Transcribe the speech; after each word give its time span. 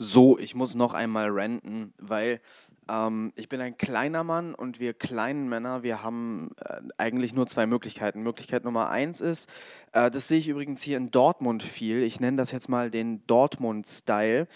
So, 0.00 0.38
ich 0.38 0.54
muss 0.54 0.76
noch 0.76 0.94
einmal 0.94 1.28
renten, 1.28 1.92
weil 1.98 2.40
ähm, 2.88 3.32
ich 3.34 3.48
bin 3.48 3.60
ein 3.60 3.76
kleiner 3.76 4.22
Mann 4.22 4.54
und 4.54 4.78
wir 4.78 4.94
kleinen 4.94 5.48
Männer, 5.48 5.82
wir 5.82 6.04
haben 6.04 6.52
äh, 6.64 6.80
eigentlich 6.98 7.34
nur 7.34 7.48
zwei 7.48 7.66
Möglichkeiten. 7.66 8.22
Möglichkeit 8.22 8.64
Nummer 8.64 8.90
eins 8.90 9.20
ist, 9.20 9.50
äh, 9.92 10.08
das 10.08 10.28
sehe 10.28 10.38
ich 10.38 10.46
übrigens 10.46 10.82
hier 10.82 10.98
in 10.98 11.10
Dortmund 11.10 11.64
viel, 11.64 12.04
ich 12.04 12.20
nenne 12.20 12.36
das 12.36 12.52
jetzt 12.52 12.68
mal 12.68 12.92
den 12.92 13.26
Dortmund-Style. 13.26 14.46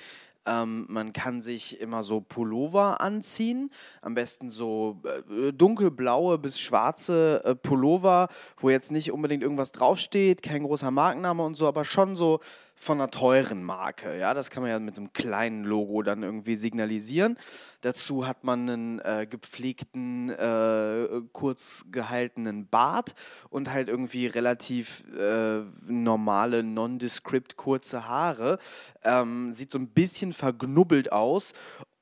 Ähm, 0.44 0.86
man 0.88 1.12
kann 1.12 1.40
sich 1.40 1.80
immer 1.80 2.04
so 2.04 2.20
Pullover 2.20 3.00
anziehen, 3.00 3.70
am 4.00 4.14
besten 4.14 4.48
so 4.48 5.00
äh, 5.04 5.52
dunkelblaue 5.52 6.38
bis 6.38 6.58
schwarze 6.60 7.42
äh, 7.44 7.54
Pullover, 7.54 8.28
wo 8.58 8.70
jetzt 8.70 8.90
nicht 8.92 9.12
unbedingt 9.12 9.42
irgendwas 9.42 9.72
draufsteht, 9.72 10.42
kein 10.42 10.64
großer 10.64 10.90
Markenname 10.90 11.44
und 11.44 11.56
so, 11.56 11.66
aber 11.68 11.84
schon 11.84 12.16
so 12.16 12.40
von 12.82 13.00
einer 13.00 13.12
teuren 13.12 13.62
Marke. 13.62 14.18
Ja, 14.18 14.34
das 14.34 14.50
kann 14.50 14.64
man 14.64 14.70
ja 14.72 14.80
mit 14.80 14.96
so 14.96 15.02
einem 15.02 15.12
kleinen 15.12 15.62
Logo 15.62 16.02
dann 16.02 16.24
irgendwie 16.24 16.56
signalisieren. 16.56 17.38
Dazu 17.80 18.26
hat 18.26 18.42
man 18.42 18.68
einen 18.68 18.98
äh, 18.98 19.28
gepflegten, 19.30 20.30
äh, 20.30 21.22
kurz 21.32 21.84
gehaltenen 21.92 22.66
Bart 22.66 23.14
und 23.50 23.70
halt 23.72 23.88
irgendwie 23.88 24.26
relativ 24.26 25.04
äh, 25.16 25.60
normale, 25.86 26.64
nondescript 26.64 27.56
kurze 27.56 28.08
Haare. 28.08 28.58
Ähm, 29.04 29.52
sieht 29.52 29.70
so 29.70 29.78
ein 29.78 29.86
bisschen 29.86 30.32
verknubbelt 30.32 31.12
aus 31.12 31.52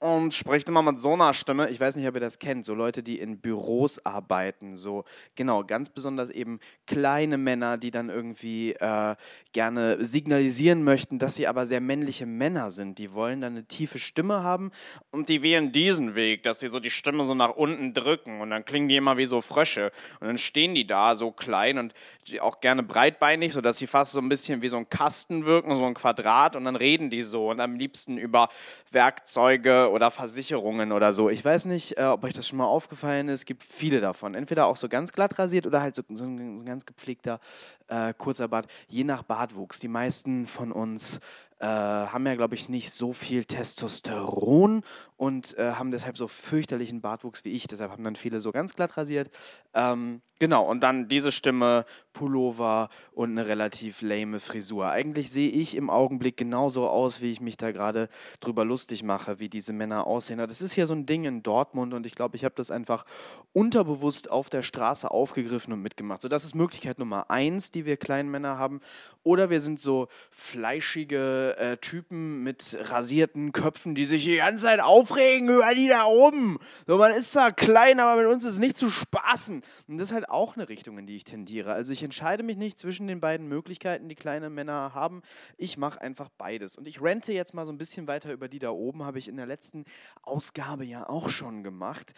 und 0.00 0.32
spricht 0.32 0.66
immer 0.68 0.82
mit 0.82 0.98
so 0.98 1.12
einer 1.12 1.34
Stimme. 1.34 1.68
Ich 1.68 1.78
weiß 1.78 1.96
nicht, 1.96 2.08
ob 2.08 2.14
ihr 2.14 2.20
das 2.20 2.38
kennt, 2.38 2.64
so 2.64 2.74
Leute, 2.74 3.02
die 3.02 3.20
in 3.20 3.38
Büros 3.38 4.04
arbeiten, 4.04 4.74
so 4.74 5.04
genau, 5.34 5.62
ganz 5.62 5.90
besonders 5.90 6.30
eben 6.30 6.58
kleine 6.86 7.36
Männer, 7.36 7.76
die 7.76 7.90
dann 7.90 8.08
irgendwie 8.08 8.72
äh, 8.72 9.14
gerne 9.52 10.02
signalisieren 10.02 10.82
möchten, 10.82 11.18
dass 11.18 11.36
sie 11.36 11.46
aber 11.46 11.66
sehr 11.66 11.82
männliche 11.82 12.24
Männer 12.24 12.70
sind. 12.70 12.98
Die 12.98 13.12
wollen 13.12 13.42
dann 13.42 13.52
eine 13.52 13.66
tiefe 13.66 13.98
Stimme 13.98 14.42
haben 14.42 14.70
und 15.10 15.28
die 15.28 15.42
wählen 15.42 15.70
diesen 15.70 16.14
Weg, 16.14 16.44
dass 16.44 16.60
sie 16.60 16.68
so 16.68 16.80
die 16.80 16.90
Stimme 16.90 17.24
so 17.24 17.34
nach 17.34 17.50
unten 17.50 17.92
drücken 17.92 18.40
und 18.40 18.50
dann 18.50 18.64
klingen 18.64 18.88
die 18.88 18.96
immer 18.96 19.18
wie 19.18 19.26
so 19.26 19.42
Frösche 19.42 19.92
und 20.20 20.28
dann 20.28 20.38
stehen 20.38 20.74
die 20.74 20.86
da 20.86 21.14
so 21.14 21.30
klein 21.30 21.76
und 21.76 21.92
auch 22.40 22.60
gerne 22.60 22.82
breitbeinig, 22.82 23.52
sodass 23.52 23.78
sie 23.78 23.86
fast 23.86 24.12
so 24.12 24.20
ein 24.20 24.28
bisschen 24.28 24.62
wie 24.62 24.68
so 24.68 24.76
ein 24.76 24.88
Kasten 24.88 25.44
wirken, 25.46 25.74
so 25.74 25.84
ein 25.84 25.94
Quadrat 25.94 26.54
und 26.54 26.64
dann 26.64 26.76
reden 26.76 27.10
die 27.10 27.22
so 27.22 27.50
und 27.50 27.60
am 27.60 27.76
liebsten 27.76 28.18
über 28.18 28.48
Werkzeuge 28.92 29.90
oder 29.90 30.10
Versicherungen 30.10 30.92
oder 30.92 31.14
so. 31.14 31.30
Ich 31.30 31.44
weiß 31.44 31.64
nicht, 31.64 31.98
äh, 31.98 32.04
ob 32.04 32.24
euch 32.24 32.32
das 32.32 32.46
schon 32.46 32.58
mal 32.58 32.66
aufgefallen 32.66 33.28
ist. 33.28 33.40
Es 33.40 33.46
gibt 33.46 33.64
viele 33.64 34.00
davon. 34.00 34.34
Entweder 34.34 34.66
auch 34.66 34.76
so 34.76 34.88
ganz 34.88 35.12
glatt 35.12 35.38
rasiert 35.38 35.66
oder 35.66 35.80
halt 35.80 35.94
so, 35.94 36.02
so, 36.08 36.24
ein, 36.24 36.38
so 36.38 36.44
ein, 36.44 36.64
ganz 36.64 36.86
gepflegter 36.86 37.40
äh, 37.88 38.14
kurzer 38.16 38.48
Bart, 38.48 38.66
je 38.88 39.04
nach 39.04 39.22
Bartwuchs. 39.22 39.78
Die 39.78 39.88
meisten 39.88 40.46
von 40.46 40.72
uns 40.72 41.20
äh, 41.60 41.66
haben 41.66 42.26
ja, 42.26 42.34
glaube 42.34 42.54
ich, 42.54 42.68
nicht 42.68 42.90
so 42.90 43.12
viel 43.12 43.44
Testosteron 43.44 44.82
und 45.18 45.58
äh, 45.58 45.72
haben 45.72 45.90
deshalb 45.90 46.16
so 46.16 46.26
fürchterlichen 46.26 47.02
Bartwuchs 47.02 47.44
wie 47.44 47.50
ich. 47.50 47.66
Deshalb 47.66 47.90
haben 47.92 48.02
dann 48.02 48.16
viele 48.16 48.40
so 48.40 48.52
ganz 48.52 48.74
glatt 48.74 48.96
rasiert. 48.96 49.30
Ähm, 49.74 50.22
genau, 50.38 50.66
und 50.66 50.80
dann 50.80 51.08
diese 51.08 51.30
Stimme, 51.30 51.84
Pullover 52.14 52.88
und 53.12 53.32
eine 53.32 53.46
relativ 53.46 54.00
lame 54.00 54.40
Frisur. 54.40 54.88
Eigentlich 54.88 55.30
sehe 55.30 55.50
ich 55.50 55.76
im 55.76 55.90
Augenblick 55.90 56.38
genauso 56.38 56.88
aus, 56.88 57.20
wie 57.20 57.30
ich 57.30 57.42
mich 57.42 57.58
da 57.58 57.70
gerade 57.70 58.08
drüber 58.40 58.64
lustig 58.64 59.02
mache, 59.02 59.38
wie 59.38 59.50
diese 59.50 59.74
Männer 59.74 60.06
aussehen. 60.06 60.38
Das 60.38 60.62
ist 60.62 60.74
ja 60.76 60.86
so 60.86 60.94
ein 60.94 61.04
Ding 61.04 61.24
in 61.24 61.42
Dortmund 61.42 61.92
und 61.92 62.06
ich 62.06 62.14
glaube, 62.14 62.36
ich 62.36 62.44
habe 62.44 62.54
das 62.56 62.70
einfach 62.70 63.04
unterbewusst 63.52 64.30
auf 64.30 64.48
der 64.48 64.62
Straße 64.62 65.10
aufgegriffen 65.10 65.74
und 65.74 65.82
mitgemacht. 65.82 66.22
So, 66.22 66.28
das 66.28 66.44
ist 66.44 66.54
Möglichkeit 66.54 66.98
Nummer 66.98 67.30
eins, 67.30 67.70
die 67.70 67.84
wir 67.84 67.98
kleinen 67.98 68.30
Männer 68.30 68.56
haben. 68.56 68.80
Oder 69.22 69.50
wir 69.50 69.60
sind 69.60 69.80
so 69.80 70.08
fleischige 70.30 71.49
äh, 71.58 71.76
Typen 71.76 72.42
mit 72.42 72.76
rasierten 72.80 73.52
Köpfen, 73.52 73.94
die 73.94 74.06
sich 74.06 74.24
die 74.24 74.36
ganze 74.36 74.66
Zeit 74.66 74.80
aufregen 74.80 75.48
über 75.48 75.74
die 75.74 75.88
da 75.88 76.04
oben. 76.04 76.58
So, 76.86 76.98
man 76.98 77.12
ist 77.12 77.32
zwar 77.32 77.52
klein, 77.52 78.00
aber 78.00 78.20
mit 78.22 78.30
uns 78.30 78.44
ist 78.44 78.58
nicht 78.58 78.78
zu 78.78 78.90
spaßen. 78.90 79.62
Und 79.88 79.98
das 79.98 80.08
ist 80.08 80.14
halt 80.14 80.28
auch 80.28 80.56
eine 80.56 80.68
Richtung, 80.68 80.98
in 80.98 81.06
die 81.06 81.16
ich 81.16 81.24
tendiere. 81.24 81.72
Also 81.72 81.92
ich 81.92 82.02
entscheide 82.02 82.42
mich 82.42 82.56
nicht 82.56 82.78
zwischen 82.78 83.06
den 83.06 83.20
beiden 83.20 83.48
Möglichkeiten, 83.48 84.08
die 84.08 84.14
kleine 84.14 84.50
Männer 84.50 84.94
haben. 84.94 85.22
Ich 85.56 85.76
mache 85.76 86.00
einfach 86.00 86.28
beides. 86.28 86.76
Und 86.76 86.86
ich 86.86 87.02
rente 87.02 87.32
jetzt 87.32 87.54
mal 87.54 87.66
so 87.66 87.72
ein 87.72 87.78
bisschen 87.78 88.06
weiter 88.06 88.32
über 88.32 88.48
die 88.48 88.58
da 88.58 88.70
oben, 88.70 89.04
habe 89.04 89.18
ich 89.18 89.28
in 89.28 89.36
der 89.36 89.46
letzten 89.46 89.84
Ausgabe 90.22 90.84
ja 90.84 91.08
auch 91.08 91.28
schon 91.28 91.62
gemacht. 91.62 92.14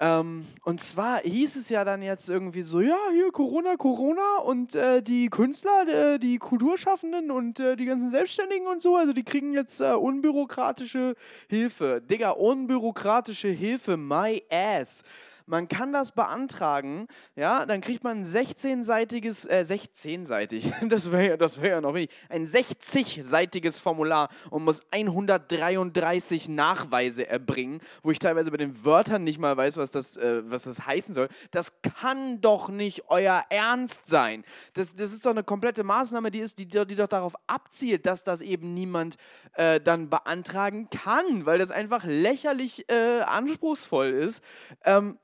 Ähm, 0.00 0.46
und 0.62 0.80
zwar 0.80 1.20
hieß 1.20 1.56
es 1.56 1.68
ja 1.70 1.84
dann 1.84 2.02
jetzt 2.02 2.28
irgendwie 2.28 2.62
so, 2.62 2.80
ja, 2.80 2.96
hier 3.12 3.32
Corona, 3.32 3.76
Corona 3.76 4.38
und 4.44 4.76
äh, 4.76 5.02
die 5.02 5.28
Künstler, 5.28 5.88
äh, 5.88 6.18
die 6.18 6.38
Kulturschaffenden 6.38 7.32
und 7.32 7.58
äh, 7.58 7.74
die 7.74 7.84
ganzen 7.84 8.10
Selbstständigen 8.10 8.68
und 8.68 8.80
so, 8.80 8.96
also 8.96 9.12
die 9.12 9.24
kriegen 9.24 9.54
jetzt 9.54 9.80
äh, 9.80 9.92
unbürokratische 9.94 11.16
Hilfe. 11.48 12.00
Digga, 12.00 12.30
unbürokratische 12.30 13.48
Hilfe, 13.48 13.96
my 13.96 14.42
ass 14.50 15.02
man 15.48 15.66
kann 15.68 15.92
das 15.92 16.12
beantragen, 16.12 17.08
ja, 17.34 17.66
dann 17.66 17.80
kriegt 17.80 18.04
man 18.04 18.18
ein 18.18 18.24
16-seitiges, 18.24 19.48
äh, 19.48 19.64
16-seitig, 19.66 20.72
das 20.88 21.10
wäre 21.10 21.28
ja, 21.28 21.36
das 21.36 21.60
wär 21.60 21.70
ja 21.70 21.80
noch 21.80 21.94
wenig, 21.94 22.10
ein 22.28 22.46
60-seitiges 22.46 23.80
Formular 23.80 24.28
und 24.50 24.64
muss 24.64 24.80
133 24.90 26.48
Nachweise 26.48 27.26
erbringen, 27.26 27.80
wo 28.02 28.10
ich 28.10 28.18
teilweise 28.18 28.50
bei 28.50 28.58
den 28.58 28.84
Wörtern 28.84 29.24
nicht 29.24 29.38
mal 29.38 29.56
weiß, 29.56 29.78
was 29.78 29.90
das, 29.90 30.16
äh, 30.16 30.42
was 30.44 30.64
das 30.64 30.86
heißen 30.86 31.14
soll. 31.14 31.28
Das 31.50 31.72
kann 31.82 32.40
doch 32.40 32.68
nicht 32.68 33.04
euer 33.08 33.44
Ernst 33.48 34.06
sein. 34.06 34.44
Das, 34.74 34.94
das 34.94 35.12
ist 35.12 35.24
doch 35.24 35.30
eine 35.30 35.44
komplette 35.44 35.82
Maßnahme, 35.82 36.30
die, 36.30 36.40
ist, 36.40 36.58
die, 36.58 36.66
die 36.66 36.94
doch 36.94 37.08
darauf 37.08 37.34
abzielt, 37.46 38.04
dass 38.06 38.22
das 38.22 38.42
eben 38.42 38.74
niemand 38.74 39.16
äh, 39.54 39.80
dann 39.80 40.10
beantragen 40.10 40.90
kann, 40.90 41.46
weil 41.46 41.58
das 41.58 41.70
einfach 41.70 42.04
lächerlich 42.04 42.84
äh, 42.90 43.20
anspruchsvoll 43.22 44.08
ist. 44.08 44.42
Ähm, 44.84 45.18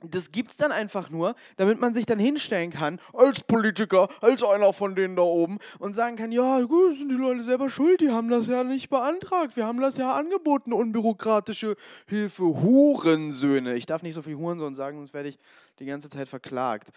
das 0.00 0.30
gibt 0.30 0.50
es 0.50 0.56
dann 0.56 0.72
einfach 0.72 1.10
nur, 1.10 1.34
damit 1.56 1.80
man 1.80 1.94
sich 1.94 2.06
dann 2.06 2.18
hinstellen 2.18 2.70
kann, 2.70 3.00
als 3.14 3.42
Politiker, 3.42 4.08
als 4.20 4.42
einer 4.42 4.72
von 4.72 4.94
denen 4.94 5.16
da 5.16 5.22
oben 5.22 5.58
und 5.78 5.94
sagen 5.94 6.16
kann, 6.16 6.32
ja, 6.32 6.60
gut, 6.62 6.96
sind 6.96 7.08
die 7.08 7.14
Leute 7.14 7.44
selber 7.44 7.70
schuld, 7.70 8.00
die 8.00 8.10
haben 8.10 8.28
das 8.28 8.46
ja 8.46 8.62
nicht 8.62 8.90
beantragt, 8.90 9.56
wir 9.56 9.66
haben 9.66 9.80
das 9.80 9.96
ja 9.96 10.14
angeboten, 10.14 10.72
unbürokratische 10.72 11.76
Hilfe, 12.06 12.44
Hurensöhne. 12.44 13.74
Ich 13.74 13.86
darf 13.86 14.02
nicht 14.02 14.14
so 14.14 14.22
viel 14.22 14.36
Hurensohn 14.36 14.74
sagen, 14.74 14.98
sonst 14.98 15.14
werde 15.14 15.30
ich 15.30 15.38
die 15.78 15.86
ganze 15.86 16.08
Zeit 16.08 16.28
verklagt. 16.28 16.88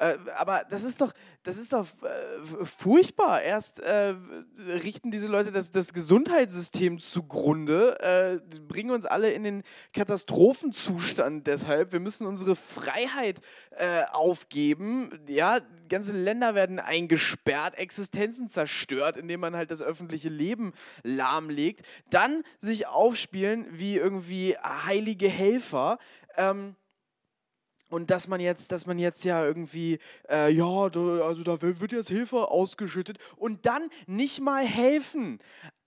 Äh, 0.00 0.16
aber 0.36 0.64
das 0.70 0.82
ist 0.82 1.02
doch, 1.02 1.12
das 1.42 1.58
ist 1.58 1.74
doch 1.74 1.86
äh, 2.02 2.64
furchtbar. 2.64 3.42
Erst 3.42 3.80
äh, 3.80 4.14
richten 4.82 5.10
diese 5.10 5.28
Leute 5.28 5.52
das, 5.52 5.70
das 5.70 5.92
Gesundheitssystem 5.92 6.98
zugrunde, 6.98 8.00
äh, 8.00 8.58
bringen 8.60 8.92
uns 8.92 9.04
alle 9.04 9.30
in 9.30 9.44
den 9.44 9.62
Katastrophenzustand 9.92 11.46
deshalb. 11.46 11.92
Wir 11.92 12.00
müssen 12.00 12.26
unsere 12.26 12.56
Freiheit 12.56 13.40
äh, 13.72 14.04
aufgeben. 14.10 15.20
Ja, 15.28 15.60
ganze 15.90 16.12
Länder 16.12 16.54
werden 16.54 16.78
eingesperrt, 16.78 17.76
Existenzen 17.76 18.48
zerstört, 18.48 19.18
indem 19.18 19.40
man 19.40 19.54
halt 19.54 19.70
das 19.70 19.82
öffentliche 19.82 20.30
Leben 20.30 20.72
lahmlegt. 21.02 21.84
Dann 22.08 22.42
sich 22.58 22.86
aufspielen 22.86 23.66
wie 23.70 23.96
irgendwie 23.96 24.56
heilige 24.56 25.28
Helfer. 25.28 25.98
Ähm, 26.38 26.74
und 27.90 28.10
dass 28.10 28.28
man 28.28 28.40
jetzt, 28.40 28.72
dass 28.72 28.86
man 28.86 28.98
jetzt 28.98 29.24
ja 29.24 29.44
irgendwie, 29.44 29.98
äh, 30.28 30.50
ja, 30.52 30.88
da, 30.88 31.00
also 31.26 31.42
da 31.42 31.60
wird 31.60 31.92
jetzt 31.92 32.08
Hilfe 32.08 32.48
ausgeschüttet 32.48 33.18
und 33.36 33.66
dann 33.66 33.90
nicht 34.06 34.40
mal 34.40 34.64
helfen. 34.64 35.38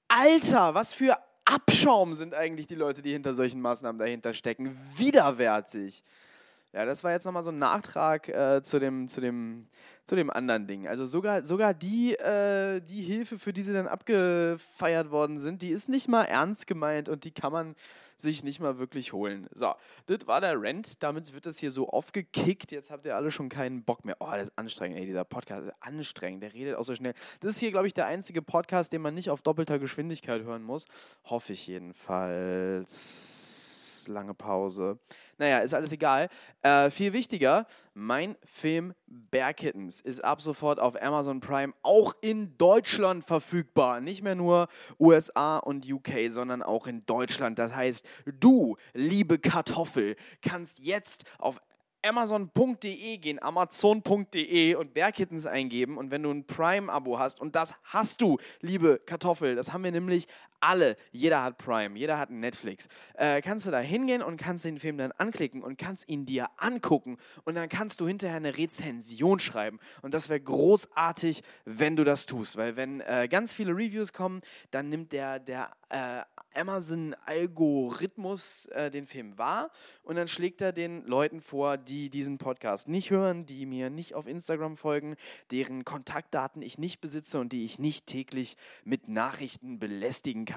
Alter, 0.08 0.76
was 0.76 0.94
für 0.94 1.18
Abschaum 1.46 2.14
sind 2.14 2.34
eigentlich 2.34 2.68
die 2.68 2.76
Leute, 2.76 3.02
die 3.02 3.12
hinter 3.12 3.34
solchen 3.34 3.62
Maßnahmen 3.62 4.00
dahinter 4.00 4.34
stecken. 4.34 4.78
Widerwärtig. 4.96 6.04
Ja, 6.74 6.86
das 6.86 7.04
war 7.04 7.12
jetzt 7.12 7.26
nochmal 7.26 7.44
so 7.44 7.52
ein 7.52 7.60
Nachtrag 7.60 8.30
äh, 8.30 8.64
zu, 8.64 8.80
dem, 8.80 9.08
zu, 9.08 9.22
dem, 9.22 9.68
zu 10.06 10.16
dem 10.16 10.30
anderen 10.32 10.66
Ding. 10.66 10.88
Also 10.88 11.06
sogar, 11.06 11.46
sogar 11.46 11.74
die, 11.74 12.16
äh, 12.16 12.82
die 12.82 13.02
Hilfe, 13.02 13.38
für 13.38 13.54
die 13.54 13.62
sie 13.62 13.74
dann 13.74 13.88
abgefeiert 13.88 15.12
worden 15.12 15.38
sind, 15.38 15.62
die 15.62 15.70
ist 15.70 15.88
nicht 15.88 16.08
mal 16.08 16.24
ernst 16.24 16.66
gemeint 16.66 17.10
und 17.10 17.26
die 17.26 17.32
kann 17.32 17.52
man 17.52 17.76
sich 18.24 18.44
nicht 18.44 18.60
mal 18.60 18.80
wirklich 18.80 19.14
holen. 19.14 19.48
So, 19.54 19.76
das 20.08 20.26
war 20.26 20.42
der 20.42 20.60
Rent. 20.60 21.04
Damit 21.04 21.34
wird 21.34 21.46
das 21.46 21.60
hier 21.60 21.72
so 21.72 21.88
aufgekickt. 21.90 22.72
Jetzt 22.72 22.90
habt 22.90 23.06
ihr 23.06 23.16
alle 23.16 23.30
schon 23.30 23.50
keinen 23.50 23.84
Bock 23.84 24.04
mehr. 24.04 24.18
Oh, 24.20 24.32
das 24.32 24.48
ist 24.48 24.58
anstrengend, 24.58 24.98
ey. 24.98 25.06
Dieser 25.06 25.26
Podcast 25.26 25.68
ist 25.68 25.74
anstrengend. 25.80 26.42
Der 26.42 26.54
redet 26.54 26.76
auch 26.76 26.84
so 26.84 26.96
schnell. 26.96 27.14
Das 27.42 27.52
ist 27.52 27.60
hier, 27.60 27.70
glaube 27.70 27.86
ich, 27.88 27.94
der 27.94 28.08
einzige 28.08 28.42
Podcast, 28.42 28.92
den 28.92 29.02
man 29.02 29.14
nicht 29.14 29.30
auf 29.30 29.44
doppelter 29.44 29.78
Geschwindigkeit 29.78 30.42
hören 30.42 30.64
muss. 30.64 30.86
Hoffe 31.26 31.54
ich 31.54 31.68
jedenfalls 31.68 33.63
lange 34.08 34.34
Pause. 34.34 35.00
Naja, 35.38 35.60
ist 35.60 35.74
alles 35.74 35.92
egal. 35.92 36.30
Äh, 36.62 36.90
viel 36.90 37.14
wichtiger, 37.14 37.66
mein 37.94 38.36
Film 38.44 38.94
Bear 39.06 39.54
Kittens 39.54 40.02
ist 40.02 40.24
ab 40.24 40.42
sofort 40.42 40.80
auf 40.80 41.00
Amazon 41.02 41.40
Prime 41.40 41.74
auch 41.84 42.16
in 42.22 42.58
Deutschland 42.58 43.24
verfügbar. 43.24 44.02
Nicht 44.02 44.24
mehr 44.24 44.36
nur 44.36 44.68
USA 45.00 45.58
und 45.58 45.90
UK, 45.90 46.30
sondern 46.30 46.64
auch 46.64 46.88
in 46.88 47.06
Deutschland. 47.06 47.60
Das 47.60 47.76
heißt, 47.76 48.06
du, 48.26 48.78
liebe 48.94 49.38
Kartoffel, 49.40 50.16
kannst 50.42 50.80
jetzt 50.80 51.26
auf 51.38 51.60
amazon.de 52.04 53.18
gehen, 53.18 53.42
amazon.de 53.42 54.76
und 54.76 54.94
Bergkittens 54.94 55.46
eingeben. 55.46 55.98
Und 55.98 56.12
wenn 56.12 56.24
du 56.24 56.32
ein 56.32 56.46
Prime-Abo 56.46 57.18
hast, 57.18 57.40
und 57.40 57.56
das 57.56 57.74
hast 57.84 58.22
du, 58.22 58.38
liebe 58.62 59.00
Kartoffel, 59.06 59.56
das 59.56 59.72
haben 59.72 59.84
wir 59.84 59.92
nämlich 59.92 60.28
alle. 60.64 60.96
Jeder 61.12 61.44
hat 61.44 61.58
Prime, 61.58 61.98
jeder 61.98 62.18
hat 62.18 62.30
Netflix. 62.30 62.88
Äh, 63.16 63.42
kannst 63.42 63.68
du 63.68 63.72
da 63.72 63.80
hingehen 63.80 64.22
und 64.22 64.38
kannst 64.38 64.66
den 64.66 64.80
Film 64.80 64.98
dann 64.98 65.12
anklicken 65.12 65.62
und 65.62 65.78
kannst 65.78 66.08
ihn 66.08 66.26
dir 66.26 66.48
angucken. 66.58 67.18
Und 67.44 67.56
dann 67.56 67.70
kannst 67.70 68.00
du 68.00 68.08
hinterher 68.08 68.38
eine 68.38 68.58
Rezension 68.58 69.40
schreiben. 69.40 69.80
Und 70.02 70.14
das 70.14 70.30
wäre 70.30 70.40
großartig, 70.40 71.44
wenn 71.66 71.96
du 71.96 72.04
das 72.04 72.26
tust. 72.26 72.58
Weil 72.58 72.76
wenn 72.76 73.02
äh, 73.02 73.28
ganz 73.30 73.54
viele 73.54 73.74
Reviews 73.74 74.14
kommen, 74.14 74.42
dann 74.72 74.90
nimmt 74.90 75.12
der, 75.12 75.40
der 75.40 75.72
äh, 75.90 76.22
Amazon-Algorithmus 76.56 78.68
äh, 78.68 78.92
den 78.92 79.06
Film 79.06 79.38
wahr 79.38 79.72
und 80.04 80.16
dann 80.16 80.28
schlägt 80.28 80.62
er 80.62 80.72
den 80.72 81.06
Leuten 81.06 81.42
vor, 81.42 81.78
die 81.78 82.10
diesen 82.10 82.38
Podcast 82.38 82.88
nicht 82.88 83.10
hören, 83.10 83.46
die 83.46 83.66
mir 83.66 83.90
nicht 83.90 84.16
auf 84.16 84.28
Instagram 84.28 84.78
folgen, 84.78 85.16
deren 85.52 85.86
Kontaktdaten 85.86 86.62
ich 86.62 86.78
nicht 86.78 87.02
besitze 87.02 87.40
und 87.40 87.52
die 87.52 87.66
ich 87.66 87.80
nicht 87.80 88.08
täglich 88.08 88.58
mit 88.84 89.08
Nachrichten 89.08 89.80
belästigen 89.80 90.46
kann. 90.46 90.53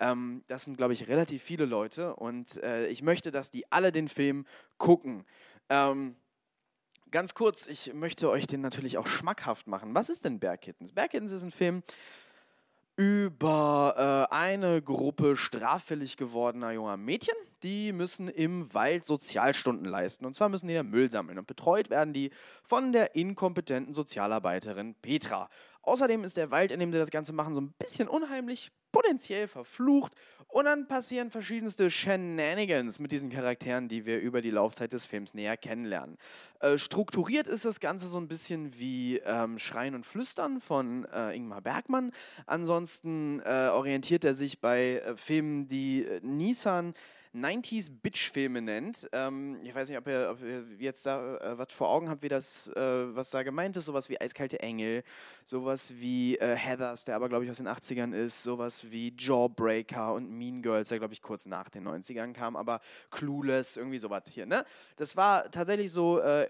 Ähm, 0.00 0.44
das 0.48 0.64
sind, 0.64 0.76
glaube 0.76 0.92
ich, 0.92 1.08
relativ 1.08 1.42
viele 1.42 1.64
Leute 1.64 2.16
und 2.16 2.62
äh, 2.62 2.86
ich 2.86 3.02
möchte, 3.02 3.30
dass 3.30 3.50
die 3.50 3.70
alle 3.70 3.92
den 3.92 4.08
Film 4.08 4.46
gucken. 4.78 5.24
Ähm, 5.68 6.16
ganz 7.10 7.34
kurz, 7.34 7.66
ich 7.66 7.94
möchte 7.94 8.30
euch 8.30 8.46
den 8.46 8.60
natürlich 8.60 8.98
auch 8.98 9.06
schmackhaft 9.06 9.66
machen. 9.66 9.94
Was 9.94 10.08
ist 10.08 10.24
denn 10.24 10.40
Bergkittens? 10.40 10.92
Bergkittens 10.92 11.32
ist 11.32 11.44
ein 11.44 11.52
Film, 11.52 11.82
über 12.96 14.28
äh, 14.30 14.34
eine 14.34 14.82
Gruppe 14.82 15.36
straffällig 15.36 16.16
gewordener 16.16 16.72
junger 16.72 16.96
Mädchen. 16.96 17.34
Die 17.62 17.92
müssen 17.92 18.28
im 18.28 18.72
Wald 18.74 19.06
Sozialstunden 19.06 19.86
leisten. 19.86 20.26
Und 20.26 20.34
zwar 20.34 20.48
müssen 20.48 20.68
die 20.68 20.74
da 20.74 20.82
Müll 20.82 21.10
sammeln. 21.10 21.38
Und 21.38 21.46
betreut 21.46 21.90
werden 21.90 22.12
die 22.12 22.30
von 22.64 22.92
der 22.92 23.14
inkompetenten 23.14 23.94
Sozialarbeiterin 23.94 24.94
Petra. 24.96 25.48
Außerdem 25.82 26.22
ist 26.24 26.36
der 26.36 26.50
Wald, 26.50 26.70
in 26.70 26.80
dem 26.80 26.92
sie 26.92 26.98
das 26.98 27.10
Ganze 27.10 27.32
machen, 27.32 27.54
so 27.54 27.60
ein 27.60 27.72
bisschen 27.78 28.08
unheimlich, 28.08 28.70
potenziell 28.92 29.48
verflucht. 29.48 30.12
Und 30.48 30.66
dann 30.66 30.86
passieren 30.86 31.30
verschiedenste 31.30 31.90
Shenanigans 31.90 32.98
mit 32.98 33.10
diesen 33.10 33.30
Charakteren, 33.30 33.88
die 33.88 34.04
wir 34.04 34.20
über 34.20 34.42
die 34.42 34.50
Laufzeit 34.50 34.92
des 34.92 35.06
Films 35.06 35.32
näher 35.32 35.56
kennenlernen. 35.56 36.18
Äh, 36.60 36.76
strukturiert 36.76 37.46
ist 37.46 37.64
das 37.64 37.80
Ganze 37.80 38.06
so 38.06 38.18
ein 38.18 38.28
bisschen 38.28 38.78
wie 38.78 39.16
ähm, 39.24 39.58
Schreien 39.58 39.94
und 39.94 40.04
Flüstern 40.04 40.60
von 40.60 41.06
äh, 41.06 41.34
Ingmar 41.34 41.62
Bergmann. 41.62 42.12
Ansonsten 42.44 43.40
äh, 43.40 43.70
orientiert 43.72 44.24
er 44.24 44.34
sich 44.34 44.60
bei 44.60 44.98
äh, 44.98 45.16
Filmen, 45.16 45.68
die 45.68 46.04
äh, 46.04 46.20
Nissan 46.22 46.92
90s 47.34 47.90
Bitch-Filme 48.02 48.60
nennt. 48.60 49.08
Ähm, 49.12 49.58
ich 49.62 49.74
weiß 49.74 49.88
nicht, 49.88 49.98
ob 49.98 50.06
ihr, 50.06 50.28
ob 50.30 50.42
ihr 50.42 50.66
jetzt 50.78 51.06
da 51.06 51.36
äh, 51.38 51.58
was 51.58 51.72
vor 51.72 51.88
Augen 51.88 52.10
habt, 52.10 52.22
wie 52.22 52.28
das, 52.28 52.68
äh, 52.68 53.14
was 53.14 53.30
da 53.30 53.42
gemeint 53.42 53.76
ist. 53.76 53.86
Sowas 53.86 54.08
wie 54.08 54.20
Eiskalte 54.20 54.60
Engel, 54.60 55.02
sowas 55.44 55.92
wie 55.94 56.36
äh, 56.36 56.54
Heathers, 56.54 57.04
der 57.06 57.16
aber, 57.16 57.28
glaube 57.28 57.44
ich, 57.44 57.50
aus 57.50 57.56
den 57.56 57.68
80ern 57.68 58.12
ist, 58.12 58.42
sowas 58.42 58.90
wie 58.90 59.14
Jawbreaker 59.16 60.12
und 60.12 60.30
Mean 60.30 60.62
Girls, 60.62 60.90
der, 60.90 60.98
glaube 60.98 61.14
ich, 61.14 61.22
kurz 61.22 61.46
nach 61.46 61.70
den 61.70 61.88
90ern 61.88 62.32
kam, 62.34 62.54
aber 62.54 62.80
Clueless, 63.10 63.76
irgendwie 63.76 63.98
sowas 63.98 64.24
hier. 64.28 64.46
Ne? 64.46 64.64
Das 64.96 65.16
war 65.16 65.50
tatsächlich 65.50 65.90
so 65.90 66.20
äh, 66.20 66.48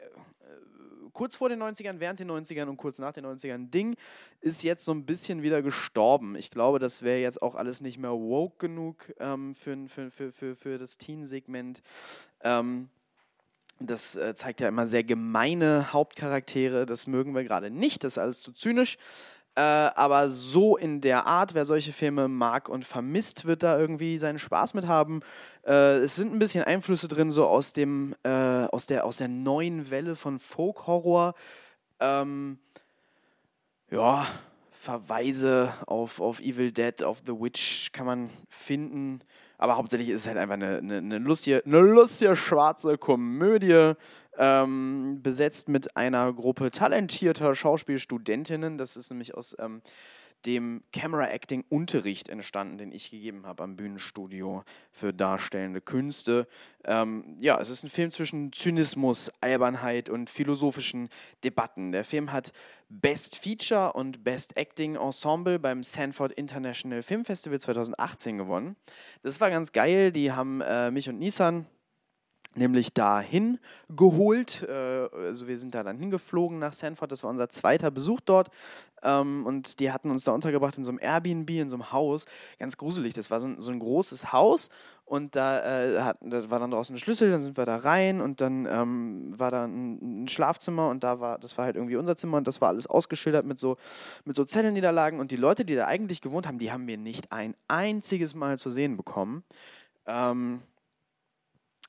kurz 1.12 1.36
vor 1.36 1.48
den 1.48 1.62
90ern, 1.62 2.00
während 2.00 2.20
den 2.20 2.30
90ern 2.30 2.66
und 2.66 2.76
kurz 2.76 2.98
nach 2.98 3.12
den 3.12 3.26
90ern 3.26 3.70
Ding, 3.70 3.96
ist 4.40 4.62
jetzt 4.62 4.84
so 4.84 4.92
ein 4.92 5.04
bisschen 5.04 5.42
wieder 5.42 5.62
gestorben. 5.62 6.36
Ich 6.36 6.50
glaube, 6.50 6.78
das 6.78 7.02
wäre 7.02 7.20
jetzt 7.20 7.42
auch 7.42 7.54
alles 7.54 7.80
nicht 7.80 7.98
mehr 7.98 8.12
woke 8.12 8.66
genug 8.66 9.12
ähm, 9.18 9.54
für, 9.54 9.88
für, 9.88 10.10
für, 10.10 10.32
für, 10.32 10.56
für 10.56 10.78
das 10.78 10.98
Teen-Segment. 10.98 11.82
Ähm, 12.42 12.88
das 13.86 14.16
äh, 14.16 14.34
zeigt 14.34 14.60
ja 14.60 14.68
immer 14.68 14.86
sehr 14.86 15.04
gemeine 15.04 15.92
Hauptcharaktere. 15.92 16.86
Das 16.86 17.06
mögen 17.06 17.34
wir 17.34 17.44
gerade 17.44 17.70
nicht. 17.70 18.04
Das 18.04 18.14
ist 18.14 18.18
alles 18.18 18.40
zu 18.40 18.52
zynisch. 18.52 18.98
Äh, 19.54 19.60
aber 19.60 20.30
so 20.30 20.78
in 20.78 21.02
der 21.02 21.26
Art, 21.26 21.52
wer 21.52 21.66
solche 21.66 21.92
Filme 21.92 22.26
mag 22.26 22.70
und 22.70 22.86
vermisst, 22.86 23.44
wird 23.44 23.62
da 23.62 23.78
irgendwie 23.78 24.18
seinen 24.18 24.38
Spaß 24.38 24.72
mit 24.72 24.86
haben. 24.86 25.20
Äh, 25.66 25.98
es 25.98 26.16
sind 26.16 26.32
ein 26.32 26.38
bisschen 26.38 26.64
Einflüsse 26.64 27.06
drin, 27.06 27.30
so 27.30 27.46
aus 27.46 27.74
dem, 27.74 28.14
äh, 28.22 28.30
aus 28.30 28.86
der, 28.86 29.04
aus 29.04 29.18
der 29.18 29.28
neuen 29.28 29.90
Welle 29.90 30.16
von 30.16 30.38
Folk-Horror. 30.38 31.34
Ähm, 32.00 32.58
ja, 33.90 34.26
Verweise 34.70 35.74
auf, 35.86 36.20
auf 36.20 36.40
Evil 36.40 36.72
Dead, 36.72 37.02
auf 37.02 37.18
The 37.26 37.32
Witch 37.32 37.92
kann 37.92 38.06
man 38.06 38.30
finden. 38.48 39.20
Aber 39.58 39.76
hauptsächlich 39.76 40.08
ist 40.08 40.22
es 40.22 40.26
halt 40.26 40.38
einfach 40.38 40.54
eine, 40.54 40.78
eine, 40.78 40.96
eine, 40.96 41.18
lustige, 41.18 41.62
eine 41.64 41.78
lustige 41.78 42.34
schwarze 42.36 42.98
Komödie 42.98 43.92
ähm, 44.38 45.20
besetzt 45.22 45.68
mit 45.68 45.96
einer 45.96 46.32
Gruppe 46.32 46.70
talentierter 46.70 47.54
Schauspielstudentinnen. 47.54 48.78
Das 48.78 48.96
ist 48.96 49.10
nämlich 49.10 49.34
aus 49.34 49.56
ähm, 49.58 49.82
dem 50.46 50.82
Camera 50.92 51.28
Acting 51.28 51.64
Unterricht 51.68 52.28
entstanden, 52.28 52.78
den 52.78 52.92
ich 52.92 53.10
gegeben 53.10 53.46
habe 53.46 53.62
am 53.62 53.76
Bühnenstudio 53.76 54.64
für 54.90 55.12
darstellende 55.12 55.80
Künste. 55.80 56.48
Ähm, 56.84 57.36
ja, 57.40 57.60
es 57.60 57.68
ist 57.68 57.84
ein 57.84 57.90
Film 57.90 58.10
zwischen 58.10 58.52
Zynismus, 58.52 59.30
Albernheit 59.40 60.08
und 60.08 60.28
philosophischen 60.30 61.08
Debatten. 61.44 61.92
Der 61.92 62.04
Film 62.04 62.32
hat 62.32 62.52
Best 62.88 63.38
Feature 63.38 63.92
und 63.92 64.24
Best 64.24 64.56
Acting 64.56 64.96
Ensemble 64.96 65.58
beim 65.58 65.82
Sanford 65.82 66.32
International 66.32 67.02
Film 67.02 67.24
Festival 67.24 67.60
2018 67.60 68.38
gewonnen. 68.38 68.76
Das 69.22 69.40
war 69.40 69.50
ganz 69.50 69.72
geil. 69.72 70.12
Die 70.12 70.32
haben 70.32 70.60
äh, 70.60 70.90
mich 70.90 71.08
und 71.08 71.18
Nissan 71.18 71.66
nämlich 72.54 72.92
dahin 72.92 73.58
geholt. 73.88 74.66
Äh, 74.68 75.08
also 75.14 75.46
wir 75.46 75.58
sind 75.58 75.74
da 75.74 75.82
dann 75.82 75.98
hingeflogen 75.98 76.58
nach 76.58 76.72
Sanford. 76.72 77.12
Das 77.12 77.22
war 77.22 77.30
unser 77.30 77.48
zweiter 77.48 77.90
Besuch 77.90 78.20
dort. 78.20 78.50
Ähm, 79.02 79.44
und 79.46 79.80
die 79.80 79.90
hatten 79.90 80.10
uns 80.10 80.24
da 80.24 80.32
untergebracht 80.32 80.78
in 80.78 80.84
so 80.84 80.90
einem 80.90 81.00
Airbnb, 81.00 81.50
in 81.50 81.70
so 81.70 81.76
einem 81.76 81.92
Haus. 81.92 82.26
Ganz 82.58 82.76
gruselig. 82.76 83.14
Das 83.14 83.30
war 83.30 83.40
so 83.40 83.48
ein, 83.48 83.60
so 83.60 83.70
ein 83.70 83.78
großes 83.78 84.32
Haus. 84.32 84.70
Und 85.04 85.36
da, 85.36 85.60
äh, 85.60 86.00
hat, 86.00 86.18
da 86.20 86.50
war 86.50 86.60
dann 86.60 86.70
draußen 86.70 86.94
ein 86.94 86.98
Schlüssel. 86.98 87.30
Dann 87.30 87.42
sind 87.42 87.56
wir 87.56 87.66
da 87.66 87.76
rein. 87.76 88.20
Und 88.20 88.40
dann 88.40 88.66
ähm, 88.66 89.34
war 89.36 89.50
da 89.50 89.64
ein, 89.64 90.22
ein, 90.24 90.28
Schlafzimmer. 90.28 90.88
Und 90.88 91.02
da 91.04 91.20
war, 91.20 91.38
das 91.38 91.58
war 91.58 91.64
halt 91.64 91.76
irgendwie 91.76 91.96
unser 91.96 92.16
Zimmer. 92.16 92.36
Und 92.36 92.46
das 92.46 92.60
war 92.60 92.68
alles 92.68 92.86
ausgeschildert 92.86 93.44
mit 93.44 93.58
so, 93.58 93.76
mit 94.24 94.36
so 94.36 94.44
Zellenniederlagen. 94.44 95.20
Und 95.20 95.30
die 95.30 95.36
Leute, 95.36 95.64
die 95.64 95.74
da 95.74 95.86
eigentlich 95.86 96.20
gewohnt 96.20 96.46
haben, 96.46 96.58
die 96.58 96.72
haben 96.72 96.86
wir 96.86 96.98
nicht 96.98 97.32
ein 97.32 97.54
einziges 97.68 98.34
Mal 98.34 98.58
zu 98.58 98.70
sehen 98.70 98.96
bekommen. 98.96 99.42
Ähm, 100.06 100.62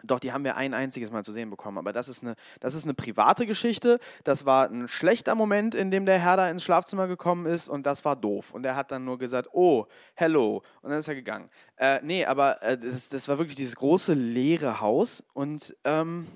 doch, 0.04 0.20
die 0.20 0.34
haben 0.34 0.44
wir 0.44 0.58
ein 0.58 0.74
einziges 0.74 1.12
Mal 1.12 1.24
zu 1.24 1.32
sehen 1.32 1.50
bekommen. 1.50 1.78
Aber 1.78 1.94
das 1.94 2.10
ist 2.10 2.24
eine, 2.24 2.36
das 2.60 2.76
ist 2.76 2.84
eine 2.84 2.94
private 2.94 3.46
Geschichte. 3.46 4.00
Das 4.24 4.46
war 4.46 4.70
ein 4.70 4.88
schlechter 4.88 5.34
Moment, 5.34 5.76
in 5.76 5.92
dem 5.92 6.06
der 6.06 6.20
Herr 6.20 6.38
da 6.38 6.50
ins 6.50 6.64
Schlafzimmer 6.64 7.08
gekommen 7.08 7.46
ist 7.46 7.70
und 7.70 7.86
das 7.86 8.04
war 8.06 8.16
doof. 8.16 8.54
Und 8.54 8.66
er 8.66 8.76
hat 8.76 8.92
dann 8.92 9.06
nur 9.06 9.18
gesagt, 9.18 9.50
oh, 9.54 9.86
hello. 10.16 10.62
Und 10.82 10.90
dann 10.90 11.00
ist 11.00 11.08
er 11.08 11.16
gegangen. 11.16 11.50
Äh, 11.78 12.00
nee, 12.04 12.26
aber 12.26 12.62
äh, 12.62 12.78
das, 12.78 13.10
das 13.10 13.28
war 13.28 13.38
wirklich 13.38 13.56
dieses 13.56 13.76
große 13.76 14.14
leere 14.14 14.82
Haus 14.82 15.24
und 15.34 15.76
ähm, 15.86 16.28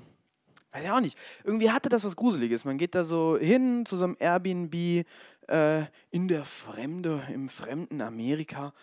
weiß 0.72 0.84
ich 0.84 0.92
auch 0.92 1.02
nicht. 1.02 1.18
Irgendwie 1.44 1.72
hatte 1.72 1.90
das 1.90 2.04
was 2.04 2.16
Gruseliges. 2.16 2.66
Man 2.66 2.78
geht 2.78 2.96
da 2.96 3.04
so 3.04 3.38
hin 3.38 3.86
zu 3.86 3.98
so 3.98 4.06
einem 4.06 4.18
Airbnb 4.20 4.74
äh, 5.48 5.84
in 6.10 6.28
der 6.28 6.46
Fremde, 6.46 7.24
im 7.34 7.50
fremden 7.50 8.02
Amerika 8.02 8.74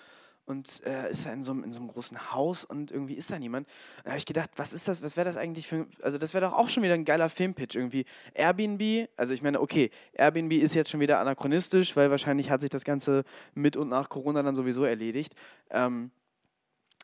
und 0.46 0.82
äh, 0.84 1.10
ist 1.10 1.26
da 1.26 1.32
in 1.32 1.42
so, 1.42 1.52
einem, 1.52 1.64
in 1.64 1.72
so 1.72 1.80
einem 1.80 1.88
großen 1.88 2.32
Haus 2.32 2.64
und 2.64 2.90
irgendwie 2.90 3.14
ist 3.14 3.30
da 3.30 3.38
niemand. 3.38 3.68
Da 4.04 4.10
habe 4.10 4.18
ich 4.18 4.26
gedacht, 4.26 4.50
was 4.56 4.72
ist 4.72 4.88
das, 4.88 5.02
was 5.02 5.16
wäre 5.16 5.24
das 5.24 5.36
eigentlich 5.36 5.66
für, 5.66 5.86
also 6.02 6.18
das 6.18 6.34
wäre 6.34 6.46
doch 6.46 6.52
auch 6.52 6.68
schon 6.68 6.82
wieder 6.82 6.94
ein 6.94 7.04
geiler 7.04 7.28
Filmpitch 7.28 7.76
irgendwie. 7.76 8.04
Airbnb, 8.34 9.08
also 9.16 9.32
ich 9.32 9.42
meine, 9.42 9.60
okay, 9.60 9.90
Airbnb 10.12 10.52
ist 10.52 10.74
jetzt 10.74 10.90
schon 10.90 11.00
wieder 11.00 11.18
anachronistisch, 11.18 11.96
weil 11.96 12.10
wahrscheinlich 12.10 12.50
hat 12.50 12.60
sich 12.60 12.70
das 12.70 12.84
Ganze 12.84 13.24
mit 13.54 13.76
und 13.76 13.88
nach 13.88 14.08
Corona 14.08 14.42
dann 14.42 14.56
sowieso 14.56 14.84
erledigt. 14.84 15.34
Ähm, 15.70 16.10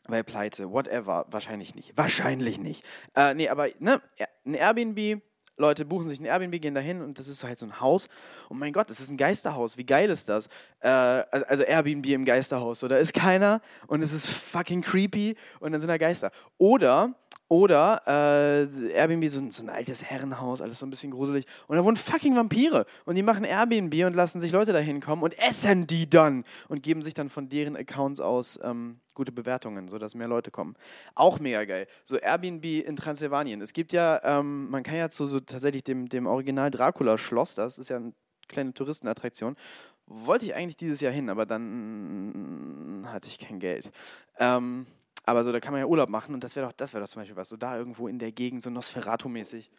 weil 0.07 0.23
Pleite, 0.23 0.71
whatever, 0.71 1.25
wahrscheinlich 1.29 1.75
nicht. 1.75 1.95
Wahrscheinlich 1.95 2.59
nicht. 2.59 2.83
Äh, 3.15 3.33
nee, 3.35 3.49
aber 3.49 3.69
ne, 3.79 4.01
ein 4.45 4.55
Airbnb, 4.55 5.21
Leute 5.57 5.85
buchen 5.85 6.07
sich 6.07 6.19
ein 6.19 6.25
Airbnb, 6.25 6.61
gehen 6.61 6.73
dahin 6.73 7.01
und 7.01 7.19
das 7.19 7.27
ist 7.27 7.43
halt 7.43 7.59
so 7.59 7.65
ein 7.65 7.79
Haus. 7.79 8.07
Und 8.49 8.59
mein 8.59 8.73
Gott, 8.73 8.89
das 8.89 8.99
ist 8.99 9.09
ein 9.09 9.17
Geisterhaus. 9.17 9.77
Wie 9.77 9.85
geil 9.85 10.09
ist 10.09 10.27
das? 10.29 10.47
Äh, 10.79 10.89
also 10.89 11.63
Airbnb 11.63 12.05
im 12.07 12.25
Geisterhaus. 12.25 12.79
So, 12.79 12.87
da 12.87 12.97
ist 12.97 13.13
keiner 13.13 13.61
und 13.87 14.01
es 14.01 14.13
ist 14.13 14.27
fucking 14.27 14.81
creepy 14.81 15.35
und 15.59 15.71
dann 15.71 15.79
sind 15.79 15.89
da 15.89 15.97
Geister. 15.97 16.31
Oder 16.57 17.15
oder 17.51 18.01
äh, 18.07 18.93
Airbnb, 18.93 19.27
so, 19.27 19.41
so, 19.51 19.63
ein 19.63 19.69
altes 19.69 20.05
Herrenhaus, 20.05 20.61
alles 20.61 20.79
so 20.79 20.85
ein 20.85 20.89
bisschen 20.89 21.11
gruselig. 21.11 21.45
Und 21.67 21.75
da 21.75 21.83
wohnen 21.83 21.97
fucking 21.97 22.33
Vampire. 22.33 22.85
Und 23.03 23.15
die 23.15 23.23
machen 23.23 23.43
Airbnb 23.43 23.93
und 24.05 24.13
lassen 24.13 24.39
sich 24.39 24.53
Leute 24.53 24.71
da 24.71 24.79
hinkommen 24.79 25.21
und 25.21 25.37
essen 25.37 25.85
die 25.85 26.09
dann. 26.09 26.45
Und 26.69 26.81
geben 26.81 27.01
sich 27.01 27.13
dann 27.13 27.29
von 27.29 27.49
deren 27.49 27.75
Accounts 27.75 28.21
aus 28.21 28.57
ähm, 28.63 29.01
gute 29.15 29.33
Bewertungen, 29.33 29.89
sodass 29.89 30.15
mehr 30.15 30.29
Leute 30.29 30.49
kommen. 30.49 30.77
Auch 31.13 31.41
mega 31.41 31.65
geil. 31.65 31.87
So 32.05 32.15
Airbnb 32.15 32.63
in 32.63 32.95
Transsilvanien. 32.95 33.59
Es 33.59 33.73
gibt 33.73 33.91
ja, 33.91 34.21
ähm, 34.23 34.69
man 34.69 34.83
kann 34.83 34.95
ja 34.95 35.09
zu 35.09 35.27
so 35.27 35.41
tatsächlich 35.41 35.83
dem, 35.83 36.07
dem 36.07 36.27
Original 36.27 36.71
Dracula-Schloss, 36.71 37.55
das 37.55 37.77
ist 37.77 37.89
ja 37.89 37.97
eine 37.97 38.13
kleine 38.47 38.73
Touristenattraktion. 38.73 39.57
Wollte 40.05 40.45
ich 40.45 40.55
eigentlich 40.55 40.77
dieses 40.77 41.01
Jahr 41.01 41.11
hin, 41.11 41.29
aber 41.29 41.45
dann 41.45 43.05
hatte 43.07 43.27
ich 43.27 43.39
kein 43.39 43.59
Geld. 43.59 43.91
Ähm, 44.39 44.85
aber 45.23 45.43
so, 45.43 45.51
da 45.51 45.59
kann 45.59 45.73
man 45.73 45.81
ja 45.81 45.87
Urlaub 45.87 46.09
machen 46.09 46.33
und 46.33 46.43
das 46.43 46.55
wäre 46.55 46.67
doch, 46.67 46.73
das 46.73 46.93
wäre 46.93 47.03
doch 47.03 47.09
zum 47.09 47.21
Beispiel 47.21 47.35
was, 47.35 47.49
so 47.49 47.57
da 47.57 47.77
irgendwo 47.77 48.07
in 48.07 48.19
der 48.19 48.31
Gegend, 48.31 48.63
so 48.63 48.69
Nosferatu-mäßig. 48.69 49.69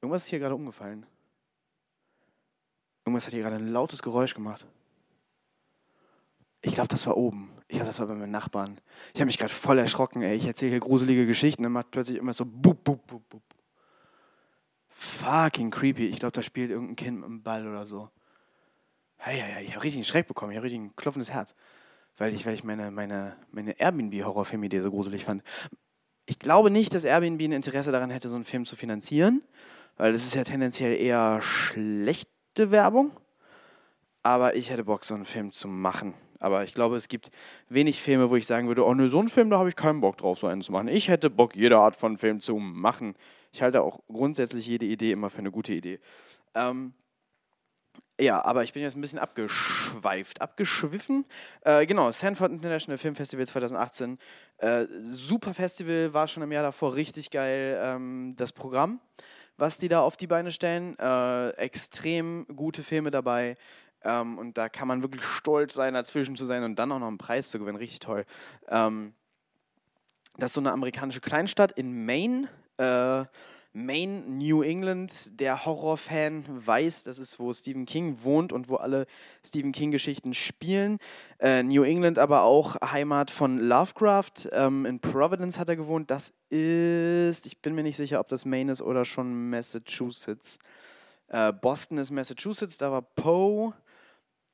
Irgendwas 0.00 0.24
ist 0.24 0.28
hier 0.28 0.38
gerade 0.38 0.54
umgefallen. 0.54 1.06
Irgendwas 3.04 3.26
hat 3.26 3.32
hier 3.32 3.42
gerade 3.42 3.56
ein 3.56 3.68
lautes 3.68 4.02
Geräusch 4.02 4.34
gemacht. 4.34 4.66
Ich 6.62 6.74
glaube, 6.74 6.88
das 6.88 7.06
war 7.06 7.16
oben. 7.16 7.50
Ich 7.66 7.76
glaube, 7.76 7.86
das 7.88 7.98
war 7.98 8.06
bei 8.06 8.14
meinen 8.14 8.30
Nachbarn. 8.30 8.80
Ich 9.12 9.20
habe 9.20 9.26
mich 9.26 9.38
gerade 9.38 9.52
voll 9.52 9.78
erschrocken, 9.78 10.22
ey. 10.22 10.36
Ich 10.36 10.46
erzähle 10.46 10.70
hier 10.70 10.80
gruselige 10.80 11.26
Geschichten 11.26 11.66
und 11.66 11.72
macht 11.72 11.90
plötzlich 11.90 12.18
immer 12.18 12.32
so 12.32 12.44
bup, 12.44 12.84
bup, 12.84 13.06
bup, 13.06 13.28
bup. 13.28 13.42
Fucking 14.88 15.70
creepy. 15.70 16.06
Ich 16.06 16.20
glaube, 16.20 16.32
da 16.32 16.42
spielt 16.42 16.70
irgendein 16.70 16.96
Kind 16.96 17.16
mit 17.18 17.24
einem 17.24 17.42
Ball 17.42 17.66
oder 17.66 17.86
so. 17.86 18.10
Hey, 19.16 19.38
hey, 19.38 19.52
hey, 19.52 19.64
ich 19.64 19.74
habe 19.74 19.82
richtig 19.82 19.98
einen 19.98 20.04
Schreck 20.04 20.28
bekommen. 20.28 20.52
Ich 20.52 20.56
habe 20.56 20.64
richtig 20.64 20.80
ein 20.80 20.96
klopfendes 20.96 21.30
Herz. 21.30 21.54
Weil 22.18 22.34
ich, 22.34 22.46
weil 22.46 22.54
ich 22.54 22.64
meine, 22.64 22.90
meine, 22.90 23.36
meine 23.50 23.78
Airbnb-Horrorfilm-Idee 23.78 24.80
so 24.80 24.90
gruselig 24.90 25.24
fand. 25.24 25.42
Ich 26.26 26.38
glaube 26.38 26.70
nicht, 26.70 26.94
dass 26.94 27.04
Airbnb 27.04 27.40
ein 27.42 27.52
Interesse 27.52 27.92
daran 27.92 28.10
hätte, 28.10 28.28
so 28.28 28.36
einen 28.36 28.44
Film 28.44 28.64
zu 28.64 28.76
finanzieren. 28.76 29.42
Weil 29.96 30.12
das 30.12 30.24
ist 30.24 30.34
ja 30.34 30.44
tendenziell 30.44 30.96
eher 30.96 31.40
schlechte 31.42 32.70
Werbung. 32.70 33.12
Aber 34.22 34.54
ich 34.56 34.70
hätte 34.70 34.84
Bock, 34.84 35.04
so 35.04 35.14
einen 35.14 35.24
Film 35.24 35.52
zu 35.52 35.68
machen. 35.68 36.14
Aber 36.38 36.64
ich 36.64 36.74
glaube, 36.74 36.96
es 36.96 37.08
gibt 37.08 37.30
wenig 37.68 38.00
Filme, 38.00 38.28
wo 38.28 38.36
ich 38.36 38.46
sagen 38.46 38.66
würde, 38.66 38.84
oh 38.84 38.94
ne, 38.94 39.08
so 39.08 39.20
einen 39.20 39.28
Film, 39.28 39.48
da 39.48 39.58
habe 39.58 39.68
ich 39.68 39.76
keinen 39.76 40.00
Bock 40.00 40.16
drauf, 40.16 40.40
so 40.40 40.48
einen 40.48 40.62
zu 40.62 40.72
machen. 40.72 40.88
Ich 40.88 41.08
hätte 41.08 41.30
Bock, 41.30 41.54
jede 41.54 41.78
Art 41.78 41.94
von 41.94 42.18
Film 42.18 42.40
zu 42.40 42.56
machen. 42.56 43.14
Ich 43.52 43.62
halte 43.62 43.82
auch 43.82 44.00
grundsätzlich 44.08 44.66
jede 44.66 44.86
Idee 44.86 45.12
immer 45.12 45.30
für 45.30 45.38
eine 45.38 45.52
gute 45.52 45.72
Idee. 45.72 46.00
Ähm, 46.54 46.94
ja, 48.20 48.44
aber 48.44 48.62
ich 48.62 48.72
bin 48.72 48.82
jetzt 48.82 48.96
ein 48.96 49.00
bisschen 49.00 49.18
abgeschweift, 49.18 50.40
abgeschwiffen. 50.40 51.24
Äh, 51.62 51.86
genau, 51.86 52.12
Sanford 52.12 52.52
International 52.52 52.98
Film 52.98 53.16
Festival 53.16 53.46
2018. 53.46 54.18
Äh, 54.58 54.86
super 54.98 55.54
Festival, 55.54 56.12
war 56.12 56.28
schon 56.28 56.42
im 56.42 56.52
Jahr 56.52 56.62
davor 56.62 56.94
richtig 56.94 57.30
geil. 57.30 57.80
Ähm, 57.82 58.34
das 58.36 58.52
Programm, 58.52 59.00
was 59.56 59.78
die 59.78 59.88
da 59.88 60.02
auf 60.02 60.16
die 60.16 60.26
Beine 60.26 60.52
stellen, 60.52 60.96
äh, 60.98 61.50
extrem 61.56 62.46
gute 62.54 62.82
Filme 62.82 63.10
dabei. 63.10 63.56
Ähm, 64.04 64.38
und 64.38 64.58
da 64.58 64.68
kann 64.68 64.88
man 64.88 65.02
wirklich 65.02 65.24
stolz 65.24 65.74
sein, 65.74 65.94
dazwischen 65.94 66.36
zu 66.36 66.44
sein 66.44 66.64
und 66.64 66.78
dann 66.78 66.92
auch 66.92 66.98
noch 66.98 67.08
einen 67.08 67.18
Preis 67.18 67.50
zu 67.50 67.58
gewinnen. 67.58 67.78
Richtig 67.78 68.00
toll. 68.00 68.26
Ähm, 68.68 69.14
das 70.36 70.50
ist 70.50 70.54
so 70.54 70.60
eine 70.60 70.72
amerikanische 70.72 71.20
Kleinstadt 71.20 71.72
in 71.72 72.04
Maine. 72.04 72.48
Maine, 73.72 74.22
New 74.26 74.62
England. 74.62 75.40
Der 75.40 75.64
Horrorfan 75.64 76.44
weiß, 76.48 77.04
das 77.04 77.18
ist, 77.18 77.38
wo 77.38 77.52
Stephen 77.52 77.86
King 77.86 78.18
wohnt 78.22 78.52
und 78.52 78.68
wo 78.68 78.76
alle 78.76 79.06
Stephen 79.44 79.72
King-Geschichten 79.72 80.34
spielen. 80.34 80.98
Äh, 81.38 81.62
New 81.62 81.82
England 81.82 82.18
aber 82.18 82.42
auch 82.42 82.76
Heimat 82.82 83.30
von 83.30 83.58
Lovecraft. 83.58 84.48
Ähm, 84.52 84.84
in 84.84 85.00
Providence 85.00 85.58
hat 85.58 85.68
er 85.68 85.76
gewohnt. 85.76 86.10
Das 86.10 86.32
ist, 86.50 87.46
ich 87.46 87.60
bin 87.62 87.74
mir 87.74 87.82
nicht 87.82 87.96
sicher, 87.96 88.20
ob 88.20 88.28
das 88.28 88.44
Maine 88.44 88.72
ist 88.72 88.82
oder 88.82 89.04
schon 89.04 89.50
Massachusetts. 89.50 90.58
Äh, 91.28 91.52
Boston 91.52 91.98
ist 91.98 92.10
Massachusetts, 92.10 92.76
da 92.78 92.92
war 92.92 93.02
Poe. 93.02 93.72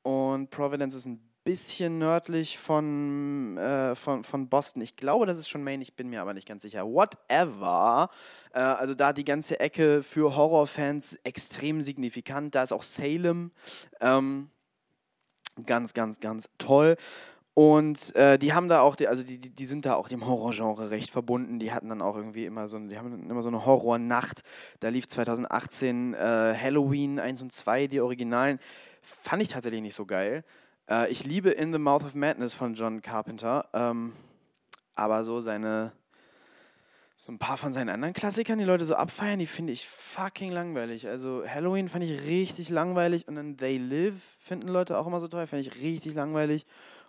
Und 0.01 0.49
Providence 0.49 0.95
ist 0.95 1.05
ein 1.05 1.28
bisschen 1.49 1.97
nördlich 1.97 2.59
von, 2.59 3.57
äh, 3.57 3.95
von, 3.95 4.23
von 4.23 4.49
Boston. 4.49 4.83
Ich 4.83 4.95
glaube, 4.97 5.25
das 5.25 5.39
ist 5.39 5.49
schon 5.49 5.63
Maine, 5.63 5.81
ich 5.81 5.95
bin 5.95 6.07
mir 6.07 6.21
aber 6.21 6.35
nicht 6.35 6.47
ganz 6.47 6.61
sicher. 6.61 6.85
Whatever. 6.85 8.11
Äh, 8.53 8.59
also 8.59 8.93
da 8.93 9.13
die 9.13 9.25
ganze 9.25 9.59
Ecke 9.59 10.03
für 10.03 10.35
Horrorfans 10.35 11.15
extrem 11.23 11.81
signifikant. 11.81 12.53
Da 12.53 12.61
ist 12.61 12.71
auch 12.71 12.83
Salem. 12.83 13.49
Ähm, 13.99 14.51
ganz, 15.65 15.95
ganz, 15.95 16.19
ganz 16.19 16.49
toll. 16.59 16.97
Und 17.55 18.15
äh, 18.15 18.37
die 18.37 18.53
haben 18.53 18.69
da 18.69 18.81
auch, 18.81 18.95
die, 18.95 19.07
also 19.07 19.23
die, 19.23 19.39
die 19.39 19.65
sind 19.65 19.87
da 19.87 19.95
auch 19.95 20.07
dem 20.07 20.27
Horrorgenre 20.27 20.91
recht 20.91 21.09
verbunden. 21.09 21.57
Die 21.57 21.71
hatten 21.71 21.89
dann 21.89 22.03
auch 22.03 22.15
irgendwie 22.15 22.45
immer 22.45 22.67
so, 22.67 22.77
die 22.77 22.95
haben 22.95 23.27
immer 23.27 23.41
so 23.41 23.49
eine 23.49 23.65
Horrornacht. 23.65 24.41
Da 24.81 24.89
lief 24.89 25.07
2018 25.07 26.13
äh, 26.13 26.17
Halloween 26.61 27.19
1 27.19 27.41
und 27.41 27.51
2, 27.51 27.87
die 27.87 28.01
Originalen 28.01 28.59
fand 29.01 29.41
ich 29.41 29.47
tatsächlich 29.47 29.81
nicht 29.81 29.95
so 29.95 30.05
geil. 30.05 30.43
Äh, 30.89 31.11
ich 31.11 31.23
liebe 31.23 31.51
In 31.51 31.71
the 31.71 31.79
Mouth 31.79 32.03
of 32.03 32.15
Madness 32.15 32.53
von 32.53 32.73
John 32.73 33.01
Carpenter, 33.01 33.67
ähm, 33.73 34.13
aber 34.95 35.23
so 35.23 35.39
seine, 35.39 35.93
so 37.15 37.31
ein 37.31 37.37
paar 37.37 37.57
von 37.57 37.71
seinen 37.71 37.89
anderen 37.89 38.13
Klassikern, 38.13 38.57
die 38.57 38.65
Leute 38.65 38.85
so 38.85 38.95
abfeiern, 38.95 39.39
die 39.39 39.45
finde 39.45 39.71
ich 39.71 39.87
fucking 39.87 40.51
langweilig. 40.51 41.07
Also 41.07 41.43
Halloween 41.47 41.89
fand 41.89 42.03
ich 42.03 42.27
richtig 42.27 42.69
langweilig 42.69 43.27
und 43.27 43.35
dann 43.35 43.57
They 43.57 43.77
Live 43.77 44.15
finden 44.39 44.67
Leute 44.67 44.97
auch 44.97 45.07
immer 45.07 45.19
so 45.19 45.27
toll, 45.27 45.45
fand 45.47 45.65
ich 45.65 45.75
richtig 45.75 46.15
langweilig. 46.15 46.65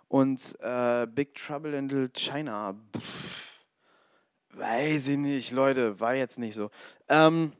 Und 0.07 0.57
äh, 0.59 1.07
Big 1.07 1.35
Trouble 1.35 1.73
in 1.73 1.87
Little 1.87 2.09
China, 2.09 2.75
pff, 2.95 3.61
weiß 4.53 5.07
ich 5.07 5.17
nicht, 5.17 5.51
Leute, 5.51 5.99
war 5.99 6.13
jetzt 6.13 6.37
nicht 6.37 6.53
so. 6.53 6.69
Ähm, 7.07 7.53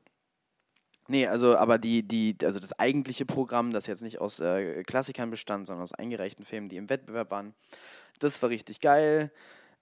Nee, 1.11 1.27
also 1.27 1.57
aber 1.57 1.77
die, 1.77 2.03
die, 2.03 2.37
also 2.41 2.61
das 2.61 2.79
eigentliche 2.79 3.25
Programm, 3.25 3.73
das 3.73 3.85
jetzt 3.85 4.01
nicht 4.01 4.21
aus 4.21 4.39
äh, 4.39 4.81
Klassikern 4.83 5.29
bestand, 5.29 5.67
sondern 5.67 5.83
aus 5.83 5.93
eingereichten 5.93 6.45
Filmen, 6.45 6.69
die 6.69 6.77
im 6.77 6.89
Wettbewerb 6.89 7.31
waren, 7.31 7.53
das 8.19 8.41
war 8.41 8.49
richtig 8.49 8.79
geil. 8.79 9.29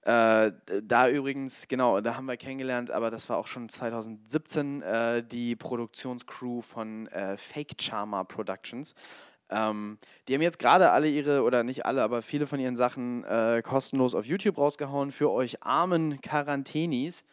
Äh, 0.02 0.52
da 0.82 1.08
übrigens, 1.08 1.68
genau, 1.68 2.02
da 2.02 2.16
haben 2.16 2.26
wir 2.26 2.36
kennengelernt, 2.36 2.90
aber 2.90 3.12
das 3.12 3.30
war 3.30 3.38
auch 3.38 3.46
schon 3.46 3.70
2017 3.70 4.82
äh, 4.82 5.24
die 5.24 5.56
Produktionscrew 5.56 6.64
von 6.64 7.06
äh, 7.10 7.38
Fake 7.38 7.80
Charmer 7.80 8.26
Productions. 8.26 8.96
Ähm, 9.52 10.00
die 10.28 10.34
haben 10.34 10.42
jetzt 10.42 10.58
gerade 10.58 10.90
alle 10.90 11.10
ihre, 11.10 11.44
oder 11.44 11.64
nicht 11.64 11.86
alle, 11.86 12.02
aber 12.02 12.24
viele 12.24 12.48
von 12.48 12.60
ihren 12.60 12.76
Sachen 12.76 13.24
äh, 13.26 13.62
kostenlos 13.64 14.16
auf 14.16 14.26
YouTube 14.26 14.58
rausgehauen 14.58 15.12
für 15.12 15.30
euch 15.30 15.62
armen 15.62 16.22
Quarantänis 16.22 17.24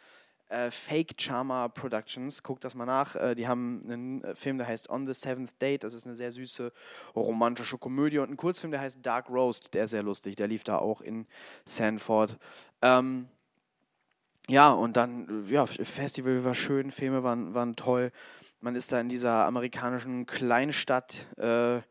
äh, 0.49 0.71
Fake 0.71 1.15
Charmer 1.19 1.69
Productions. 1.69 2.43
Guckt 2.43 2.63
das 2.63 2.75
mal 2.75 2.85
nach. 2.85 3.15
Äh, 3.15 3.35
die 3.35 3.47
haben 3.47 3.83
einen 3.85 4.23
äh, 4.23 4.35
Film, 4.35 4.57
der 4.57 4.67
heißt 4.67 4.89
On 4.89 5.05
the 5.05 5.13
Seventh 5.13 5.61
Date. 5.61 5.83
Das 5.83 5.93
ist 5.93 6.05
eine 6.05 6.15
sehr 6.15 6.31
süße 6.31 6.71
romantische 7.15 7.77
Komödie. 7.77 8.19
Und 8.19 8.27
einen 8.27 8.37
Kurzfilm, 8.37 8.71
der 8.71 8.81
heißt 8.81 9.05
Dark 9.05 9.29
Roast. 9.29 9.73
Der 9.73 9.85
ist 9.85 9.91
sehr 9.91 10.03
lustig. 10.03 10.35
Der 10.35 10.47
lief 10.47 10.63
da 10.63 10.77
auch 10.77 11.01
in 11.01 11.27
Sanford. 11.65 12.37
Ähm, 12.81 13.27
ja, 14.49 14.71
und 14.71 14.95
dann, 14.95 15.45
äh, 15.47 15.53
ja, 15.53 15.65
Festival 15.65 16.43
war 16.43 16.55
schön, 16.55 16.91
Filme 16.91 17.23
waren, 17.23 17.53
waren 17.53 17.75
toll. 17.75 18.11
Man 18.61 18.75
ist 18.75 18.91
da 18.91 18.99
in 19.01 19.09
dieser 19.09 19.45
amerikanischen 19.45 20.25
Kleinstadt. 20.25 21.27
Äh, 21.37 21.81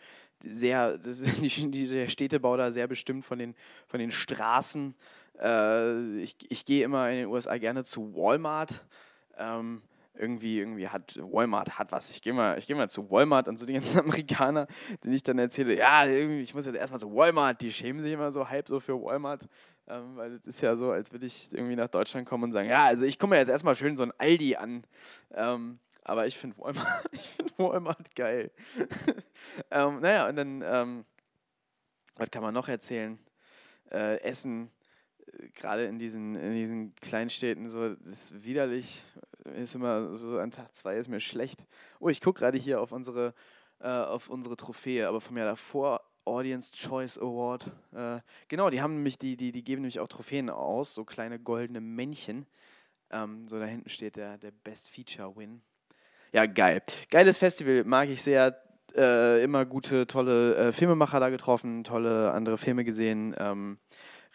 sehr, 0.43 0.99
das, 1.05 1.21
die, 1.21 1.89
der 1.89 2.09
Städtebau 2.09 2.57
da 2.57 2.71
sehr 2.71 2.87
bestimmt 2.87 3.25
von 3.25 3.39
den, 3.39 3.55
von 3.87 4.01
den 4.01 4.11
Straßen. 4.11 4.95
Äh, 5.41 6.19
ich 6.19 6.37
ich 6.51 6.65
gehe 6.65 6.85
immer 6.85 7.11
in 7.11 7.17
den 7.17 7.27
USA 7.27 7.59
gerne 7.59 7.85
zu 7.85 8.15
Walmart. 8.15 8.85
Ähm, 9.39 9.83
irgendwie, 10.19 10.61
irgendwie 10.61 10.89
hat 10.89 11.17
Walmart 11.17 11.79
hat 11.79 11.93
was. 11.93 12.11
Ich 12.11 12.23
gehe 12.23 12.33
mal, 12.33 12.61
geh 12.67 12.75
mal 12.75 12.89
zu 12.89 13.11
Walmart 13.11 13.49
und 13.49 13.59
so 13.59 13.67
die 13.67 13.75
ganzen 13.75 13.99
Amerikaner, 14.01 14.67
denen 15.05 15.15
ich 15.15 15.23
dann 15.23 15.39
erzähle, 15.39 15.77
ja, 15.77 16.07
irgendwie, 16.07 16.41
ich 16.41 16.55
muss 16.55 16.67
jetzt 16.67 16.77
erstmal 16.77 17.01
zu 17.01 17.15
Walmart, 17.15 17.61
die 17.61 17.73
schämen 17.73 18.03
sich 18.03 18.13
immer 18.13 18.33
so 18.33 18.49
halb 18.49 18.69
so 18.69 18.81
für 18.81 19.01
Walmart. 19.01 19.47
Ähm, 19.89 20.17
weil 20.17 20.33
das 20.33 20.47
ist 20.47 20.61
ja 20.63 20.75
so, 20.75 20.91
als 20.91 21.13
würde 21.13 21.27
ich 21.27 21.53
irgendwie 21.53 21.77
nach 21.77 21.89
Deutschland 21.89 22.29
kommen 22.29 22.45
und 22.45 22.53
sagen, 22.53 22.69
ja, 22.69 22.85
also 22.87 23.05
ich 23.05 23.19
komme 23.19 23.37
jetzt 23.37 23.49
erstmal 23.49 23.77
schön 23.77 23.97
so 23.97 24.03
ein 24.03 24.13
Aldi 24.19 24.57
an. 24.57 24.85
Ähm, 25.33 25.79
aber 26.03 26.27
ich 26.27 26.37
finde 26.37 26.59
Walmart, 26.59 27.05
find 27.13 27.59
Walmart 27.59 28.15
geil. 28.15 28.51
ähm, 29.71 30.01
naja, 30.01 30.29
und 30.29 30.37
dann, 30.37 30.63
ähm, 30.65 31.05
was 32.17 32.31
kann 32.31 32.43
man 32.43 32.55
noch 32.55 32.69
erzählen? 32.69 33.19
Äh, 33.93 34.21
Essen, 34.23 34.71
gerade 35.55 35.85
in 35.85 35.99
diesen, 35.99 36.35
in 36.35 36.53
diesen 36.53 36.95
Kleinstädten 36.97 37.69
so, 37.69 37.95
das 37.95 38.33
ist 38.33 38.45
widerlich. 38.45 39.03
Ist 39.55 39.75
immer 39.75 40.17
so 40.17 40.39
an 40.39 40.51
Tag 40.51 40.75
zwei 40.75 40.97
ist 40.97 41.09
mir 41.09 41.21
schlecht. 41.21 41.65
Oh, 42.01 42.09
ich 42.09 42.21
gucke 42.21 42.41
gerade 42.41 42.59
hier 42.59 42.81
auf 42.81 42.91
unsere, 42.93 43.33
äh, 43.81 43.89
auf 43.89 44.29
unsere 44.29 44.57
Trophäe, 44.57 45.07
aber 45.07 45.21
vom 45.21 45.37
Jahr 45.37 45.47
davor 45.47 46.03
Audience 46.25 46.73
Choice 46.73 47.19
Award. 47.19 47.71
Äh, 47.95 48.19
genau, 48.49 48.71
die 48.71 48.83
haben 48.83 48.97
nämlich, 48.97 49.19
die, 49.19 49.37
die, 49.37 49.53
die 49.53 49.63
geben 49.63 49.83
nämlich 49.83 50.01
auch 50.01 50.09
Trophäen 50.09 50.51
aus, 50.51 50.95
so 50.95 51.05
kleine 51.05 51.39
goldene 51.39 51.81
Männchen. 51.81 52.47
Ähm, 53.11 53.47
so 53.49 53.59
da 53.61 53.67
hinten 53.67 53.89
steht 53.89 54.17
der, 54.17 54.37
der 54.39 54.51
Best 54.51 54.91
Feature 54.91 55.37
Win. 55.37 55.63
Ja, 56.33 56.47
geil. 56.47 56.83
Geiles 57.11 57.39
Festival, 57.39 57.85
mag 57.85 58.09
ich 58.09 58.23
sehr. 58.23 58.61
Äh, 58.95 59.43
immer 59.43 59.67
gute, 59.67 60.07
tolle 60.07 60.55
äh, 60.57 60.73
Filmemacher 60.73 61.21
da 61.21 61.29
getroffen, 61.29 61.85
tolle 61.85 62.33
andere 62.33 62.57
Filme 62.57 62.83
gesehen. 62.83 63.35
Ähm, 63.39 63.79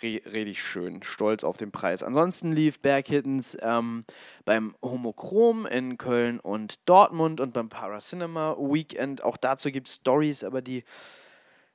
richtig 0.02 0.64
schön, 0.64 1.04
stolz 1.04 1.44
auf 1.44 1.58
den 1.58 1.72
Preis. 1.72 2.04
Ansonsten 2.04 2.52
lief 2.52 2.80
Berghittens 2.80 3.58
ähm, 3.62 4.06
beim 4.46 4.76
Homochrom 4.82 5.66
in 5.66 5.98
Köln 5.98 6.40
und 6.40 6.88
Dortmund 6.88 7.40
und 7.40 7.54
beim 7.54 7.70
Paracinema 7.70 8.56
Weekend. 8.58 9.24
Auch 9.24 9.38
dazu 9.38 9.72
gibt 9.72 9.88
es 9.88 9.96
Stories, 9.96 10.44
aber 10.44 10.62
die 10.62 10.84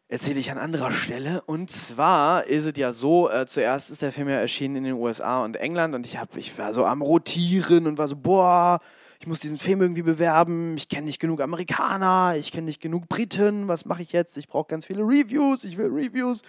erzähle 0.08 0.40
ich 0.40 0.50
an 0.50 0.58
anderer 0.58 0.92
Stelle. 0.92 1.42
Und 1.42 1.70
zwar 1.70 2.44
ist 2.44 2.64
es 2.64 2.76
ja 2.76 2.92
so, 2.92 3.30
äh, 3.30 3.46
zuerst 3.46 3.90
ist 3.90 4.02
der 4.02 4.12
Film 4.12 4.28
ja 4.28 4.36
erschienen 4.36 4.76
in 4.76 4.84
den 4.84 4.94
USA 4.94 5.44
und 5.44 5.56
England 5.56 5.94
und 5.94 6.06
ich, 6.06 6.18
hab, 6.18 6.36
ich 6.36 6.56
war 6.58 6.72
so 6.72 6.84
am 6.84 7.02
Rotieren 7.02 7.86
und 7.86 7.98
war 7.98 8.08
so, 8.08 8.16
boah, 8.16 8.80
ich 9.18 9.26
muss 9.26 9.40
diesen 9.40 9.58
Film 9.58 9.80
irgendwie 9.80 10.02
bewerben, 10.02 10.76
ich 10.76 10.88
kenne 10.88 11.06
nicht 11.06 11.20
genug 11.20 11.40
Amerikaner, 11.40 12.34
ich 12.36 12.52
kenne 12.52 12.66
nicht 12.66 12.80
genug 12.80 13.08
Briten, 13.08 13.68
was 13.68 13.84
mache 13.84 14.02
ich 14.02 14.12
jetzt? 14.12 14.36
Ich 14.36 14.48
brauche 14.48 14.68
ganz 14.68 14.86
viele 14.86 15.02
Reviews, 15.02 15.64
ich 15.64 15.76
will 15.76 15.86
Reviews. 15.86 16.42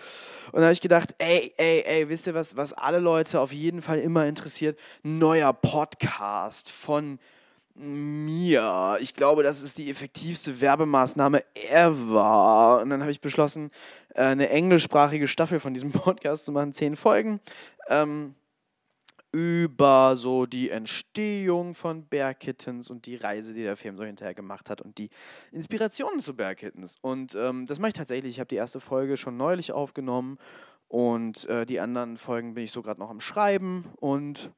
Und 0.48 0.56
dann 0.56 0.64
habe 0.64 0.74
ich 0.74 0.82
gedacht, 0.82 1.16
ey, 1.18 1.54
ey, 1.58 1.84
ey, 1.86 2.10
wisst 2.10 2.28
ihr 2.28 2.34
was, 2.34 2.56
was 2.56 2.74
alle 2.74 3.00
Leute 3.00 3.40
auf 3.40 3.52
jeden 3.52 3.82
Fall 3.82 4.00
immer 4.00 4.26
interessiert? 4.26 4.78
Neuer 5.04 5.54
Podcast 5.54 6.70
von 6.70 7.20
Mia. 7.78 8.98
Ich 9.00 9.14
glaube, 9.14 9.44
das 9.44 9.62
ist 9.62 9.78
die 9.78 9.90
effektivste 9.90 10.62
Werbemaßnahme 10.62 11.44
ever. 11.54 12.80
Und 12.82 12.90
dann 12.90 13.02
habe 13.02 13.12
ich 13.12 13.22
beschlossen, 13.22 13.72
äh, 14.16 14.24
eine 14.24 14.50
englischsprachige 14.50 15.28
Staffel 15.28 15.60
von 15.60 15.74
diesem 15.74 15.92
Podcast 15.94 16.46
zu 16.46 16.52
machen, 16.52 16.74
zehn 16.74 16.96
Folgen. 16.96 17.40
Ähm, 17.88 18.36
über 19.38 20.18
so 20.18 20.48
die 20.48 20.72
Entstehung 20.72 21.76
von 21.76 22.08
Bear 22.08 22.34
Kittens 22.34 22.90
und 22.90 23.06
die 23.06 23.18
Reise, 23.18 23.54
die 23.54 23.62
der 23.62 23.78
Film 23.78 23.96
so 23.96 24.04
hinterher 24.04 24.34
gemacht 24.34 24.68
hat 24.68 24.82
und 24.82 24.98
die 24.98 25.12
Inspirationen 25.52 26.22
zu 26.22 26.36
Bear 26.36 26.56
Kittens. 26.56 26.96
Und 27.02 27.36
ähm, 27.36 27.68
das 27.68 27.78
mache 27.78 27.90
ich 27.90 27.94
tatsächlich. 27.94 28.32
Ich 28.32 28.40
habe 28.40 28.48
die 28.48 28.56
erste 28.56 28.80
Folge 28.80 29.16
schon 29.16 29.38
neulich 29.38 29.72
aufgenommen 29.72 30.40
und 30.88 31.46
äh, 31.50 31.68
die 31.68 31.80
anderen 31.80 32.18
Folgen 32.18 32.56
bin 32.56 32.64
ich 32.64 32.72
so 32.72 32.82
gerade 32.82 33.00
noch 33.00 33.12
am 33.12 33.20
Schreiben 33.20 33.86
und 33.98 34.52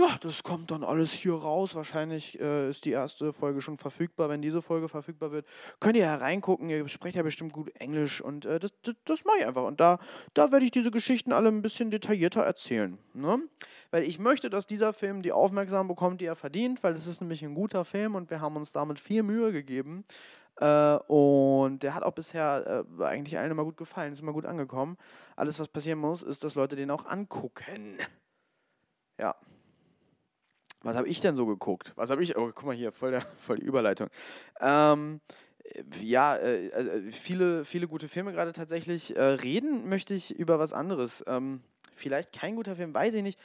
ja, 0.00 0.16
das 0.20 0.42
kommt 0.42 0.70
dann 0.70 0.82
alles 0.82 1.12
hier 1.12 1.34
raus. 1.34 1.74
Wahrscheinlich 1.74 2.40
äh, 2.40 2.70
ist 2.70 2.86
die 2.86 2.92
erste 2.92 3.34
Folge 3.34 3.60
schon 3.60 3.76
verfügbar. 3.76 4.30
Wenn 4.30 4.40
diese 4.40 4.62
Folge 4.62 4.88
verfügbar 4.88 5.30
wird, 5.30 5.46
könnt 5.78 5.96
ihr 5.96 6.04
ja 6.04 6.14
reingucken. 6.14 6.70
Ihr 6.70 6.88
sprecht 6.88 7.16
ja 7.16 7.22
bestimmt 7.22 7.52
gut 7.52 7.70
Englisch 7.76 8.22
und 8.22 8.46
äh, 8.46 8.58
das, 8.58 8.72
das, 8.82 8.94
das 9.04 9.24
mache 9.26 9.38
ich 9.40 9.46
einfach. 9.46 9.64
Und 9.64 9.78
da, 9.78 9.98
da 10.32 10.52
werde 10.52 10.64
ich 10.64 10.70
diese 10.70 10.90
Geschichten 10.90 11.32
alle 11.32 11.48
ein 11.48 11.60
bisschen 11.60 11.90
detaillierter 11.90 12.40
erzählen. 12.40 12.98
Ne? 13.12 13.40
Weil 13.90 14.04
ich 14.04 14.18
möchte, 14.18 14.48
dass 14.48 14.66
dieser 14.66 14.94
Film 14.94 15.20
die 15.20 15.32
Aufmerksamkeit 15.32 15.88
bekommt, 15.88 16.20
die 16.20 16.26
er 16.26 16.36
verdient, 16.36 16.82
weil 16.82 16.94
es 16.94 17.06
ist 17.06 17.20
nämlich 17.20 17.44
ein 17.44 17.54
guter 17.54 17.84
Film 17.84 18.14
und 18.14 18.30
wir 18.30 18.40
haben 18.40 18.56
uns 18.56 18.72
damit 18.72 18.98
viel 18.98 19.22
Mühe 19.22 19.52
gegeben. 19.52 20.04
Äh, 20.56 20.96
und 21.08 21.82
der 21.82 21.94
hat 21.94 22.04
auch 22.04 22.12
bisher 22.14 22.84
äh, 22.98 23.04
eigentlich 23.04 23.38
allen 23.38 23.50
immer 23.50 23.64
gut 23.64 23.76
gefallen, 23.76 24.14
ist 24.14 24.20
immer 24.20 24.32
gut 24.32 24.46
angekommen. 24.46 24.96
Alles, 25.36 25.60
was 25.60 25.68
passieren 25.68 25.98
muss, 25.98 26.22
ist, 26.22 26.42
dass 26.42 26.54
Leute 26.54 26.74
den 26.74 26.90
auch 26.90 27.04
angucken. 27.04 27.98
Ja. 29.18 29.36
Was 30.82 30.96
habe 30.96 31.08
ich 31.08 31.20
denn 31.20 31.34
so 31.34 31.46
geguckt? 31.46 31.92
Was 31.96 32.10
habe 32.10 32.22
ich? 32.22 32.36
Oh, 32.36 32.50
guck 32.54 32.64
mal 32.64 32.74
hier, 32.74 32.92
voll, 32.92 33.10
der, 33.10 33.22
voll 33.38 33.58
die 33.58 33.66
Überleitung. 33.66 34.08
Ähm, 34.60 35.20
ja, 36.02 36.36
äh, 36.36 36.66
äh, 36.68 37.12
viele, 37.12 37.64
viele 37.64 37.86
gute 37.86 38.08
Filme 38.08 38.32
gerade 38.32 38.52
tatsächlich. 38.52 39.16
Äh, 39.16 39.22
reden 39.22 39.88
möchte 39.88 40.14
ich 40.14 40.34
über 40.34 40.58
was 40.58 40.72
anderes. 40.72 41.22
Ähm, 41.26 41.60
vielleicht 41.94 42.32
kein 42.32 42.56
guter 42.56 42.76
Film, 42.76 42.94
weiß 42.94 43.14
ich 43.14 43.22
nicht. 43.22 43.38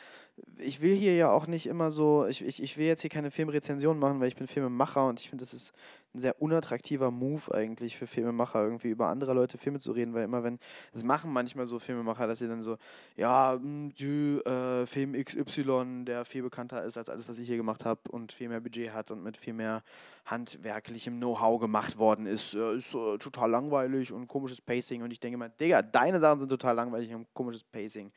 Ich 0.57 0.81
will 0.81 0.95
hier 0.95 1.15
ja 1.15 1.31
auch 1.31 1.47
nicht 1.47 1.67
immer 1.67 1.91
so, 1.91 2.25
ich, 2.25 2.45
ich, 2.45 2.61
ich 2.61 2.77
will 2.77 2.85
jetzt 2.85 3.01
hier 3.01 3.09
keine 3.09 3.31
Filmrezension 3.31 3.97
machen, 3.99 4.19
weil 4.19 4.27
ich 4.27 4.35
bin 4.35 4.47
Filmemacher 4.47 5.07
und 5.07 5.19
ich 5.19 5.29
finde, 5.29 5.41
das 5.41 5.53
ist 5.53 5.73
ein 6.15 6.19
sehr 6.19 6.41
unattraktiver 6.41 7.11
Move 7.11 7.53
eigentlich 7.53 7.97
für 7.97 8.07
Filmemacher, 8.07 8.63
irgendwie 8.63 8.89
über 8.89 9.07
andere 9.07 9.33
Leute 9.33 9.57
Filme 9.57 9.79
zu 9.79 9.91
reden, 9.91 10.13
weil 10.13 10.23
immer 10.23 10.43
wenn, 10.43 10.59
das 10.93 11.03
machen 11.03 11.31
manchmal 11.31 11.67
so 11.67 11.79
Filmemacher, 11.79 12.25
dass 12.27 12.39
sie 12.39 12.47
dann 12.47 12.61
so, 12.61 12.77
ja, 13.15 13.53
hm, 13.53 13.93
die, 13.95 14.39
äh, 14.45 14.85
Film 14.85 15.13
XY, 15.13 16.05
der 16.05 16.25
viel 16.25 16.43
bekannter 16.43 16.83
ist 16.83 16.97
als 16.97 17.09
alles, 17.09 17.27
was 17.27 17.37
ich 17.37 17.47
hier 17.47 17.57
gemacht 17.57 17.85
habe 17.85 18.01
und 18.09 18.31
viel 18.31 18.49
mehr 18.49 18.61
Budget 18.61 18.93
hat 18.93 19.11
und 19.11 19.23
mit 19.23 19.37
viel 19.37 19.53
mehr 19.53 19.83
handwerklichem 20.25 21.17
Know-how 21.17 21.59
gemacht 21.59 21.97
worden 21.97 22.25
ist, 22.25 22.55
äh, 22.55 22.77
ist 22.77 22.95
äh, 22.95 23.17
total 23.17 23.51
langweilig 23.51 24.11
und 24.11 24.27
komisches 24.27 24.61
Pacing 24.61 25.03
und 25.03 25.11
ich 25.11 25.19
denke 25.19 25.37
mal, 25.37 25.51
Digga, 25.59 25.81
deine 25.81 26.19
Sachen 26.19 26.39
sind 26.39 26.49
total 26.49 26.75
langweilig 26.75 27.13
und 27.13 27.27
komisches 27.33 27.63
Pacing. 27.63 28.11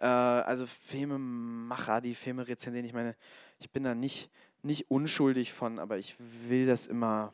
Äh, 0.00 0.06
also 0.06 0.66
Filmemacher, 0.66 2.00
die 2.00 2.14
Filme 2.14 2.46
rezensieren, 2.46 2.86
ich 2.86 2.92
meine, 2.92 3.16
ich 3.58 3.70
bin 3.70 3.84
da 3.84 3.94
nicht 3.94 4.30
nicht 4.64 4.90
unschuldig 4.90 5.52
von, 5.52 5.78
aber 5.78 5.98
ich 5.98 6.16
will 6.18 6.66
das 6.66 6.86
immer, 6.86 7.32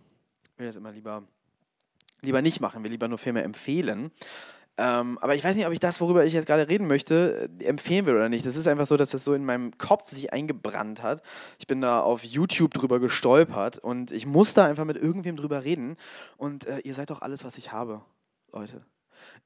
will 0.56 0.66
das 0.66 0.76
immer 0.76 0.92
lieber, 0.92 1.22
lieber 2.20 2.42
nicht 2.42 2.60
machen, 2.60 2.82
will 2.82 2.90
lieber 2.90 3.08
nur 3.08 3.18
Filme 3.18 3.42
empfehlen. 3.42 4.10
Ähm, 4.76 5.18
aber 5.18 5.34
ich 5.34 5.44
weiß 5.44 5.56
nicht, 5.56 5.66
ob 5.66 5.72
ich 5.72 5.80
das, 5.80 6.00
worüber 6.00 6.24
ich 6.24 6.32
jetzt 6.32 6.46
gerade 6.46 6.68
reden 6.68 6.86
möchte, 6.86 7.50
äh, 7.60 7.64
empfehlen 7.64 8.06
will 8.06 8.14
oder 8.14 8.28
nicht. 8.28 8.46
Das 8.46 8.56
ist 8.56 8.66
einfach 8.66 8.86
so, 8.86 8.96
dass 8.96 9.10
das 9.10 9.24
so 9.24 9.34
in 9.34 9.44
meinem 9.44 9.76
Kopf 9.78 10.08
sich 10.08 10.32
eingebrannt 10.32 11.02
hat. 11.02 11.22
Ich 11.58 11.66
bin 11.66 11.80
da 11.80 12.00
auf 12.00 12.24
YouTube 12.24 12.72
drüber 12.72 12.98
gestolpert 12.98 13.78
und 13.78 14.10
ich 14.10 14.26
muss 14.26 14.54
da 14.54 14.64
einfach 14.64 14.84
mit 14.84 14.96
irgendwem 14.96 15.36
drüber 15.36 15.64
reden. 15.64 15.96
Und 16.36 16.66
äh, 16.66 16.78
ihr 16.78 16.94
seid 16.94 17.10
doch 17.10 17.20
alles, 17.20 17.44
was 17.44 17.58
ich 17.58 17.72
habe, 17.72 18.00
Leute. 18.52 18.82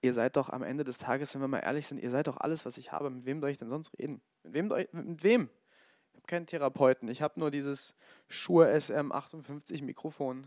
Ihr 0.04 0.12
seid 0.12 0.36
doch 0.36 0.50
am 0.50 0.62
Ende 0.62 0.84
des 0.84 0.98
Tages, 0.98 1.32
wenn 1.32 1.40
wir 1.40 1.48
mal 1.48 1.60
ehrlich 1.60 1.86
sind, 1.86 1.96
ihr 1.96 2.10
seid 2.10 2.26
doch 2.26 2.36
alles, 2.36 2.66
was 2.66 2.76
ich 2.76 2.92
habe. 2.92 3.08
Mit 3.08 3.24
wem 3.24 3.40
soll 3.40 3.48
ich 3.48 3.56
denn 3.56 3.70
sonst 3.70 3.98
reden? 3.98 4.20
Mit 4.42 4.52
wem? 4.52 4.68
Mit 4.92 5.24
wem? 5.24 5.48
habe 6.14 6.26
keinen 6.26 6.46
Therapeuten. 6.46 7.08
Ich 7.08 7.22
habe 7.22 7.40
nur 7.40 7.50
dieses 7.50 7.94
Shure 8.28 8.70
SM58 8.70 9.82
Mikrofon. 9.82 10.46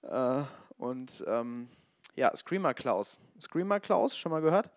Äh, 0.00 0.44
und 0.78 1.22
ähm, 1.26 1.68
ja, 2.16 2.34
Screamer 2.34 2.72
Klaus. 2.72 3.18
Screamer 3.38 3.80
Klaus, 3.80 4.16
schon 4.16 4.32
mal 4.32 4.40
gehört? 4.40 4.70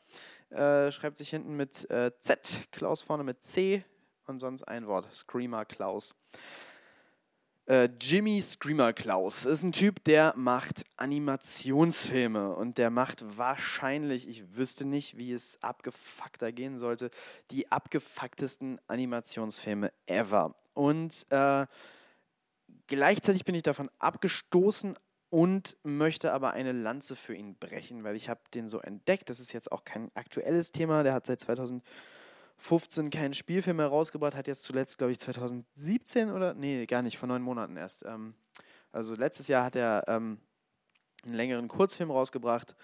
Äh, 0.49 0.91
schreibt 0.91 1.17
sich 1.17 1.29
hinten 1.29 1.55
mit 1.55 1.89
äh, 1.89 2.11
Z, 2.19 2.67
Klaus 2.73 3.01
vorne 3.01 3.23
mit 3.23 3.41
C 3.41 3.85
und 4.27 4.41
sonst 4.41 4.63
ein 4.63 4.85
Wort. 4.85 5.07
Screamer 5.15 5.63
Klaus. 5.63 6.13
Äh, 7.65 7.87
Jimmy 8.01 8.41
Screamer 8.41 8.91
Klaus 8.91 9.45
ist 9.45 9.63
ein 9.63 9.71
Typ, 9.71 10.03
der 10.03 10.33
macht 10.35 10.83
Animationsfilme 10.97 12.53
und 12.53 12.77
der 12.77 12.89
macht 12.89 13.23
wahrscheinlich, 13.37 14.27
ich 14.27 14.57
wüsste 14.57 14.83
nicht, 14.83 15.17
wie 15.17 15.31
es 15.31 15.57
abgefuckter 15.63 16.51
gehen 16.51 16.77
sollte, 16.77 17.09
die 17.51 17.71
abgefucktesten 17.71 18.81
Animationsfilme 18.87 19.93
ever. 20.07 20.55
Und 20.73 21.25
äh, 21.29 21.65
gleichzeitig 22.87 23.45
bin 23.45 23.55
ich 23.55 23.63
davon 23.63 23.89
abgestoßen 23.97 24.97
und 25.29 25.77
möchte 25.83 26.33
aber 26.33 26.51
eine 26.51 26.73
Lanze 26.73 27.15
für 27.15 27.33
ihn 27.33 27.55
brechen, 27.55 28.03
weil 28.03 28.17
ich 28.17 28.27
habe 28.27 28.41
den 28.53 28.67
so 28.67 28.79
entdeckt. 28.79 29.29
Das 29.29 29.39
ist 29.39 29.53
jetzt 29.53 29.71
auch 29.71 29.85
kein 29.85 30.11
aktuelles 30.15 30.73
Thema. 30.73 31.03
Der 31.03 31.13
hat 31.13 31.27
seit 31.27 31.39
2000 31.39 31.81
15 32.57 33.09
keinen 33.09 33.33
Spielfilm 33.33 33.77
mehr 33.77 33.87
rausgebracht, 33.87 34.35
hat 34.35 34.47
jetzt 34.47 34.63
zuletzt, 34.63 34.97
glaube 34.97 35.11
ich, 35.11 35.19
2017 35.19 36.31
oder, 36.31 36.53
nee, 36.53 36.85
gar 36.85 37.01
nicht, 37.01 37.17
vor 37.17 37.27
neun 37.27 37.41
Monaten 37.41 37.77
erst. 37.77 38.05
Ähm, 38.05 38.35
also 38.91 39.15
letztes 39.15 39.47
Jahr 39.47 39.65
hat 39.65 39.75
er 39.75 40.03
ähm, 40.07 40.39
einen 41.25 41.35
längeren 41.35 41.67
Kurzfilm 41.67 42.11
rausgebracht. 42.11 42.75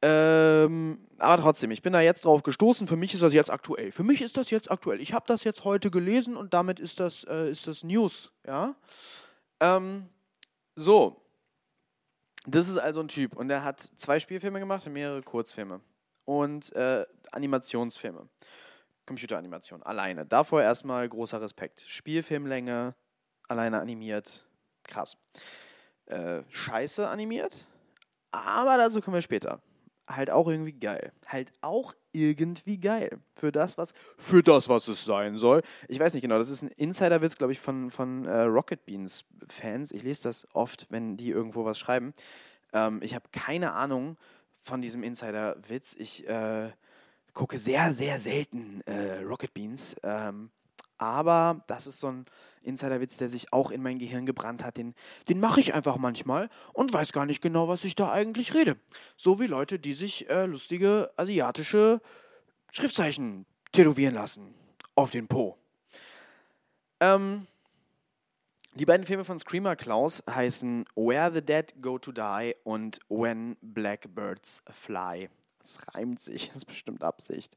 Ähm, 0.00 1.08
aber 1.18 1.42
trotzdem, 1.42 1.72
ich 1.72 1.82
bin 1.82 1.92
da 1.92 2.00
jetzt 2.00 2.24
drauf 2.24 2.42
gestoßen. 2.44 2.86
Für 2.86 2.96
mich 2.96 3.14
ist 3.14 3.22
das 3.22 3.32
jetzt 3.32 3.50
aktuell. 3.50 3.90
Für 3.90 4.04
mich 4.04 4.22
ist 4.22 4.36
das 4.36 4.50
jetzt 4.50 4.70
aktuell. 4.70 5.00
Ich 5.00 5.12
habe 5.12 5.24
das 5.26 5.42
jetzt 5.42 5.64
heute 5.64 5.90
gelesen 5.90 6.36
und 6.36 6.54
damit 6.54 6.78
ist 6.78 7.00
das, 7.00 7.24
äh, 7.24 7.50
ist 7.50 7.66
das 7.66 7.82
News. 7.82 8.30
Ja. 8.46 8.76
Ähm, 9.60 10.08
so. 10.76 11.24
Das 12.46 12.68
ist 12.68 12.78
also 12.78 13.00
ein 13.00 13.08
Typ 13.08 13.36
und 13.36 13.50
er 13.50 13.64
hat 13.64 13.80
zwei 13.80 14.20
Spielfilme 14.20 14.60
gemacht 14.60 14.86
und 14.86 14.92
mehrere 14.92 15.22
Kurzfilme 15.22 15.80
und 16.28 16.76
äh, 16.76 17.06
Animationsfilme. 17.32 18.28
Computeranimation, 19.06 19.82
alleine. 19.82 20.26
Davor 20.26 20.60
erstmal 20.60 21.08
großer 21.08 21.40
Respekt. 21.40 21.82
Spielfilmlänge, 21.86 22.94
alleine 23.48 23.80
animiert, 23.80 24.44
krass. 24.84 25.16
Äh, 26.04 26.42
scheiße 26.50 27.08
animiert, 27.08 27.66
aber 28.30 28.76
dazu 28.76 29.00
kommen 29.00 29.14
wir 29.14 29.22
später. 29.22 29.62
Halt 30.06 30.30
auch 30.30 30.48
irgendwie 30.48 30.72
geil. 30.72 31.12
Halt 31.26 31.52
auch 31.62 31.94
irgendwie 32.12 32.78
geil. 32.78 33.20
Für 33.34 33.50
das, 33.50 33.78
was, 33.78 33.94
für 34.18 34.42
das, 34.42 34.68
was 34.68 34.88
es 34.88 35.06
sein 35.06 35.38
soll. 35.38 35.62
Ich 35.88 35.98
weiß 35.98 36.12
nicht 36.12 36.22
genau, 36.22 36.38
das 36.38 36.50
ist 36.50 36.60
ein 36.60 36.68
Insiderwitz, 36.68 37.36
glaube 37.36 37.52
ich, 37.52 37.60
von, 37.60 37.90
von 37.90 38.26
äh, 38.26 38.40
Rocket 38.42 38.84
Beans 38.84 39.24
Fans. 39.48 39.92
Ich 39.92 40.02
lese 40.02 40.24
das 40.24 40.46
oft, 40.52 40.86
wenn 40.90 41.16
die 41.16 41.30
irgendwo 41.30 41.64
was 41.64 41.78
schreiben. 41.78 42.12
Ähm, 42.74 43.00
ich 43.02 43.14
habe 43.14 43.28
keine 43.32 43.72
Ahnung, 43.72 44.18
von 44.68 44.80
diesem 44.80 45.02
Insider-Witz. 45.02 45.96
Ich 45.98 46.28
äh, 46.28 46.70
gucke 47.34 47.58
sehr, 47.58 47.92
sehr 47.94 48.20
selten 48.20 48.82
äh, 48.82 49.22
Rocket 49.22 49.52
Beans. 49.52 49.96
Ähm, 50.02 50.50
aber 50.98 51.64
das 51.66 51.86
ist 51.86 52.00
so 52.00 52.08
ein 52.08 52.26
Insider-Witz, 52.62 53.16
der 53.16 53.28
sich 53.28 53.52
auch 53.52 53.70
in 53.70 53.82
mein 53.82 53.98
Gehirn 53.98 54.26
gebrannt 54.26 54.64
hat. 54.64 54.76
Den, 54.76 54.94
den 55.28 55.40
mache 55.40 55.60
ich 55.60 55.74
einfach 55.74 55.96
manchmal 55.96 56.50
und 56.72 56.92
weiß 56.92 57.12
gar 57.12 57.26
nicht 57.26 57.40
genau, 57.40 57.68
was 57.68 57.84
ich 57.84 57.94
da 57.94 58.12
eigentlich 58.12 58.54
rede. 58.54 58.76
So 59.16 59.40
wie 59.40 59.46
Leute, 59.46 59.78
die 59.78 59.94
sich 59.94 60.28
äh, 60.28 60.46
lustige 60.46 61.10
asiatische 61.16 62.00
Schriftzeichen 62.70 63.46
tätowieren 63.72 64.14
lassen. 64.14 64.54
Auf 64.94 65.10
den 65.10 65.28
Po. 65.28 65.56
Ähm, 67.00 67.46
die 68.78 68.86
beiden 68.86 69.04
Filme 69.04 69.24
von 69.24 69.38
Screamer 69.40 69.74
Klaus 69.74 70.22
heißen 70.30 70.84
Where 70.94 71.32
the 71.34 71.42
Dead 71.42 71.74
Go 71.82 71.98
to 71.98 72.12
Die 72.12 72.54
und 72.62 73.00
When 73.08 73.56
Blackbirds 73.60 74.62
Fly. 74.70 75.28
Das 75.60 75.78
reimt 75.94 76.20
sich, 76.20 76.48
das 76.54 76.58
ist 76.58 76.64
bestimmt 76.66 77.02
Absicht. 77.02 77.56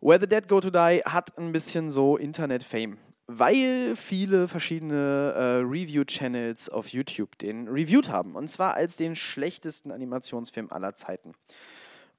Where 0.00 0.20
the 0.20 0.28
Dead 0.28 0.46
Go 0.46 0.60
to 0.60 0.70
Die 0.70 1.02
hat 1.04 1.36
ein 1.36 1.50
bisschen 1.50 1.90
so 1.90 2.16
Internet-Fame, 2.16 2.98
weil 3.26 3.96
viele 3.96 4.46
verschiedene 4.46 5.32
äh, 5.34 5.66
Review-Channels 5.66 6.68
auf 6.68 6.88
YouTube 6.88 7.36
den 7.38 7.66
reviewed 7.66 8.08
haben. 8.08 8.36
Und 8.36 8.48
zwar 8.48 8.74
als 8.74 8.96
den 8.96 9.16
schlechtesten 9.16 9.90
Animationsfilm 9.90 10.70
aller 10.70 10.94
Zeiten. 10.94 11.32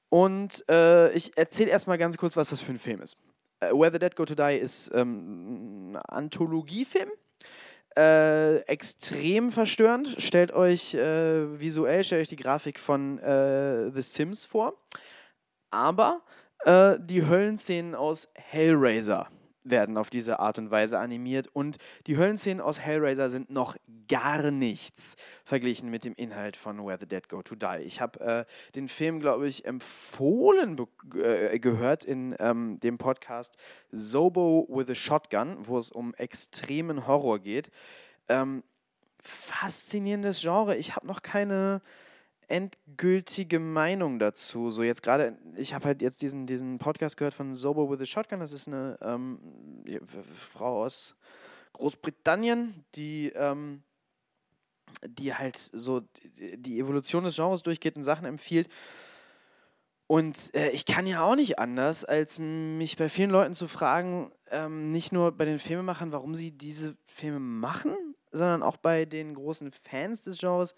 Und 0.10 0.68
äh, 0.70 1.14
ich 1.14 1.38
erzähle 1.38 1.70
erstmal 1.70 1.98
ganz 1.98 2.18
kurz, 2.18 2.36
was 2.36 2.50
das 2.50 2.60
für 2.60 2.74
ein 2.74 2.80
Film 2.80 3.02
ist. 3.02 3.16
Äh, 3.62 3.72
Where 3.72 3.92
the 3.94 4.00
Dead 4.00 4.18
Go 4.18 4.26
to 4.26 4.36
Die 4.36 4.58
ist 4.58 4.92
ähm, 4.94 5.94
ein 5.94 5.96
Anthologiefilm 5.96 7.10
äh, 7.98 8.58
extrem 8.62 9.52
verstörend. 9.52 10.16
Stellt 10.20 10.52
euch 10.52 10.94
äh, 10.94 11.60
visuell, 11.60 12.04
stellt 12.04 12.22
euch 12.22 12.28
die 12.28 12.36
Grafik 12.36 12.80
von 12.80 13.20
äh, 13.20 13.92
The 13.92 14.02
Sims 14.02 14.46
vor. 14.46 14.74
Aber 15.72 16.22
äh, 16.66 16.98
die 17.00 17.26
Höllenszenen 17.26 17.96
aus 17.96 18.28
Hellraiser 18.36 19.30
werden 19.66 19.98
auf 19.98 20.10
diese 20.10 20.40
Art 20.40 20.58
und 20.58 20.72
Weise 20.72 21.00
animiert 21.00 21.48
und 21.52 21.78
die 22.08 22.18
Höllenszenen 22.18 22.62
aus 22.62 22.80
Hellraiser 22.80 23.30
sind 23.30 23.50
noch 23.50 23.76
gar 24.08 24.52
nichts 24.52 25.16
verglichen 25.44 25.90
mit 25.90 26.06
dem 26.06 26.14
Inhalt 26.14 26.56
von 26.56 26.86
Where 26.86 26.98
the 27.00 27.08
Dead 27.08 27.28
Go 27.28 27.42
to 27.42 27.56
Die. 27.56 27.82
Ich 27.84 28.00
habe 28.00 28.20
äh, 28.20 28.46
den 28.76 28.88
Film, 28.88 29.20
glaube 29.20 29.48
ich, 29.48 29.66
empfohlen 29.66 30.78
äh, 31.16 31.60
gehört 31.60 32.06
in 32.06 32.36
ähm, 32.40 32.80
dem 32.80 32.98
Podcast 32.98 33.58
Zobo 33.92 34.68
with 34.70 34.90
a 34.90 34.96
Shotgun, 34.96 35.58
wo 35.60 35.80
es 35.80 35.92
um 35.92 36.14
extremen 36.14 37.08
Horror 37.08 37.40
geht. 37.40 37.72
Ähm, 38.28 38.64
faszinierendes 39.22 40.42
Genre. 40.42 40.76
Ich 40.78 40.96
habe 40.96 41.08
noch 41.08 41.22
keine 41.22 41.82
endgültige 42.48 43.60
Meinung 43.60 44.20
dazu. 44.20 44.70
So 44.70 44.84
jetzt 44.84 45.04
gerade, 45.04 45.38
ich 45.56 45.74
habe 45.74 45.86
halt 45.86 46.02
jetzt 46.02 46.22
diesen, 46.22 46.46
diesen 46.48 46.78
Podcast 46.78 47.18
gehört 47.18 47.34
von 47.34 47.56
Sober 47.56 47.90
with 47.90 48.02
a 48.02 48.06
Shotgun. 48.06 48.40
Das 48.40 48.52
ist 48.52 48.68
eine 48.68 48.98
ähm, 49.02 49.40
Frau 50.54 50.84
aus 50.84 51.16
Großbritannien, 51.74 52.86
die, 52.96 53.32
ähm, 53.36 53.84
die 55.06 55.34
halt 55.34 55.58
so 55.58 56.02
die 56.34 56.80
Evolution 56.80 57.24
des 57.24 57.36
Genres 57.36 57.64
durchgeht 57.64 57.96
und 57.96 58.04
Sachen 58.04 58.26
empfiehlt. 58.26 58.70
Und 60.08 60.54
äh, 60.54 60.70
ich 60.70 60.86
kann 60.86 61.08
ja 61.08 61.24
auch 61.24 61.36
nicht 61.36 61.58
anders, 61.58 62.06
als 62.06 62.38
mich 62.38 62.96
bei 62.96 63.10
vielen 63.10 63.32
Leuten 63.32 63.56
zu 63.56 63.68
fragen, 63.68 64.32
ähm, 64.52 64.92
nicht 64.92 65.12
nur 65.12 65.32
bei 65.32 65.46
den 65.46 65.58
Filmemachern, 65.58 66.12
warum 66.12 66.36
sie 66.36 66.52
diese 66.52 66.96
Filme 67.06 67.40
machen, 67.40 67.96
sondern 68.32 68.62
auch 68.62 68.78
bei 68.78 69.06
den 69.06 69.34
großen 69.34 69.72
Fans 69.72 70.24
des 70.24 70.38
Genres, 70.38 70.76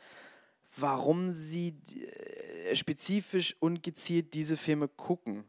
warum 0.77 1.29
sie 1.29 1.75
äh, 2.69 2.75
spezifisch 2.75 3.55
und 3.59 3.83
gezielt 3.83 4.33
diese 4.33 4.57
Filme 4.57 4.87
gucken. 4.87 5.43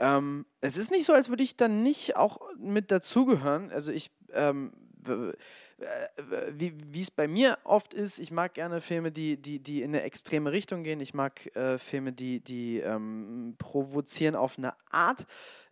Ähm, 0.00 0.46
es 0.60 0.76
ist 0.76 0.90
nicht 0.90 1.06
so, 1.06 1.12
als 1.12 1.28
würde 1.28 1.42
ich 1.42 1.56
dann 1.56 1.82
nicht 1.82 2.16
auch 2.16 2.40
mit 2.58 2.90
dazugehören. 2.90 3.70
Also 3.70 3.92
ich, 3.92 4.10
ähm, 4.32 4.72
wie 6.52 7.00
es 7.00 7.10
bei 7.10 7.28
mir 7.28 7.58
oft 7.64 7.94
ist, 7.94 8.18
ich 8.18 8.30
mag 8.30 8.54
gerne 8.54 8.80
Filme, 8.80 9.12
die, 9.12 9.40
die, 9.40 9.60
die 9.62 9.82
in 9.82 9.90
eine 9.90 10.02
extreme 10.02 10.52
Richtung 10.52 10.82
gehen. 10.82 11.00
Ich 11.00 11.14
mag 11.14 11.54
äh, 11.56 11.78
Filme, 11.78 12.12
die, 12.12 12.40
die 12.40 12.78
ähm, 12.78 13.54
provozieren 13.58 14.34
auf 14.34 14.58
eine 14.58 14.74
Art. 14.90 15.26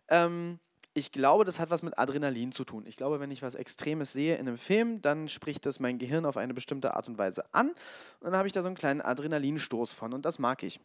Ähm, 0.09 0.59
ich 0.97 1.11
glaube, 1.11 1.45
das 1.45 1.59
hat 1.59 1.69
was 1.69 1.83
mit 1.83 1.99
Adrenalin 1.99 2.51
zu 2.51 2.63
tun. 2.63 2.83
Ich 2.87 2.97
glaube, 2.97 3.19
wenn 3.19 3.29
ich 3.29 3.43
was 3.43 3.53
Extremes 3.53 4.13
sehe 4.13 4.35
in 4.35 4.47
einem 4.47 4.57
Film, 4.57 4.99
dann 5.01 5.29
spricht 5.29 5.65
das 5.67 5.79
mein 5.79 5.99
Gehirn 5.99 6.25
auf 6.25 6.37
eine 6.37 6.55
bestimmte 6.55 6.95
Art 6.95 7.07
und 7.07 7.19
Weise 7.19 7.45
an. 7.53 7.69
Und 7.69 7.75
dann 8.21 8.35
habe 8.35 8.47
ich 8.47 8.53
da 8.53 8.63
so 8.63 8.67
einen 8.67 8.75
kleinen 8.75 9.01
Adrenalinstoß 9.01 9.93
von 9.93 10.13
und 10.13 10.25
das 10.25 10.39
mag 10.39 10.63
ich. 10.63 10.79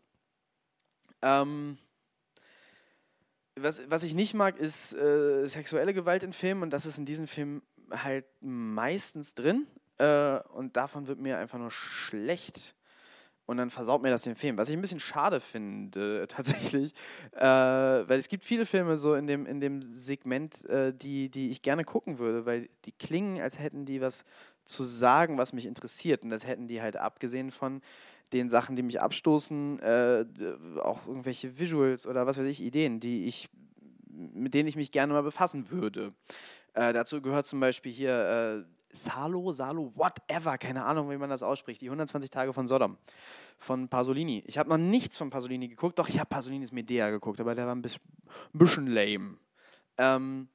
Ähm, 1.23 1.79
was, 3.57 3.81
was 3.89 4.03
ich 4.03 4.13
nicht 4.13 4.35
mag, 4.35 4.59
ist 4.59 4.93
äh, 4.93 5.47
sexuelle 5.47 5.95
Gewalt 5.95 6.23
in 6.23 6.35
Filmen 6.35 6.63
und 6.63 6.71
das 6.71 6.85
ist 6.85 6.99
in 6.99 7.07
diesem 7.07 7.27
Film 7.27 7.63
halt 7.91 8.27
meistens 8.41 9.35
drin. 9.35 9.67
Äh, 9.97 10.41
und 10.51 10.77
davon 10.77 11.07
wird 11.07 11.21
mir 11.21 11.39
einfach 11.39 11.59
nur 11.59 11.71
schlecht 11.71 12.75
und 13.47 13.57
dann 13.57 13.71
versaut 13.71 14.03
mir 14.03 14.11
das 14.11 14.23
den 14.23 14.37
Film. 14.37 14.57
Was 14.57 14.69
ich 14.69 14.77
ein 14.77 14.81
bisschen 14.81 15.01
schade 15.01 15.41
finde, 15.41 16.27
tatsächlich, 16.29 16.93
äh, 17.33 17.43
weil 17.43 18.19
es 18.19 18.29
gibt 18.29 18.45
viele 18.45 18.67
Filme 18.67 18.99
so 18.99 19.15
in 19.15 19.27
dem, 19.27 19.47
in 19.47 19.61
dem 19.61 19.83
Segment, 19.83 20.65
äh, 20.67 20.93
die, 20.95 21.29
die 21.29 21.51
ich 21.51 21.63
gerne 21.63 21.85
gucken 21.85 22.19
würde, 22.19 22.47
weil 22.47 22.69
die 22.85 22.93
klingen, 22.93 23.41
als 23.41 23.59
hätten 23.59 23.85
die 23.85 24.01
was 24.01 24.25
zu 24.65 24.85
sagen, 24.85 25.39
was 25.39 25.53
mich 25.53 25.67
interessiert. 25.67 26.23
Und 26.23 26.31
das 26.31 26.47
hätten 26.47 26.69
die 26.69 26.83
halt 26.83 26.97
abgesehen 26.97 27.51
von 27.51 27.83
den 28.33 28.49
Sachen, 28.49 28.77
die 28.77 28.83
mich 28.83 29.01
abstoßen, 29.01 29.81
äh, 29.81 30.25
auch 30.81 31.07
irgendwelche 31.07 31.59
Visuals 31.59 32.07
oder 32.07 32.27
was 32.27 32.39
weiß 32.39 32.47
ich, 32.47 32.63
Ideen, 32.63 33.01
die 33.01 33.27
ich, 33.27 33.51
mit 34.09 34.55
denen 34.55 34.69
ich 34.69 34.77
mich 34.77 34.91
gerne 34.91 35.13
mal 35.13 35.23
befassen 35.23 35.71
würde. 35.71 36.13
Äh, 36.75 36.93
dazu 36.93 37.21
gehört 37.21 37.47
zum 37.47 37.61
Beispiel 37.61 37.93
hier 37.93 38.65
äh, 38.65 38.82
Salo, 38.93 39.53
Salo, 39.53 39.93
whatever, 39.95 40.59
keine 40.59 40.85
Ahnung, 40.85 41.11
wie 41.11 41.17
man 41.17 41.31
das 41.31 41.43
ausspricht, 41.43 41.81
die 41.81 41.87
120 41.87 42.31
Tage 42.31 42.53
von 42.53 42.67
Sodom 42.67 42.99
von 43.59 43.89
Pasolini. 43.89 44.43
Ich 44.47 44.59
habe 44.59 44.69
noch 44.69 44.77
nichts 44.77 45.17
von 45.17 45.31
Pasolini 45.31 45.69
geguckt, 45.69 45.99
doch 45.99 46.09
ich 46.09 46.19
habe 46.19 46.29
Pasolinis 46.29 46.73
Medea 46.73 47.11
geguckt, 47.11 47.41
aber 47.41 47.55
der 47.55 47.67
war 47.67 47.75
ein 47.75 47.83
bisschen 48.53 48.87
lame. 48.87 49.37
Ähm, 49.99 50.49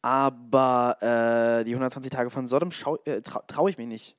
aber 0.00 0.96
äh, 1.00 1.64
die 1.64 1.72
120 1.72 2.10
Tage 2.10 2.30
von 2.30 2.46
Sodom 2.46 2.70
äh, 3.04 3.20
traue 3.20 3.44
trau 3.46 3.68
ich 3.68 3.78
mir 3.78 3.86
nicht. 3.86 4.16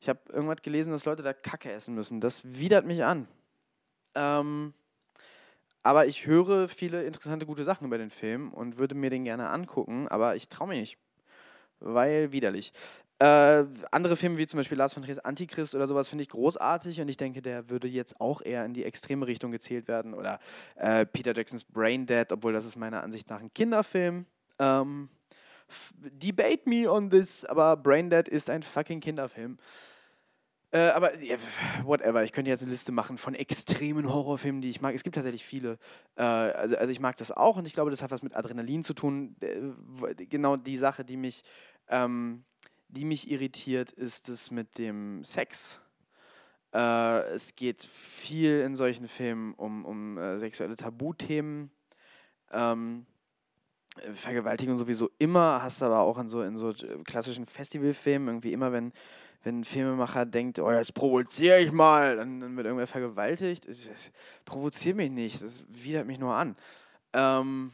Ich 0.00 0.08
habe 0.08 0.20
irgendwas 0.32 0.62
gelesen, 0.62 0.92
dass 0.92 1.04
Leute 1.04 1.22
da 1.22 1.32
Kacke 1.32 1.72
essen 1.72 1.94
müssen. 1.94 2.20
Das 2.20 2.42
widert 2.44 2.84
mich 2.86 3.02
an. 3.02 3.26
Ähm, 4.14 4.74
aber 5.82 6.06
ich 6.06 6.26
höre 6.26 6.68
viele 6.68 7.04
interessante, 7.04 7.46
gute 7.46 7.64
Sachen 7.64 7.86
über 7.86 7.98
den 7.98 8.10
Film 8.10 8.52
und 8.52 8.78
würde 8.78 8.94
mir 8.94 9.10
den 9.10 9.24
gerne 9.24 9.48
angucken, 9.48 10.08
aber 10.08 10.36
ich 10.36 10.48
traue 10.48 10.68
mich 10.68 10.78
nicht 10.78 10.98
weil 11.80 12.32
widerlich. 12.32 12.72
Äh, 13.18 13.64
andere 13.92 14.14
Filme 14.16 14.36
wie 14.36 14.46
zum 14.46 14.58
Beispiel 14.58 14.76
Lars 14.76 14.92
von 14.92 15.02
Triers 15.02 15.18
Antichrist 15.20 15.74
oder 15.74 15.86
sowas 15.86 16.08
finde 16.08 16.22
ich 16.22 16.28
großartig 16.28 17.00
und 17.00 17.08
ich 17.08 17.16
denke, 17.16 17.40
der 17.40 17.70
würde 17.70 17.88
jetzt 17.88 18.20
auch 18.20 18.42
eher 18.42 18.64
in 18.66 18.74
die 18.74 18.84
extreme 18.84 19.26
Richtung 19.26 19.50
gezählt 19.50 19.88
werden. 19.88 20.12
Oder 20.12 20.38
äh, 20.76 21.06
Peter 21.06 21.34
Jacksons 21.34 21.64
Brain 21.64 22.04
Dead, 22.04 22.30
obwohl 22.30 22.52
das 22.52 22.66
ist 22.66 22.76
meiner 22.76 23.02
Ansicht 23.02 23.30
nach 23.30 23.40
ein 23.40 23.52
Kinderfilm. 23.54 24.26
Ähm, 24.58 25.08
debate 26.00 26.68
me 26.68 26.90
on 26.90 27.08
this, 27.08 27.44
aber 27.46 27.76
Brain 27.76 28.10
Dead 28.10 28.28
ist 28.28 28.50
ein 28.50 28.62
fucking 28.62 29.00
Kinderfilm. 29.00 29.58
Äh, 30.72 30.88
aber 30.88 31.16
yeah, 31.22 31.38
whatever, 31.84 32.24
ich 32.24 32.32
könnte 32.32 32.50
jetzt 32.50 32.62
eine 32.62 32.72
Liste 32.72 32.90
machen 32.90 33.18
von 33.18 33.34
extremen 33.34 34.12
Horrorfilmen, 34.12 34.60
die 34.60 34.70
ich 34.70 34.80
mag. 34.80 34.94
Es 34.94 35.04
gibt 35.04 35.14
tatsächlich 35.14 35.44
viele. 35.44 35.78
Äh, 36.16 36.22
also, 36.22 36.76
also 36.76 36.92
ich 36.92 37.00
mag 37.00 37.16
das 37.16 37.30
auch 37.30 37.56
und 37.56 37.66
ich 37.66 37.72
glaube, 37.72 37.90
das 37.90 38.02
hat 38.02 38.10
was 38.10 38.22
mit 38.22 38.34
Adrenalin 38.34 38.82
zu 38.82 38.92
tun. 38.92 39.36
Äh, 39.40 40.26
genau 40.26 40.56
die 40.56 40.76
Sache, 40.76 41.04
die 41.04 41.16
mich, 41.16 41.44
ähm, 41.88 42.44
die 42.88 43.04
mich 43.04 43.30
irritiert, 43.30 43.92
ist 43.92 44.28
es 44.28 44.50
mit 44.50 44.78
dem 44.78 45.22
Sex. 45.22 45.80
Äh, 46.74 47.20
es 47.34 47.54
geht 47.54 47.84
viel 47.84 48.60
in 48.60 48.74
solchen 48.74 49.06
Filmen 49.06 49.54
um, 49.54 49.84
um 49.84 50.18
äh, 50.18 50.38
sexuelle 50.38 50.76
Tabuthemen. 50.76 51.70
Ähm, 52.50 53.06
Vergewaltigung 54.14 54.76
sowieso 54.76 55.10
immer, 55.18 55.62
hast 55.62 55.80
du 55.80 55.86
aber 55.86 56.00
auch 56.00 56.18
in 56.18 56.28
so, 56.28 56.42
in 56.42 56.56
so 56.56 56.74
klassischen 57.04 57.46
Festivalfilmen 57.46 58.28
irgendwie 58.28 58.52
immer, 58.52 58.72
wenn 58.72 58.92
wenn 59.46 59.60
ein 59.60 59.64
Filmemacher 59.64 60.26
denkt, 60.26 60.58
oh, 60.58 60.72
jetzt 60.72 60.92
provoziere 60.92 61.60
ich 61.60 61.70
mal, 61.70 62.16
dann, 62.16 62.40
dann 62.40 62.56
wird 62.56 62.66
irgendwer 62.66 62.88
vergewaltigt. 62.88 63.68
Das, 63.68 63.88
das 63.88 64.10
provoziert 64.44 64.96
mich 64.96 65.08
nicht, 65.08 65.40
das 65.40 65.64
widert 65.68 66.04
mich 66.04 66.18
nur 66.18 66.34
an. 66.34 66.56
Ähm, 67.12 67.72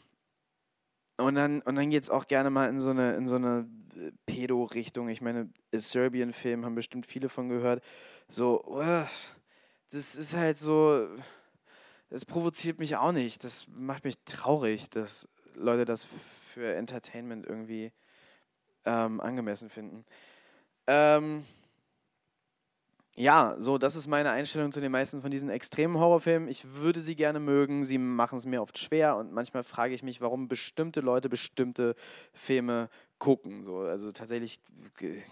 und 1.16 1.34
dann, 1.34 1.62
und 1.62 1.74
dann 1.76 1.88
geht 1.88 2.02
es 2.02 2.10
auch 2.10 2.26
gerne 2.26 2.50
mal 2.50 2.68
in 2.68 2.78
so 2.78 2.90
eine, 2.90 3.16
in 3.16 3.26
so 3.26 3.36
eine 3.36 3.66
äh, 3.96 4.12
Pedo-Richtung. 4.26 5.08
Ich 5.08 5.22
meine, 5.22 5.48
Serbian-Film 5.72 6.66
haben 6.66 6.74
bestimmt 6.74 7.06
viele 7.06 7.30
von 7.30 7.48
gehört. 7.48 7.82
So, 8.28 8.62
uh, 8.66 9.06
das 9.90 10.14
ist 10.14 10.36
halt 10.36 10.58
so, 10.58 11.08
das 12.10 12.26
provoziert 12.26 12.80
mich 12.80 12.96
auch 12.96 13.12
nicht. 13.12 13.44
Das 13.44 13.66
macht 13.68 14.04
mich 14.04 14.18
traurig, 14.26 14.90
dass 14.90 15.26
Leute 15.54 15.86
das 15.86 16.06
für 16.52 16.74
Entertainment 16.74 17.46
irgendwie 17.46 17.92
ähm, 18.84 19.22
angemessen 19.22 19.70
finden. 19.70 20.04
Ähm, 20.86 21.46
ja, 23.14 23.56
so, 23.58 23.76
das 23.76 23.94
ist 23.94 24.06
meine 24.06 24.30
Einstellung 24.30 24.72
zu 24.72 24.80
den 24.80 24.90
meisten 24.90 25.20
von 25.20 25.30
diesen 25.30 25.50
extremen 25.50 25.98
Horrorfilmen. 25.98 26.48
Ich 26.48 26.64
würde 26.74 27.00
sie 27.00 27.14
gerne 27.14 27.40
mögen, 27.40 27.84
sie 27.84 27.98
machen 27.98 28.38
es 28.38 28.46
mir 28.46 28.62
oft 28.62 28.78
schwer 28.78 29.16
und 29.16 29.32
manchmal 29.32 29.64
frage 29.64 29.94
ich 29.94 30.02
mich, 30.02 30.22
warum 30.22 30.48
bestimmte 30.48 31.00
Leute 31.00 31.28
bestimmte 31.28 31.94
Filme 32.32 32.88
gucken. 33.22 33.64
So, 33.64 33.78
also 33.78 34.10
tatsächlich, 34.10 34.58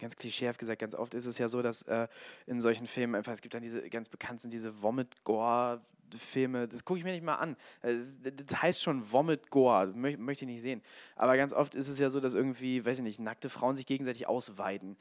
ganz 0.00 0.14
klischeehaft 0.14 0.60
gesagt, 0.60 0.80
ganz 0.80 0.94
oft 0.94 1.12
ist 1.12 1.26
es 1.26 1.38
ja 1.38 1.48
so, 1.48 1.60
dass 1.60 1.82
äh, 1.82 2.06
in 2.46 2.60
solchen 2.60 2.86
Filmen 2.86 3.16
einfach, 3.16 3.32
es 3.32 3.42
gibt 3.42 3.52
dann 3.52 3.64
diese 3.64 3.90
ganz 3.90 4.08
bekannten, 4.08 4.48
diese 4.48 4.80
Vomit-Gore- 4.80 5.80
Filme, 6.18 6.66
das 6.66 6.84
gucke 6.84 6.98
ich 6.98 7.04
mir 7.04 7.12
nicht 7.12 7.22
mal 7.22 7.36
an. 7.36 7.56
Äh, 7.82 7.94
das 8.32 8.62
heißt 8.62 8.82
schon 8.82 9.12
Vomit 9.12 9.50
Gore, 9.50 9.88
möchte 9.88 10.44
ich 10.44 10.50
nicht 10.50 10.62
sehen. 10.62 10.82
Aber 11.14 11.36
ganz 11.36 11.52
oft 11.52 11.76
ist 11.76 11.88
es 11.88 12.00
ja 12.00 12.10
so, 12.10 12.18
dass 12.18 12.34
irgendwie, 12.34 12.84
weiß 12.84 12.98
ich 12.98 13.04
nicht, 13.04 13.20
nackte 13.20 13.48
Frauen 13.48 13.76
sich 13.76 13.86
gegenseitig 13.86 14.26
ausweiden. 14.26 14.96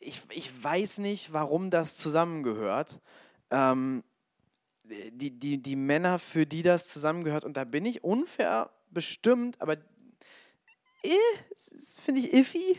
Ich, 0.00 0.22
ich 0.30 0.50
weiß 0.62 0.98
nicht, 0.98 1.32
warum 1.32 1.70
das 1.70 1.96
zusammengehört. 1.96 3.00
Ähm, 3.50 4.02
die, 4.84 5.30
die, 5.30 5.62
die 5.62 5.76
Männer, 5.76 6.18
für 6.18 6.44
die 6.44 6.62
das 6.62 6.88
zusammengehört, 6.88 7.44
und 7.44 7.56
da 7.56 7.62
bin 7.62 7.84
ich 7.84 8.02
unfair 8.02 8.70
bestimmt, 8.90 9.60
aber 9.60 9.76
finde 12.02 12.20
ich 12.20 12.32
iffy. 12.32 12.78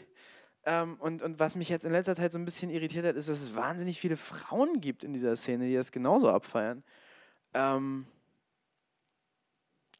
Ähm, 0.65 0.97
und, 0.99 1.21
und 1.21 1.39
was 1.39 1.55
mich 1.55 1.69
jetzt 1.69 1.85
in 1.85 1.91
letzter 1.91 2.15
Zeit 2.15 2.31
so 2.31 2.39
ein 2.39 2.45
bisschen 2.45 2.69
irritiert 2.69 3.05
hat, 3.05 3.15
ist, 3.15 3.29
dass 3.29 3.41
es 3.41 3.55
wahnsinnig 3.55 3.99
viele 3.99 4.17
Frauen 4.17 4.81
gibt 4.81 5.03
in 5.03 5.13
dieser 5.13 5.35
Szene, 5.35 5.67
die 5.67 5.75
das 5.75 5.91
genauso 5.91 6.29
abfeiern. 6.29 6.83
Ähm, 7.53 8.05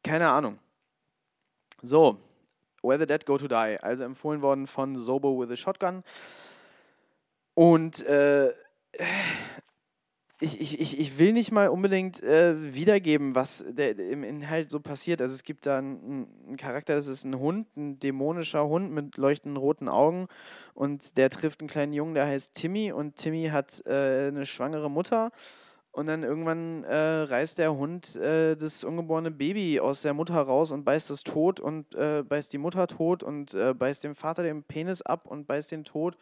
keine 0.04 0.28
Ahnung. 0.28 0.58
So, 1.82 2.18
Where 2.82 2.98
the 2.98 3.06
Dead 3.06 3.24
Go 3.26 3.38
to 3.38 3.48
Die, 3.48 3.78
also 3.80 4.04
empfohlen 4.04 4.42
worden 4.42 4.66
von 4.66 4.96
Zobo 4.96 5.38
with 5.40 5.50
a 5.50 5.56
Shotgun. 5.56 6.04
Und 7.54 8.04
äh, 8.06 8.52
ich, 10.40 10.60
ich, 10.60 10.80
ich, 10.80 11.00
ich 11.00 11.18
will 11.18 11.32
nicht 11.32 11.50
mal 11.50 11.68
unbedingt 11.68 12.22
äh, 12.22 12.74
wiedergeben, 12.74 13.34
was 13.34 13.64
der, 13.68 13.98
im 13.98 14.22
Inhalt 14.22 14.70
so 14.70 14.78
passiert. 14.78 15.20
Also 15.20 15.34
es 15.34 15.42
gibt 15.42 15.66
da 15.66 15.78
einen, 15.78 16.28
einen, 16.46 16.56
Charakter, 16.56 16.94
das 16.94 17.08
ist 17.08 17.24
ein 17.24 17.38
Hund, 17.38 17.66
ein 17.76 17.98
dämonischer 17.98 18.66
Hund 18.68 18.92
mit 18.92 19.16
leuchtenden 19.16 19.56
roten 19.56 19.88
Augen. 19.88 20.28
Und 20.74 21.16
der 21.16 21.30
trifft 21.30 21.60
einen 21.60 21.68
kleinen 21.68 21.92
Jungen, 21.92 22.14
der 22.14 22.26
heißt 22.26 22.54
Timmy. 22.54 22.92
Und 22.92 23.16
Timmy 23.16 23.48
hat 23.48 23.84
äh, 23.86 24.28
eine 24.28 24.46
schwangere 24.46 24.90
Mutter. 24.90 25.32
Und 25.90 26.06
dann 26.06 26.22
irgendwann 26.22 26.84
äh, 26.84 26.94
reißt 26.94 27.58
der 27.58 27.74
Hund 27.74 28.14
äh, 28.14 28.54
das 28.54 28.84
ungeborene 28.84 29.32
Baby 29.32 29.80
aus 29.80 30.02
der 30.02 30.14
Mutter 30.14 30.40
raus 30.40 30.70
und 30.70 30.84
beißt 30.84 31.10
es 31.10 31.24
tot 31.24 31.58
und 31.58 31.92
äh, 31.96 32.22
beißt 32.22 32.52
die 32.52 32.58
Mutter 32.58 32.86
tot 32.86 33.24
und 33.24 33.54
äh, 33.54 33.74
beißt 33.74 34.04
dem 34.04 34.14
Vater 34.14 34.44
den 34.44 34.62
Penis 34.62 35.02
ab 35.02 35.26
und 35.26 35.48
beißt 35.48 35.72
den 35.72 35.82
tot 35.82 36.16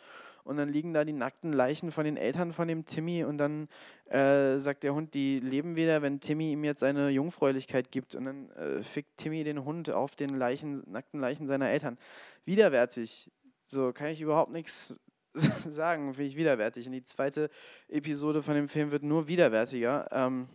und 0.47 0.57
dann 0.57 0.69
liegen 0.69 0.95
da 0.95 1.05
die 1.05 1.13
nackten 1.13 1.53
Leichen 1.53 1.91
von 1.91 2.05
den 2.05 2.17
Eltern 2.17 2.53
von 2.53 2.69
dem 2.69 2.87
Timmy 2.87 3.25
und 3.25 3.39
dann 3.39 3.69
äh, 4.07 4.59
sagt 4.59 4.85
der 4.85 4.95
Hund, 4.95 5.15
die 5.15 5.41
leben 5.41 5.77
wieder, 5.77 6.03
wenn 6.03 6.21
Timmy 6.21 6.53
ihm 6.53 6.65
jetzt 6.65 6.81
seine 6.81 7.11
Jungfräulichkeit 7.11 7.91
gibt 7.91 8.15
und 8.15 8.25
dann 8.25 8.51
äh, 8.51 8.83
fickt 8.83 9.19
Timmy 9.19 9.45
den 9.45 9.65
Hund 9.65 9.91
auf 9.91 10.15
den 10.15 10.31
Leichen, 10.31 10.83
nackten 10.91 11.21
Leichen 11.21 11.47
seiner 11.47 11.69
Eltern. 11.69 11.99
Widerwärtig. 12.45 13.31
So 13.63 13.93
kann 13.93 14.09
ich 14.09 14.21
überhaupt 14.21 14.53
nichts 14.53 14.95
sagen, 15.69 16.15
finde 16.15 16.29
ich 16.29 16.37
widerwärtig. 16.37 16.87
Und 16.87 16.93
die 16.93 17.03
zweite 17.03 17.51
Episode 17.89 18.43
von 18.43 18.55
dem 18.55 18.69
Film 18.69 18.91
wird 18.93 19.03
nur 19.03 19.29
widerwärtiger. 19.29 20.09
Ähm 20.13 20.49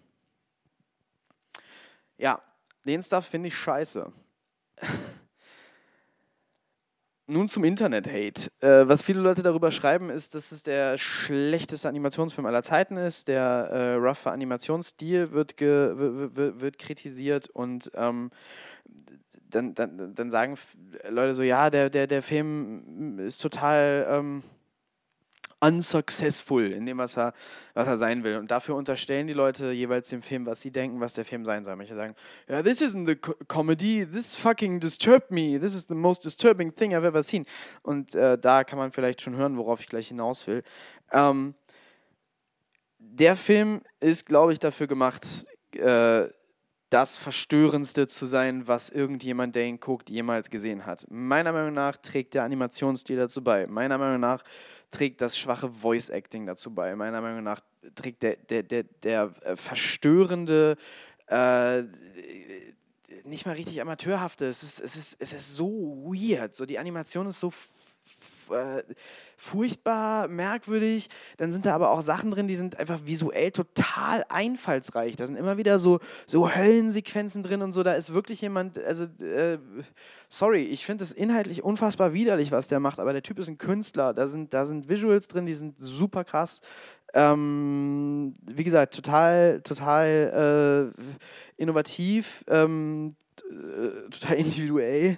ja, 2.18 2.42
den 2.86 3.02
Stuff 3.02 3.26
finde 3.26 3.50
ich 3.50 3.58
scheiße. 3.58 4.12
Nun 7.28 7.48
zum 7.48 7.64
Internet-Hate. 7.64 8.52
Äh, 8.62 8.88
was 8.88 9.04
viele 9.04 9.22
Leute 9.22 9.44
darüber 9.44 9.72
schreiben, 9.72 10.10
ist, 10.10 10.36
dass 10.36 10.52
es 10.52 10.64
der 10.64 10.98
schlechteste 10.98 11.88
Animationsfilm 11.88 12.46
aller 12.46 12.64
Zeiten 12.64 12.98
ist. 12.98 13.28
Der 13.28 13.42
äh, 13.72 13.94
roughe 13.94 14.32
Animationsstil 14.32 15.32
wird, 15.32 15.60
wird 15.60 16.78
kritisiert 16.78 17.48
und 17.48 17.92
ähm, 17.96 18.32
dann, 19.50 19.76
dann, 19.76 20.16
dann 20.16 20.32
sagen 20.32 20.58
Leute 21.10 21.36
so, 21.36 21.44
ja, 21.44 21.70
der, 21.70 21.90
der, 21.90 22.08
der 22.08 22.22
Film 22.22 23.20
ist 23.20 23.40
total... 23.40 24.08
Ähm, 24.10 24.44
unsuccessful 25.62 26.72
in 26.72 26.86
dem, 26.86 26.98
was 26.98 27.18
er, 27.18 27.34
was 27.74 27.88
er 27.88 27.98
sein 27.98 28.24
will. 28.24 28.38
Und 28.38 28.52
dafür 28.52 28.76
unterstellen 28.76 29.28
die 29.28 29.34
Leute 29.34 29.72
jeweils 29.72 30.10
dem 30.10 30.22
Film, 30.22 30.46
was 30.46 30.62
sie 30.62 30.72
denken, 30.72 31.00
was 31.00 31.14
der 31.14 31.24
Film 31.24 31.46
sein 31.46 31.64
soll. 31.64 31.76
Manche 31.76 31.96
sagen, 31.96 32.16
yeah, 32.50 32.62
this 32.62 32.82
isn't 32.82 33.06
the 33.06 33.16
comedy, 33.48 34.06
this 34.06 34.36
fucking 34.36 34.80
disturbed 34.80 35.32
me, 35.32 35.60
this 35.60 35.76
is 35.76 35.88
the 35.88 35.96
most 35.96 36.26
disturbing 36.26 36.74
thing 36.74 36.94
I've 36.94 37.06
ever 37.06 37.22
seen. 37.22 37.46
Und 37.84 38.16
äh, 38.16 38.38
da 38.38 38.64
kann 38.64 38.80
man 38.80 38.92
vielleicht 38.92 39.22
schon 39.22 39.36
hören, 39.36 39.58
worauf 39.58 39.80
ich 39.80 39.88
gleich 39.88 40.08
hinaus 40.08 40.48
will. 40.48 40.64
Ähm, 41.12 41.54
der 42.98 43.36
Film 43.36 43.82
ist, 44.00 44.26
glaube 44.26 44.54
ich, 44.54 44.60
dafür 44.60 44.88
gemacht, 44.88 45.28
äh, 45.74 46.28
das 46.90 47.18
Verstörendste 47.18 48.08
zu 48.08 48.26
sein, 48.26 48.68
was 48.68 48.90
irgendjemand, 48.90 49.56
der 49.56 49.66
ihn 49.66 49.80
guckt, 49.80 50.10
jemals 50.10 50.50
gesehen 50.50 50.86
hat. 50.86 51.06
Meiner 51.10 51.54
Meinung 51.54 51.74
nach 51.74 51.98
trägt 51.98 52.34
der 52.34 52.44
Animationsstil 52.44 53.16
dazu 53.16 53.44
bei. 53.44 53.66
Meiner 53.66 53.98
Meinung 53.98 54.20
nach 54.20 54.44
trägt 54.92 55.22
das 55.22 55.38
schwache 55.38 55.70
Voice-Acting 55.70 56.46
dazu 56.46 56.74
bei. 56.74 56.96
Meiner 56.96 57.22
Meinung 57.22 57.44
nach 57.44 57.62
trägt 57.96 58.24
der, 58.24 58.36
der, 58.36 58.64
der, 58.64 58.84
der 58.84 59.34
äh, 59.42 59.56
verstörende, 59.56 60.78
äh, 61.28 61.84
nicht 63.24 63.46
mal 63.46 63.56
richtig 63.56 63.82
amateurhafte, 63.82 64.46
es 64.46 64.64
ist, 64.64 64.80
es, 64.80 64.96
ist, 64.96 65.16
es 65.20 65.34
ist 65.34 65.56
so 65.56 65.70
weird. 66.06 66.56
So, 66.56 66.66
die 66.66 66.80
Animation 66.80 67.28
ist 67.28 67.40
so 67.40 67.52
äh, 68.52 68.84
furchtbar 69.38 70.28
merkwürdig. 70.28 71.10
Dann 71.38 71.52
sind 71.52 71.66
da 71.66 71.74
aber 71.74 71.90
auch 71.90 72.02
Sachen 72.02 72.32
drin, 72.32 72.48
die 72.48 72.56
sind 72.56 72.80
einfach 72.80 73.06
visuell 73.06 73.52
total 73.52 74.24
einfallsreich. 74.30 75.16
Da 75.16 75.26
sind 75.26 75.36
immer 75.36 75.58
wieder 75.58 75.80
so, 75.80 76.00
so 76.26 76.54
Höllensequenzen 76.54 77.44
drin 77.44 77.62
und 77.62 77.72
so. 77.72 77.84
Da 77.84 77.94
ist 77.94 78.14
wirklich 78.14 78.42
jemand, 78.42 78.78
also, 78.78 79.06
äh, 79.24 79.58
sorry, 80.30 80.64
ich 80.64 80.86
finde 80.86 81.04
es 81.04 81.12
inhaltlich 81.12 81.64
unfassbar 81.64 82.14
widerlich, 82.14 82.52
was 82.52 82.68
der 82.68 82.80
macht, 82.80 83.00
aber 83.00 83.14
der 83.14 83.24
Typ 83.24 83.40
ist 83.40 83.48
ein 83.48 83.58
Künstler. 83.58 84.14
Da 84.14 84.28
sind, 84.28 84.54
da 84.54 84.66
sind 84.66 84.90
Visuals 84.90 85.28
drin, 85.28 85.46
die 85.46 85.54
sind 85.54 85.76
super 85.80 86.24
krass. 86.24 86.62
Ähm, 87.14 88.34
wie 88.46 88.64
gesagt, 88.64 88.96
total, 88.96 89.62
total 89.62 90.94
äh, 90.96 91.62
innovativ, 91.62 92.44
ähm, 92.48 93.16
äh, 93.50 94.10
total 94.10 94.38
individuell. 94.38 95.18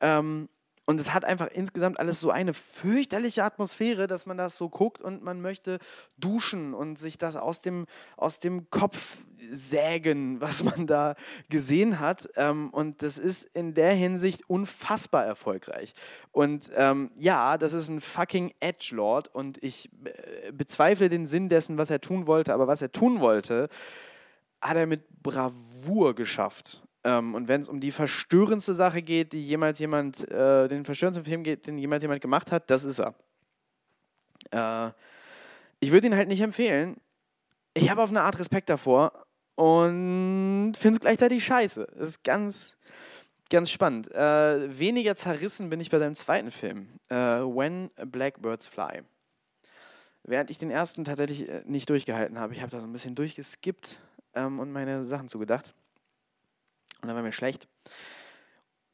Ähm, 0.00 0.48
und 0.88 0.98
es 0.98 1.12
hat 1.12 1.26
einfach 1.26 1.48
insgesamt 1.48 2.00
alles 2.00 2.18
so 2.18 2.30
eine 2.30 2.54
fürchterliche 2.54 3.44
Atmosphäre, 3.44 4.06
dass 4.06 4.24
man 4.24 4.38
das 4.38 4.56
so 4.56 4.70
guckt 4.70 5.02
und 5.02 5.22
man 5.22 5.42
möchte 5.42 5.80
duschen 6.16 6.72
und 6.72 6.98
sich 6.98 7.18
das 7.18 7.36
aus 7.36 7.60
dem, 7.60 7.84
aus 8.16 8.40
dem 8.40 8.70
Kopf 8.70 9.18
sägen, 9.52 10.40
was 10.40 10.64
man 10.64 10.86
da 10.86 11.14
gesehen 11.50 12.00
hat. 12.00 12.30
Ähm, 12.36 12.70
und 12.70 13.02
das 13.02 13.18
ist 13.18 13.44
in 13.52 13.74
der 13.74 13.92
Hinsicht 13.92 14.48
unfassbar 14.48 15.26
erfolgreich. 15.26 15.92
Und 16.32 16.70
ähm, 16.74 17.10
ja, 17.18 17.58
das 17.58 17.74
ist 17.74 17.90
ein 17.90 18.00
fucking 18.00 18.54
Edgelord 18.58 19.28
und 19.28 19.62
ich 19.62 19.90
äh, 20.04 20.52
bezweifle 20.52 21.10
den 21.10 21.26
Sinn 21.26 21.50
dessen, 21.50 21.76
was 21.76 21.90
er 21.90 22.00
tun 22.00 22.26
wollte, 22.26 22.54
aber 22.54 22.66
was 22.66 22.80
er 22.80 22.92
tun 22.92 23.20
wollte, 23.20 23.68
hat 24.62 24.78
er 24.78 24.86
mit 24.86 25.22
Bravour 25.22 26.14
geschafft. 26.14 26.82
Ähm, 27.08 27.34
und 27.34 27.48
wenn 27.48 27.62
es 27.62 27.70
um 27.70 27.80
die 27.80 27.90
verstörendste 27.90 28.74
Sache 28.74 29.00
geht, 29.00 29.32
die 29.32 29.46
jemals 29.46 29.78
jemand, 29.78 30.30
äh, 30.30 30.68
den 30.68 30.84
verstörendsten 30.84 31.24
Film 31.24 31.42
geht, 31.42 31.66
den 31.66 31.78
jemals 31.78 32.02
jemand 32.02 32.20
gemacht 32.20 32.52
hat, 32.52 32.68
das 32.70 32.84
ist 32.84 33.00
er. 33.00 33.14
Äh, 34.50 34.92
ich 35.80 35.90
würde 35.90 36.08
ihn 36.08 36.16
halt 36.16 36.28
nicht 36.28 36.42
empfehlen. 36.42 36.96
Ich 37.72 37.88
habe 37.90 38.02
auf 38.02 38.10
eine 38.10 38.22
Art 38.22 38.38
Respekt 38.38 38.68
davor 38.68 39.24
und 39.54 40.74
finde 40.78 40.96
es 40.96 41.00
gleichzeitig 41.00 41.44
scheiße. 41.44 41.86
Das 41.96 42.10
ist 42.10 42.24
ganz, 42.24 42.76
ganz 43.48 43.70
spannend. 43.70 44.12
Äh, 44.12 44.78
weniger 44.78 45.16
zerrissen 45.16 45.70
bin 45.70 45.80
ich 45.80 45.90
bei 45.90 45.98
seinem 45.98 46.14
zweiten 46.14 46.50
Film, 46.50 46.88
äh, 47.08 47.16
When 47.16 47.90
Blackbirds 48.04 48.66
Fly. 48.66 49.02
Während 50.24 50.50
ich 50.50 50.58
den 50.58 50.70
ersten 50.70 51.04
tatsächlich 51.04 51.48
äh, 51.48 51.62
nicht 51.64 51.88
durchgehalten 51.88 52.38
habe, 52.38 52.52
ich 52.52 52.60
habe 52.60 52.70
da 52.70 52.80
so 52.80 52.86
ein 52.86 52.92
bisschen 52.92 53.14
durchgeskippt 53.14 53.98
ähm, 54.34 54.58
und 54.58 54.72
meine 54.72 55.06
Sachen 55.06 55.30
zugedacht. 55.30 55.72
Und 57.00 57.08
dann 57.08 57.16
war 57.16 57.22
mir 57.22 57.32
schlecht. 57.32 57.68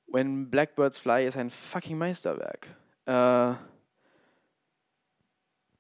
When 0.07 0.51
Blackbirds 0.51 0.99
Fly 0.99 1.27
ist 1.27 1.37
ein 1.37 1.51
fucking 1.51 1.99
Meisterwerk. 1.99 2.77
Äh, 3.07 3.55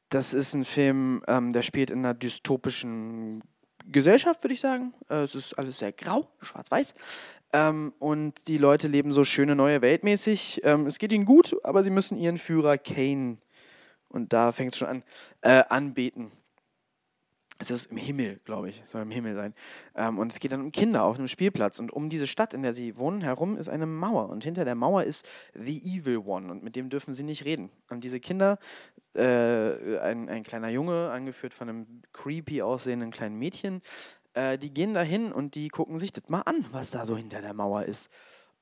das 0.08 0.34
ist 0.34 0.54
ein 0.54 0.64
Film, 0.64 1.22
ähm, 1.26 1.52
der 1.52 1.62
spielt 1.62 1.90
in 1.90 1.98
einer 1.98 2.14
dystopischen 2.14 3.42
Gesellschaft, 3.86 4.42
würde 4.42 4.54
ich 4.54 4.60
sagen. 4.60 4.94
Äh, 5.08 5.22
es 5.22 5.34
ist 5.34 5.54
alles 5.54 5.78
sehr 5.78 5.92
grau, 5.92 6.28
schwarz-weiß. 6.40 6.94
Ähm, 7.52 7.92
und 7.98 8.48
die 8.48 8.58
Leute 8.58 8.88
leben 8.88 9.12
so 9.12 9.24
schöne 9.24 9.54
neue 9.54 9.82
Welt 9.82 10.02
mäßig. 10.02 10.62
Ähm, 10.64 10.86
es 10.86 10.98
geht 10.98 11.12
ihnen 11.12 11.24
gut, 11.24 11.56
aber 11.62 11.84
sie 11.84 11.90
müssen 11.90 12.18
ihren 12.18 12.38
Führer 12.38 12.78
Kane, 12.78 13.38
und 14.08 14.32
da 14.32 14.52
fängt 14.52 14.72
es 14.72 14.78
schon 14.78 14.88
an, 14.88 15.02
äh, 15.40 15.64
anbeten 15.68 16.30
es 17.58 17.70
ist 17.70 17.92
im 17.92 17.96
Himmel, 17.96 18.40
glaube 18.44 18.68
ich, 18.68 18.82
soll 18.84 19.02
im 19.02 19.10
Himmel 19.10 19.34
sein. 19.34 19.54
Ähm, 19.94 20.18
und 20.18 20.32
es 20.32 20.40
geht 20.40 20.52
dann 20.52 20.60
um 20.60 20.72
Kinder 20.72 21.04
auf 21.04 21.16
einem 21.16 21.28
Spielplatz. 21.28 21.78
Und 21.78 21.92
um 21.92 22.08
diese 22.08 22.26
Stadt, 22.26 22.52
in 22.52 22.62
der 22.62 22.72
sie 22.72 22.96
wohnen, 22.96 23.20
herum 23.20 23.56
ist 23.56 23.68
eine 23.68 23.86
Mauer. 23.86 24.28
Und 24.28 24.42
hinter 24.42 24.64
der 24.64 24.74
Mauer 24.74 25.04
ist 25.04 25.28
The 25.54 25.78
Evil 25.78 26.18
One. 26.18 26.50
Und 26.50 26.64
mit 26.64 26.74
dem 26.74 26.90
dürfen 26.90 27.14
sie 27.14 27.22
nicht 27.22 27.44
reden. 27.44 27.70
Und 27.90 28.02
diese 28.02 28.18
Kinder, 28.18 28.58
äh, 29.14 29.98
ein, 29.98 30.28
ein 30.28 30.42
kleiner 30.42 30.68
Junge, 30.68 31.10
angeführt 31.10 31.54
von 31.54 31.68
einem 31.68 32.02
creepy 32.12 32.62
aussehenden 32.62 33.12
kleinen 33.12 33.38
Mädchen, 33.38 33.82
äh, 34.34 34.58
die 34.58 34.74
gehen 34.74 34.94
da 34.94 35.02
hin 35.02 35.32
und 35.32 35.54
die 35.54 35.68
gucken 35.68 35.96
sich 35.96 36.12
das 36.12 36.28
mal 36.28 36.42
an, 36.42 36.66
was 36.72 36.90
da 36.90 37.06
so 37.06 37.16
hinter 37.16 37.40
der 37.40 37.54
Mauer 37.54 37.84
ist. 37.84 38.10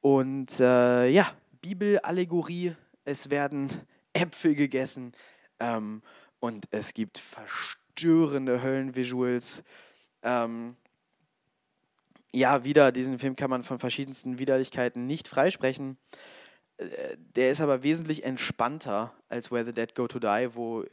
Und 0.03 0.61
äh, 0.61 1.09
ja, 1.09 1.33
Bibelallegorie, 1.63 2.75
es 3.05 3.31
werden 3.31 3.71
Äpfel 4.13 4.55
gegessen. 4.55 5.13
Ähm, 5.61 6.03
und 6.41 6.67
es 6.73 6.93
gibt 6.93 7.19
Verständnis 7.19 7.82
verstörende 7.93 8.63
Höllenvisuals. 8.63 9.63
Ähm, 10.23 10.77
ja, 12.35 12.65
wieder, 12.65 12.93
diesen 12.93 13.19
Film 13.19 13.37
kann 13.37 13.51
man 13.51 13.63
von 13.63 13.79
verschiedensten 13.79 14.39
Widerlichkeiten 14.39 15.07
nicht 15.07 15.29
freisprechen. 15.29 15.99
Äh, 16.79 16.87
der 17.37 17.51
ist 17.51 17.61
aber 17.61 17.83
wesentlich 17.83 18.25
entspannter 18.25 19.13
als 19.29 19.51
Where 19.51 19.65
the 19.65 19.73
Dead 19.73 19.95
Go 19.95 20.09
to 20.09 20.19
Die, 20.19 20.49
wo 20.55 20.85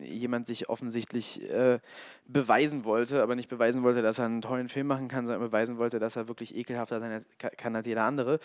jemand 0.00 0.46
sich 0.46 0.68
offensichtlich 0.68 1.42
äh, 1.50 1.80
beweisen 2.26 2.84
wollte, 2.84 3.22
aber 3.22 3.34
nicht 3.34 3.48
beweisen 3.48 3.82
wollte, 3.82 4.02
dass 4.02 4.18
er 4.18 4.26
einen 4.26 4.42
tollen 4.42 4.68
Film 4.68 4.86
machen 4.86 5.08
kann, 5.08 5.26
sondern 5.26 5.42
beweisen 5.42 5.78
wollte, 5.78 5.98
dass 5.98 6.16
er 6.16 6.28
wirklich 6.28 6.54
ekelhafter 6.54 7.00
sein 7.00 7.18
kann 7.56 7.74
als 7.74 7.86
jeder 7.86 8.04
andere. 8.04 8.38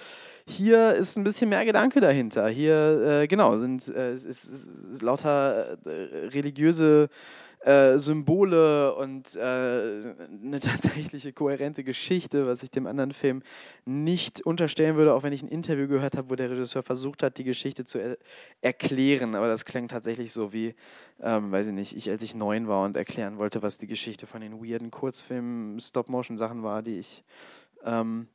Hier 0.48 0.96
ist 0.96 1.18
ein 1.18 1.24
bisschen 1.24 1.50
mehr 1.50 1.66
Gedanke 1.66 2.00
dahinter. 2.00 2.48
Hier, 2.48 3.22
äh, 3.22 3.28
genau, 3.28 3.58
sind 3.58 3.88
äh, 3.90 4.12
es 4.12 4.24
ist, 4.24 4.46
ist 4.46 5.02
lauter 5.02 5.78
äh, 5.86 6.28
religiöse 6.28 7.10
äh, 7.62 8.00
Symbole 8.00 8.96
und 8.96 9.36
äh, 9.36 9.40
eine 9.40 10.60
tatsächliche 10.60 11.32
kohärente 11.32 11.84
Geschichte, 11.84 12.48
was 12.48 12.64
ich 12.64 12.72
dem 12.72 12.88
anderen 12.88 13.12
Film 13.12 13.44
nicht 13.86 14.42
unterstellen 14.42 14.96
würde, 14.96 15.14
auch 15.14 15.24
wenn 15.24 15.34
ich 15.34 15.44
ein 15.44 15.48
Interview 15.48 15.88
gehört 15.88 16.18
habe, 16.18 16.30
wo 16.30 16.36
der 16.36 16.50
Regisseur 16.50 16.82
versucht 16.82 17.22
hat, 17.22 17.38
die 17.38 17.44
Geschichte 17.44 17.86
zu 17.86 18.00
er 18.00 18.18
erklären. 18.62 19.36
Aber 19.36 19.48
das 19.48 19.66
klang 19.66 19.88
tatsächlich 19.88 20.34
so 20.34 20.54
wie, 20.54 20.74
ähm, 21.22 21.52
weiß 21.52 21.68
ich 21.68 21.74
nicht, 21.74 21.96
ich 21.96 22.10
als 22.10 22.24
ich 22.24 22.34
neun 22.34 22.68
war 22.68 22.84
und 22.84 22.98
erklären 22.98 23.38
wollte, 23.38 23.62
was 23.62 23.78
die 23.78 23.88
Geschichte 23.88 24.26
von 24.26 24.42
den 24.42 24.64
weirden 24.64 24.90
Kurzfilmen, 24.90 25.80
Stop-Motion-Sachen 25.80 26.64
war, 26.64 26.82
die 26.82 26.98
ich 26.98 27.24
ähm, 27.86 28.28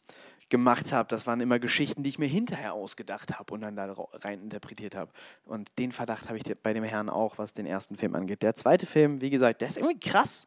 gemacht 0.48 0.92
habe, 0.92 1.08
das 1.08 1.26
waren 1.26 1.40
immer 1.40 1.58
Geschichten, 1.58 2.02
die 2.02 2.10
ich 2.10 2.18
mir 2.18 2.28
hinterher 2.28 2.74
ausgedacht 2.74 3.38
habe 3.38 3.52
und 3.52 3.62
dann 3.62 3.76
da 3.76 3.92
rein 4.12 4.40
interpretiert 4.40 4.94
habe. 4.94 5.10
Und 5.44 5.70
den 5.78 5.92
Verdacht 5.92 6.28
habe 6.28 6.38
ich 6.38 6.44
bei 6.62 6.72
dem 6.72 6.84
Herrn 6.84 7.08
auch, 7.08 7.38
was 7.38 7.52
den 7.52 7.66
ersten 7.66 7.96
Film 7.96 8.14
angeht. 8.14 8.42
Der 8.42 8.54
zweite 8.54 8.86
Film, 8.86 9.20
wie 9.20 9.30
gesagt, 9.30 9.60
der 9.60 9.68
ist 9.68 9.76
irgendwie 9.76 9.98
krass. 9.98 10.46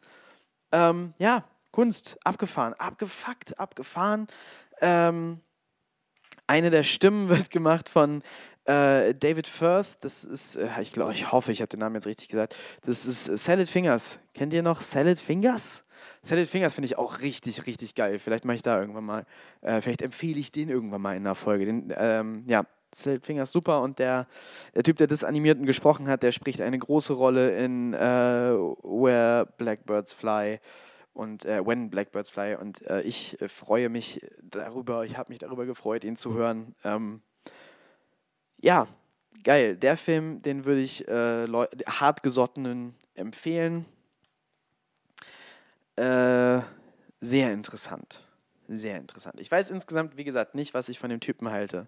Ähm, 0.72 1.14
ja, 1.18 1.44
Kunst, 1.72 2.18
abgefahren, 2.24 2.74
abgefuckt, 2.76 3.60
abgefahren. 3.60 4.28
Ähm, 4.82 5.42
eine 6.48 6.70
der 6.70 6.84
Stimmen 6.84 7.30
wird 7.30 7.50
gemacht 7.50 7.90
von 7.90 8.24
äh, 8.66 9.14
David 9.16 9.48
Firth. 9.48 9.98
Das 10.02 10.24
ist, 10.24 10.56
äh, 10.56 10.70
ich 10.82 10.92
glaube, 10.92 11.14
ich 11.14 11.32
hoffe, 11.32 11.52
ich 11.52 11.62
habe 11.62 11.70
den 11.70 11.80
Namen 11.80 11.96
jetzt 11.96 12.08
richtig 12.08 12.30
gesagt. 12.30 12.56
Das 12.84 13.06
ist 13.06 13.26
Salad 13.26 13.68
Fingers. 13.68 14.20
Kennt 14.34 14.54
ihr 14.54 14.64
noch 14.64 14.82
Salad 14.82 15.20
Fingers? 15.20 15.84
Salad 16.24 16.48
Fingers 16.48 16.76
finde 16.76 16.88
ich 16.88 16.98
auch 16.98 17.22
richtig, 17.22 17.66
richtig 17.66 17.96
geil. 17.96 18.20
Vielleicht 18.20 18.46
mache 18.46 18.56
ich 18.56 18.62
da 18.62 18.80
irgendwann 18.80 19.06
mal, 19.06 19.26
äh, 19.62 19.82
vielleicht 19.82 20.02
empfehle 20.02 20.40
ich 20.40 20.52
den 20.52 20.70
irgendwann 20.70 21.02
mal 21.02 21.16
in 21.16 21.26
einer 21.26 21.36
Folge. 21.36 21.66
Den, 21.66 21.94
ähm, 21.96 22.44
ja, 22.48 22.66
Salad 22.94 23.26
Fingers 23.26 23.52
super 23.52 23.82
und 23.82 24.00
der, 24.00 24.28
der 24.76 24.84
Typ, 24.84 24.98
der 24.98 25.08
das 25.08 25.24
Animierten 25.24 25.66
gesprochen 25.66 26.08
hat, 26.08 26.24
der 26.24 26.32
spricht 26.32 26.62
eine 26.62 26.80
große 26.80 27.14
Rolle 27.14 27.58
in 27.58 27.94
äh, 27.94 27.98
Where 28.00 29.48
Blackbirds 29.58 30.14
Fly 30.14 30.60
und 31.14 31.46
äh, 31.46 31.66
When 31.66 31.90
Blackbirds 31.90 32.30
Fly 32.30 32.56
und 32.56 32.86
äh, 32.88 33.02
ich 33.02 33.38
freue 33.48 33.90
mich 33.90 34.26
darüber, 34.42 35.06
ich 35.06 35.18
habe 35.18 35.32
mich 35.32 35.40
darüber 35.40 35.66
gefreut, 35.66 36.04
ihn 36.04 36.16
zu 36.16 36.34
hören. 36.34 36.76
Ähm, 36.84 37.22
ja, 38.62 38.88
geil. 39.44 39.76
Der 39.76 39.98
Film, 39.98 40.42
den 40.42 40.66
würde 40.66 40.82
ich 40.82 41.08
äh, 41.08 41.48
hartgesottenen 41.48 42.96
empfehlen. 43.16 43.86
Äh, 46.00 46.62
sehr 47.20 47.52
interessant. 47.52 48.24
Sehr 48.70 48.98
interessant. 48.98 49.40
Ich 49.40 49.52
weiß 49.52 49.70
insgesamt, 49.70 50.16
wie 50.16 50.24
gesagt, 50.24 50.56
nicht, 50.56 50.74
was 50.74 50.88
ich 50.88 50.98
von 50.98 51.10
dem 51.10 51.20
Typen 51.20 51.50
halte. 51.50 51.88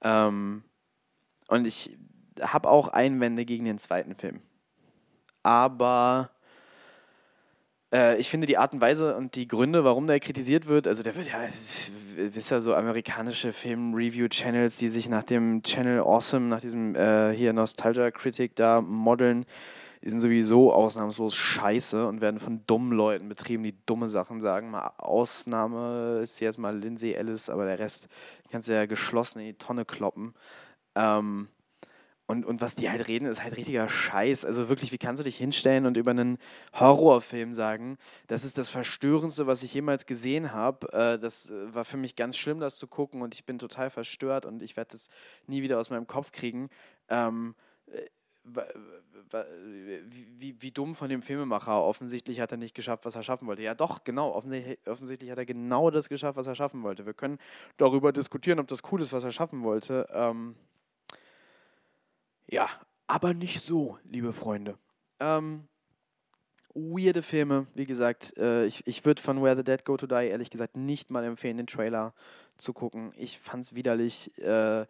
Ähm, 0.00 0.62
und 1.48 1.66
ich 1.66 1.98
habe 2.40 2.68
auch 2.68 2.88
Einwände 2.88 3.44
gegen 3.44 3.64
den 3.64 3.78
zweiten 3.78 4.14
Film. 4.14 4.42
Aber 5.42 6.30
äh, 7.92 8.16
ich 8.18 8.30
finde 8.30 8.46
die 8.46 8.58
Art 8.58 8.74
und 8.74 8.80
Weise 8.80 9.16
und 9.16 9.34
die 9.34 9.48
Gründe, 9.48 9.82
warum 9.82 10.06
der 10.06 10.20
kritisiert 10.20 10.68
wird, 10.68 10.86
also 10.86 11.02
der 11.02 11.16
wird 11.16 11.26
ja, 11.26 11.40
wisst 12.14 12.52
ja 12.52 12.60
so 12.60 12.74
amerikanische 12.74 13.52
Film-Review-Channels, 13.52 14.78
die 14.78 14.88
sich 14.88 15.08
nach 15.08 15.24
dem 15.24 15.64
Channel 15.64 15.98
Awesome, 15.98 16.46
nach 16.46 16.60
diesem 16.60 16.94
äh, 16.94 17.32
hier 17.32 17.52
Nostalgia-Critic 17.52 18.54
da 18.54 18.80
modeln, 18.80 19.46
die 20.02 20.10
sind 20.10 20.20
sowieso 20.20 20.72
ausnahmslos 20.72 21.34
scheiße 21.34 22.06
und 22.06 22.20
werden 22.20 22.40
von 22.40 22.66
dummen 22.66 22.92
Leuten 22.92 23.28
betrieben, 23.28 23.62
die 23.62 23.76
dumme 23.86 24.08
Sachen 24.08 24.40
sagen. 24.40 24.70
Mal 24.70 24.92
Ausnahme 24.98 26.20
ist 26.22 26.40
jetzt 26.40 26.58
mal 26.58 26.76
Lindsay 26.76 27.12
Ellis, 27.12 27.48
aber 27.48 27.66
der 27.66 27.78
Rest 27.78 28.08
kannst 28.50 28.68
du 28.68 28.72
ja 28.72 28.86
geschlossen 28.86 29.40
in 29.40 29.46
die 29.46 29.58
Tonne 29.58 29.84
kloppen. 29.84 30.34
Ähm, 30.94 31.48
und, 32.26 32.46
und 32.46 32.60
was 32.60 32.74
die 32.74 32.88
halt 32.88 33.08
reden, 33.08 33.26
ist 33.26 33.42
halt 33.42 33.56
richtiger 33.56 33.88
Scheiß. 33.88 34.44
Also 34.44 34.68
wirklich, 34.68 34.90
wie 34.90 34.98
kannst 34.98 35.20
du 35.20 35.24
dich 35.24 35.36
hinstellen 35.36 35.86
und 35.86 35.96
über 35.96 36.12
einen 36.12 36.38
Horrorfilm 36.72 37.52
sagen, 37.52 37.98
das 38.26 38.44
ist 38.44 38.58
das 38.58 38.68
Verstörendste, 38.68 39.46
was 39.46 39.62
ich 39.62 39.74
jemals 39.74 40.06
gesehen 40.06 40.52
habe. 40.52 40.90
Äh, 40.92 41.18
das 41.18 41.52
war 41.72 41.84
für 41.84 41.96
mich 41.96 42.16
ganz 42.16 42.36
schlimm, 42.36 42.58
das 42.58 42.76
zu 42.76 42.86
gucken 42.86 43.22
und 43.22 43.34
ich 43.34 43.44
bin 43.44 43.58
total 43.58 43.90
verstört 43.90 44.46
und 44.46 44.62
ich 44.62 44.76
werde 44.76 44.92
das 44.92 45.08
nie 45.46 45.62
wieder 45.62 45.78
aus 45.78 45.90
meinem 45.90 46.06
Kopf 46.06 46.32
kriegen. 46.32 46.70
Ähm, 47.08 47.54
äh, 47.86 48.06
wie, 50.38 50.56
wie 50.60 50.70
dumm 50.70 50.94
von 50.94 51.08
dem 51.08 51.22
Filmemacher. 51.22 51.80
Offensichtlich 51.80 52.40
hat 52.40 52.52
er 52.52 52.58
nicht 52.58 52.74
geschafft, 52.74 53.04
was 53.04 53.14
er 53.14 53.22
schaffen 53.22 53.46
wollte. 53.46 53.62
Ja, 53.62 53.74
doch, 53.74 54.04
genau. 54.04 54.32
Offensichtlich, 54.32 54.78
offensichtlich 54.86 55.30
hat 55.30 55.38
er 55.38 55.46
genau 55.46 55.90
das 55.90 56.08
geschafft, 56.08 56.36
was 56.36 56.46
er 56.46 56.54
schaffen 56.54 56.82
wollte. 56.82 57.06
Wir 57.06 57.14
können 57.14 57.38
darüber 57.76 58.12
diskutieren, 58.12 58.58
ob 58.58 58.68
das 58.68 58.82
cool 58.90 59.00
ist, 59.00 59.12
was 59.12 59.24
er 59.24 59.30
schaffen 59.30 59.62
wollte. 59.62 60.08
Ähm, 60.12 60.56
ja, 62.48 62.68
aber 63.06 63.34
nicht 63.34 63.62
so, 63.62 63.98
liebe 64.04 64.32
Freunde. 64.32 64.76
Ähm, 65.20 65.68
weirde 66.74 67.22
Filme, 67.22 67.66
wie 67.74 67.86
gesagt. 67.86 68.36
Äh, 68.38 68.66
ich 68.66 68.86
ich 68.86 69.04
würde 69.04 69.22
von 69.22 69.42
Where 69.42 69.56
the 69.56 69.64
Dead 69.64 69.84
Go 69.84 69.96
to 69.96 70.06
Die 70.06 70.14
ehrlich 70.14 70.50
gesagt 70.50 70.76
nicht 70.76 71.10
mal 71.10 71.24
empfehlen, 71.24 71.58
den 71.58 71.66
Trailer 71.66 72.14
zu 72.56 72.72
gucken. 72.72 73.12
Ich 73.16 73.38
fand 73.38 73.64
es 73.64 73.74
widerlich. 73.74 74.36
Äh, 74.38 74.86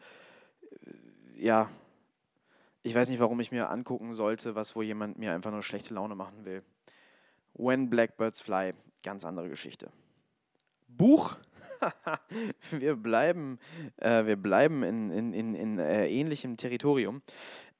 ja, 1.36 1.68
ich 2.82 2.94
weiß 2.94 3.08
nicht, 3.10 3.20
warum 3.20 3.40
ich 3.40 3.52
mir 3.52 3.70
angucken 3.70 4.12
sollte, 4.12 4.54
was 4.54 4.74
wo 4.74 4.82
jemand 4.82 5.18
mir 5.18 5.32
einfach 5.32 5.50
nur 5.50 5.62
schlechte 5.62 5.94
Laune 5.94 6.14
machen 6.14 6.44
will. 6.44 6.62
When 7.54 7.90
Blackbirds 7.90 8.40
Fly, 8.40 8.74
ganz 9.02 9.24
andere 9.24 9.48
Geschichte. 9.48 9.90
Buch, 10.88 11.36
wir 12.70 12.96
bleiben, 12.96 13.58
äh, 13.96 14.26
wir 14.26 14.36
bleiben 14.36 14.82
in, 14.82 15.10
in, 15.10 15.32
in, 15.32 15.54
in 15.54 15.78
äh, 15.78 16.08
ähnlichem 16.08 16.56
Territorium. 16.56 17.22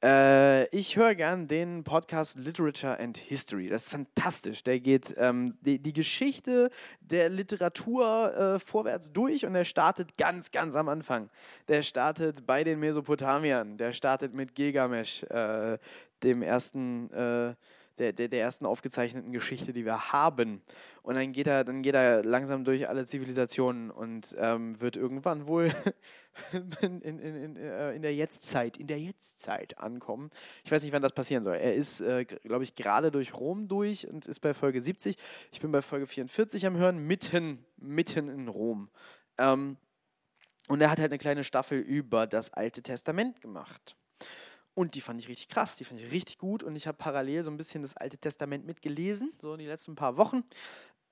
Äh, 0.03 0.67
ich 0.77 0.97
höre 0.97 1.15
gern 1.15 1.47
den 1.47 1.85
Podcast 1.85 2.37
Literature 2.37 2.99
and 2.99 3.17
History. 3.17 3.69
Das 3.69 3.85
ist 3.85 3.91
fantastisch. 3.91 4.65
Der 4.65 4.81
geht 4.81 5.15
ähm, 5.17 5.57
die, 5.61 5.79
die, 5.79 5.93
Geschichte 5.93 6.71
der 7.01 7.29
Literatur 7.29 8.35
äh, 8.35 8.59
vorwärts 8.59 9.13
durch 9.13 9.47
und 9.47 9.55
er 9.55 9.65
startet 9.65 10.17
ganz, 10.19 10.51
ganz 10.51 10.75
am 10.75 10.89
Anfang. 10.89 11.31
Der 11.69 11.83
startet 11.83 12.47
bei 12.47 12.65
den 12.65 12.81
Mesopotamiern. 12.81 13.79
Der 13.79 13.93
startet 13.93 14.35
mit 14.35 14.57
Gilgamesh, 14.57 15.23
äh, 15.25 15.79
dem 16.25 16.43
ersten 16.43 17.09
äh, 17.13 17.55
der, 17.99 18.13
der, 18.13 18.29
der 18.29 18.41
ersten 18.41 18.67
aufgezeichneten 18.67 19.33
Geschichte, 19.33 19.73
die 19.73 19.85
wir 19.85 20.13
haben. 20.13 20.63
Und 21.03 21.17
dann 21.17 21.33
geht 21.33 21.47
er, 21.47 21.65
dann 21.65 21.83
geht 21.83 21.95
er 21.95 22.25
langsam 22.25 22.65
durch 22.65 22.89
alle 22.89 23.05
Zivilisationen 23.05 23.91
und 23.91 24.35
ähm, 24.39 24.81
wird 24.81 24.97
irgendwann 24.97 25.47
wohl 25.49 25.73
in, 26.81 27.01
in, 27.01 27.19
in, 27.19 27.57
äh, 27.57 27.95
in, 27.95 28.03
der 28.03 28.15
Jetztzeit, 28.15 28.77
in 28.77 28.87
der 28.87 29.01
Jetztzeit 29.01 29.79
ankommen. 29.79 30.31
Ich 30.65 30.71
weiß 30.71 30.83
nicht, 30.83 30.93
wann 30.93 31.03
das 31.03 31.13
passieren 31.13 31.43
soll. 31.43 31.57
Er 31.57 31.75
ist, 31.75 32.01
äh, 32.01 32.25
glaube 32.25 32.65
ich, 32.65 32.75
gerade 32.75 33.11
durch 33.11 33.35
Rom 33.35 33.69
durch 33.69 34.09
und 34.09 34.27
ist 34.27 34.41
bei 34.41 34.55
Folge 34.55 34.81
70. 34.81 35.17
Ich 35.51 35.61
bin 35.61 35.73
bei 35.73 35.83
Folge 35.83 36.07
44 36.07 36.67
am 36.67 36.77
Hören, 36.77 36.99
mitten, 36.99 37.65
mitten 37.77 38.29
in 38.29 38.49
Rom. 38.49 38.91
Ähm, 39.39 39.77
und 40.69 40.81
er 40.81 40.91
hat 40.91 40.99
halt 40.99 41.11
eine 41.11 41.19
kleine 41.19 41.45
Staffel 41.45 41.81
über 41.81 42.27
das 42.27 42.53
Alte 42.53 42.83
Testament 42.83 43.41
gemacht. 43.41 43.97
Und 44.75 44.95
die 44.95 45.01
fand 45.01 45.21
ich 45.21 45.29
richtig 45.29 45.49
krass, 45.49 45.77
die 45.77 45.85
fand 45.85 46.01
ich 46.01 46.11
richtig 46.13 46.39
gut. 46.39 46.63
Und 46.63 46.77
ich 46.77 46.87
habe 46.87 46.97
parallel 46.97 47.43
so 47.43 47.51
ein 47.51 47.57
bisschen 47.57 47.83
das 47.83 47.97
Alte 47.97 48.19
Testament 48.19 48.67
mitgelesen, 48.67 49.33
so 49.41 49.53
in 49.53 49.59
den 49.59 49.69
letzten 49.69 49.95
paar 49.95 50.17
Wochen. 50.17 50.45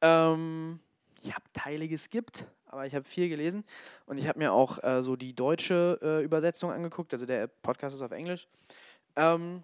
Ähm, 0.01 0.81
ich 1.23 1.35
habe 1.35 1.45
Teile 1.53 1.87
geskippt, 1.87 2.47
aber 2.67 2.87
ich 2.87 2.95
habe 2.95 3.05
viel 3.05 3.29
gelesen. 3.29 3.65
Und 4.07 4.17
ich 4.17 4.27
habe 4.27 4.39
mir 4.39 4.53
auch 4.53 4.83
äh, 4.83 5.03
so 5.03 5.17
die 5.17 5.35
deutsche 5.35 5.99
äh, 6.03 6.25
Übersetzung 6.25 6.71
angeguckt. 6.71 7.13
Also 7.13 7.27
der 7.27 7.49
Podcast 7.49 7.97
ist 7.97 8.03
auf 8.03 8.13
Englisch. 8.13 8.49
Ähm, 9.17 9.63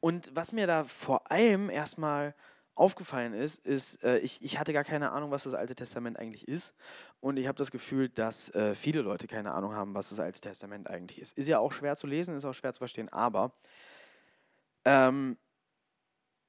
und 0.00 0.30
was 0.34 0.52
mir 0.52 0.66
da 0.68 0.84
vor 0.84 1.30
allem 1.30 1.70
erstmal 1.70 2.34
aufgefallen 2.78 3.34
ist, 3.34 3.64
ist, 3.66 4.02
äh, 4.04 4.18
ich, 4.18 4.42
ich 4.42 4.58
hatte 4.58 4.72
gar 4.72 4.84
keine 4.84 5.10
Ahnung, 5.10 5.30
was 5.30 5.44
das 5.44 5.54
Alte 5.54 5.74
Testament 5.74 6.18
eigentlich 6.18 6.46
ist. 6.46 6.74
Und 7.20 7.36
ich 7.36 7.46
habe 7.46 7.58
das 7.58 7.70
Gefühl, 7.70 8.08
dass 8.08 8.54
äh, 8.54 8.74
viele 8.74 9.02
Leute 9.02 9.26
keine 9.26 9.52
Ahnung 9.52 9.74
haben, 9.74 9.94
was 9.94 10.10
das 10.10 10.20
Alte 10.20 10.40
Testament 10.40 10.88
eigentlich 10.88 11.20
ist. 11.20 11.36
Ist 11.36 11.48
ja 11.48 11.58
auch 11.58 11.72
schwer 11.72 11.96
zu 11.96 12.06
lesen, 12.06 12.36
ist 12.36 12.44
auch 12.44 12.54
schwer 12.54 12.72
zu 12.72 12.78
verstehen, 12.78 13.08
aber 13.08 13.52
ähm, 14.84 15.36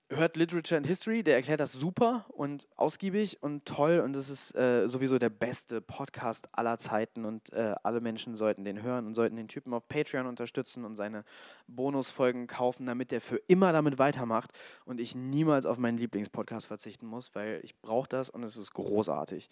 hört 0.10 0.38
Literature 0.38 0.78
and 0.78 0.88
History, 0.88 1.24
der 1.24 1.36
erklärt 1.36 1.60
das 1.60 1.72
super 1.72 2.26
und 2.30 2.68
ausgiebig 2.76 3.42
und 3.44 3.66
toll 3.66 4.00
und 4.00 4.14
das 4.14 4.30
ist 4.30 4.56
äh, 4.56 4.88
sowieso 4.88 5.20
der 5.20 5.30
beste 5.30 5.82
Podcast 5.82 6.50
aller 6.52 6.78
Zeiten 6.78 7.26
und 7.26 7.54
äh, 7.54 7.76
alle 7.84 8.02
Menschen 8.02 8.36
sollten 8.36 8.64
den 8.64 8.82
hören 8.82 9.06
und 9.06 9.14
sollten 9.14 9.36
den 9.36 9.48
Typen 9.48 9.74
auf 9.74 9.88
Patreon 9.88 10.26
unterstützen 10.26 10.84
und 10.84 10.96
seine 10.96 11.24
Bonusfolgen 11.68 12.48
kaufen, 12.48 12.88
damit 12.88 13.12
der 13.12 13.22
für 13.22 13.38
immer 13.48 13.72
damit 13.72 14.00
weitermacht 14.00 14.52
und 14.86 15.00
ich 15.00 15.14
niemals 15.14 15.66
auf 15.66 15.78
meinen 15.78 15.98
Lieblingspodcast 15.98 16.66
verzichten 16.66 17.06
muss, 17.06 17.36
weil 17.36 17.62
ich 17.64 17.80
brauche 17.80 18.10
das 18.10 18.30
und 18.30 18.44
es 18.44 18.58
ist 18.58 18.74
großartig. 18.74 19.50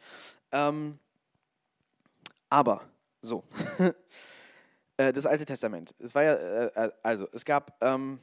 Ähm, 0.51 0.97
aber, 2.49 2.81
so, 3.21 3.43
äh, 4.97 5.13
das 5.13 5.25
Alte 5.27 5.45
Testament. 5.45 5.93
Es 5.99 6.15
war 6.15 6.23
ja, 6.23 6.33
äh, 6.33 6.85
äh, 6.87 6.91
also, 7.03 7.27
es 7.31 7.45
gab... 7.45 7.77
Ähm, 7.81 8.19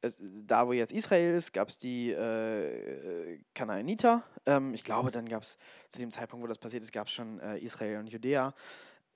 es, 0.00 0.18
da 0.20 0.66
wo 0.66 0.72
jetzt 0.72 0.92
Israel 0.92 1.34
ist, 1.34 1.52
gab 1.52 1.68
es 1.68 1.78
die 1.78 2.10
äh, 2.10 3.38
Kanaaniter. 3.54 4.22
Ähm, 4.46 4.74
ich 4.74 4.84
glaube, 4.84 5.10
dann 5.10 5.28
gab 5.28 5.42
es 5.42 5.58
zu 5.88 5.98
dem 5.98 6.10
Zeitpunkt, 6.10 6.42
wo 6.42 6.48
das 6.48 6.58
passiert 6.58 6.82
ist, 6.82 6.92
gab 6.92 7.06
es 7.06 7.12
schon 7.12 7.38
äh, 7.40 7.58
Israel 7.58 7.98
und 7.98 8.08
Judäa. 8.08 8.54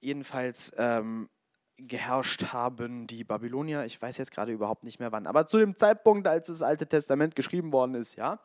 Jedenfalls 0.01 0.73
ähm, 0.77 1.29
geherrscht 1.77 2.53
haben 2.53 3.07
die 3.07 3.25
Babylonier. 3.25 3.85
Ich 3.85 4.01
weiß 4.01 4.19
jetzt 4.19 4.31
gerade 4.31 4.53
überhaupt 4.53 4.85
nicht 4.85 5.01
mehr 5.01 5.13
wann, 5.13 5.27
aber 5.27 5.47
zu 5.47 5.59
dem 5.59 5.77
Zeitpunkt, 5.77 6.29
als 6.29 6.49
das 6.49 6.63
Alte 6.63 6.87
Testament 6.87 7.35
geschrieben 7.35 7.73
worden 7.73 7.95
ist, 7.95 8.17
ja. 8.17 8.39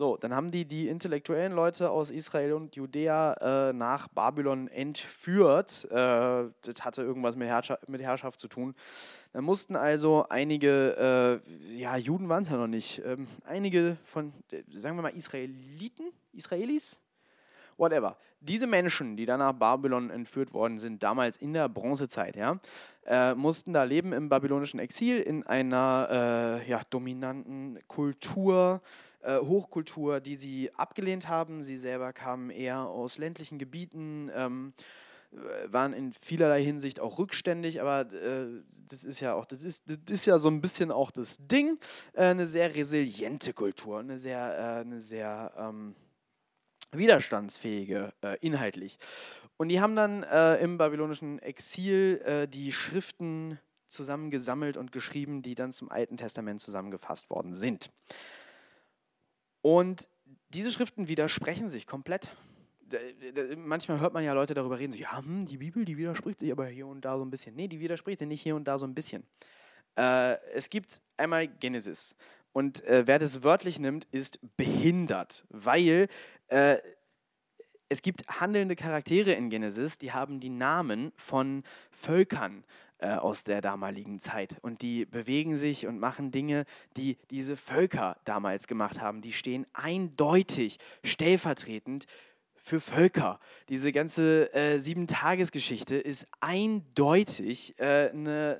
So, 0.00 0.16
dann 0.16 0.34
haben 0.34 0.50
die 0.50 0.64
die 0.64 0.88
intellektuellen 0.88 1.52
Leute 1.52 1.90
aus 1.90 2.08
Israel 2.08 2.54
und 2.54 2.74
Judäa 2.74 3.34
äh, 3.68 3.74
nach 3.74 4.08
Babylon 4.08 4.66
entführt. 4.68 5.86
Äh, 5.90 5.94
das 5.94 6.76
hatte 6.80 7.02
irgendwas 7.02 7.36
mit, 7.36 7.48
Herrschaft, 7.48 7.86
mit 7.86 8.00
Herrschaft 8.00 8.40
zu 8.40 8.48
tun. 8.48 8.74
Da 9.34 9.42
mussten 9.42 9.76
also 9.76 10.24
einige, 10.30 11.42
äh, 11.46 11.78
ja, 11.78 11.98
Juden 11.98 12.30
waren 12.30 12.44
es 12.44 12.48
ja 12.48 12.56
noch 12.56 12.66
nicht, 12.66 13.02
ähm, 13.04 13.26
einige 13.44 13.98
von, 14.04 14.32
äh, 14.52 14.62
sagen 14.78 14.96
wir 14.96 15.02
mal, 15.02 15.14
Israeliten, 15.14 16.06
Israelis, 16.32 16.98
whatever. 17.76 18.16
Diese 18.40 18.66
Menschen, 18.66 19.18
die 19.18 19.26
dann 19.26 19.40
nach 19.40 19.52
Babylon 19.52 20.08
entführt 20.08 20.54
worden 20.54 20.78
sind, 20.78 21.02
damals 21.02 21.36
in 21.36 21.52
der 21.52 21.68
Bronzezeit, 21.68 22.36
ja, 22.36 22.58
äh, 23.04 23.34
mussten 23.34 23.74
da 23.74 23.84
leben 23.84 24.14
im 24.14 24.30
babylonischen 24.30 24.80
Exil 24.80 25.20
in 25.20 25.46
einer 25.46 26.62
äh, 26.64 26.70
ja, 26.70 26.80
dominanten 26.88 27.80
Kultur, 27.86 28.80
äh, 29.22 29.38
Hochkultur, 29.38 30.20
die 30.20 30.36
sie 30.36 30.70
abgelehnt 30.74 31.28
haben. 31.28 31.62
Sie 31.62 31.76
selber 31.76 32.12
kamen 32.12 32.50
eher 32.50 32.86
aus 32.86 33.18
ländlichen 33.18 33.58
Gebieten, 33.58 34.30
ähm, 34.34 34.72
äh, 35.32 35.72
waren 35.72 35.92
in 35.92 36.12
vielerlei 36.12 36.62
Hinsicht 36.62 37.00
auch 37.00 37.18
rückständig, 37.18 37.80
aber 37.80 38.12
äh, 38.12 38.62
das 38.88 39.04
ist 39.04 39.20
ja 39.20 39.34
auch, 39.34 39.44
das 39.44 39.62
ist, 39.62 39.84
das 39.88 39.98
ist 40.08 40.26
ja 40.26 40.38
so 40.38 40.48
ein 40.48 40.60
bisschen 40.60 40.90
auch 40.90 41.10
das 41.10 41.36
Ding, 41.38 41.78
äh, 42.12 42.24
eine 42.24 42.46
sehr 42.46 42.74
resiliente 42.74 43.52
Kultur, 43.52 44.00
eine 44.00 44.18
sehr, 44.18 44.38
äh, 44.38 44.80
eine 44.80 45.00
sehr 45.00 45.52
ähm, 45.56 45.94
widerstandsfähige 46.92 48.12
äh, 48.22 48.36
inhaltlich. 48.40 48.98
Und 49.56 49.68
die 49.68 49.80
haben 49.82 49.94
dann 49.94 50.22
im 50.62 50.78
babylonischen 50.78 51.38
Exil 51.38 52.46
die 52.48 52.72
Schriften 52.72 53.58
zusammengesammelt 53.88 54.78
und 54.78 54.90
geschrieben, 54.90 55.42
die 55.42 55.54
dann 55.54 55.74
zum 55.74 55.90
Alten 55.90 56.16
Testament 56.16 56.62
zusammengefasst 56.62 57.28
worden 57.28 57.54
sind. 57.54 57.90
Und 59.62 60.08
diese 60.50 60.72
Schriften 60.72 61.08
widersprechen 61.08 61.68
sich 61.68 61.86
komplett. 61.86 62.34
Manchmal 63.56 64.00
hört 64.00 64.14
man 64.14 64.24
ja 64.24 64.32
Leute 64.32 64.54
darüber 64.54 64.78
reden, 64.78 64.92
so, 64.92 64.98
ja, 64.98 65.18
hm, 65.18 65.46
die 65.46 65.58
Bibel, 65.58 65.84
die 65.84 65.96
widerspricht 65.96 66.40
sich 66.40 66.50
aber 66.50 66.66
hier 66.66 66.86
und 66.86 67.04
da 67.04 67.16
so 67.16 67.24
ein 67.24 67.30
bisschen. 67.30 67.54
Nee, 67.54 67.68
die 67.68 67.78
widerspricht 67.78 68.18
sich 68.18 68.28
nicht 68.28 68.42
hier 68.42 68.56
und 68.56 68.64
da 68.64 68.78
so 68.78 68.86
ein 68.86 68.94
bisschen. 68.94 69.24
Äh, 69.96 70.36
es 70.52 70.70
gibt 70.70 71.00
einmal 71.16 71.46
Genesis. 71.46 72.16
Und 72.52 72.82
äh, 72.84 73.06
wer 73.06 73.20
das 73.20 73.44
wörtlich 73.44 73.78
nimmt, 73.78 74.06
ist 74.10 74.40
behindert, 74.56 75.44
weil 75.50 76.08
äh, 76.48 76.78
es 77.88 78.02
gibt 78.02 78.26
handelnde 78.28 78.76
Charaktere 78.76 79.32
in 79.32 79.50
Genesis, 79.50 79.98
die 79.98 80.12
haben 80.12 80.40
die 80.40 80.48
Namen 80.48 81.12
von 81.16 81.64
Völkern 81.90 82.64
äh, 83.00 83.14
aus 83.14 83.44
der 83.44 83.60
damaligen 83.60 84.20
Zeit. 84.20 84.56
Und 84.62 84.82
die 84.82 85.06
bewegen 85.06 85.56
sich 85.56 85.86
und 85.86 85.98
machen 85.98 86.30
Dinge, 86.30 86.64
die 86.96 87.18
diese 87.30 87.56
Völker 87.56 88.18
damals 88.24 88.66
gemacht 88.66 89.00
haben. 89.00 89.22
Die 89.22 89.32
stehen 89.32 89.66
eindeutig 89.72 90.78
stellvertretend 91.04 92.06
für 92.54 92.80
Völker. 92.80 93.40
Diese 93.68 93.90
ganze 93.90 94.52
äh, 94.54 94.78
Sieben-Tages-Geschichte 94.78 95.96
ist 95.96 96.26
eindeutig 96.40 97.78
äh, 97.78 98.10
eine, 98.10 98.58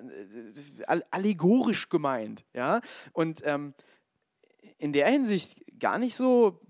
äh, 0.87 1.01
allegorisch 1.11 1.89
gemeint. 1.89 2.45
Ja? 2.55 2.81
Und 3.13 3.43
ähm, 3.45 3.75
in 4.79 4.93
der 4.93 5.09
Hinsicht 5.09 5.63
gar 5.79 5.99
nicht 5.99 6.15
so, 6.15 6.61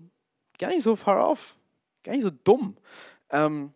gar 0.59 0.69
nicht 0.69 0.83
so 0.83 0.95
far 0.95 1.29
off, 1.29 1.55
gar 2.03 2.13
nicht 2.13 2.23
so 2.23 2.31
dumm. 2.31 2.75
Ähm, 3.29 3.73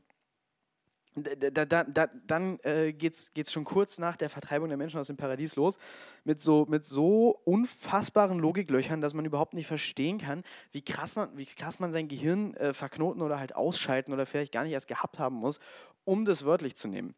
da, 1.16 1.66
da, 1.66 1.84
da, 1.84 2.08
dann 2.28 2.60
äh, 2.64 2.92
geht 2.92 3.16
es 3.36 3.52
schon 3.52 3.64
kurz 3.64 3.98
nach 4.00 4.18
der 4.18 4.30
Vertreibung 4.30 4.68
der 4.68 4.78
Menschen 4.78 5.00
aus 5.00 5.08
dem 5.08 5.16
Paradies 5.16 5.56
los, 5.56 5.78
mit 6.26 6.42
so, 6.42 6.66
mit 6.70 6.86
so 6.86 7.40
unfassbaren 7.46 8.38
Logiklöchern, 8.40 9.02
dass 9.02 9.14
man 9.14 9.26
überhaupt 9.26 9.54
nicht 9.54 9.68
verstehen 9.68 10.18
kann, 10.18 10.44
wie 10.72 10.82
krass 10.82 11.16
man, 11.16 11.30
wie 11.38 11.46
krass 11.46 11.80
man 11.80 11.94
sein 11.94 12.08
Gehirn 12.08 12.54
äh, 12.56 12.74
verknoten 12.74 13.22
oder 13.22 13.40
halt 13.40 13.56
ausschalten 13.56 14.12
oder 14.12 14.26
vielleicht 14.26 14.52
gar 14.52 14.64
nicht 14.64 14.74
erst 14.74 14.88
gehabt 14.88 15.18
haben 15.18 15.38
muss, 15.38 15.60
um 16.04 16.26
das 16.26 16.44
wörtlich 16.44 16.76
zu 16.76 16.88
nehmen. 16.90 17.16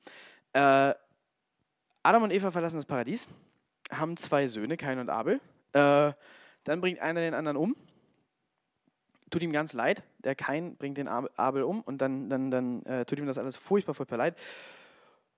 Äh, 0.53 0.93
Adam 2.03 2.23
und 2.23 2.31
Eva 2.31 2.51
verlassen 2.51 2.77
das 2.77 2.85
Paradies, 2.85 3.27
haben 3.91 4.15
zwei 4.15 4.47
Söhne, 4.47 4.77
Kain 4.77 4.99
und 4.99 5.09
Abel. 5.09 5.41
Äh, 5.73 6.13
dann 6.63 6.81
bringt 6.81 6.99
einer 6.99 7.21
den 7.21 7.33
anderen 7.33 7.57
um 7.57 7.75
tut 9.29 9.41
ihm 9.41 9.51
ganz 9.51 9.73
leid. 9.73 10.03
Der 10.19 10.35
Kain 10.35 10.75
bringt 10.77 10.97
den 10.97 11.07
Abel 11.07 11.63
um 11.63 11.81
und 11.81 11.99
dann, 11.99 12.29
dann, 12.29 12.51
dann 12.51 12.83
äh, 12.83 13.05
tut 13.05 13.19
ihm 13.19 13.25
das 13.25 13.37
alles 13.37 13.55
furchtbar, 13.55 13.93
furchtbar 13.93 14.17
leid. 14.17 14.35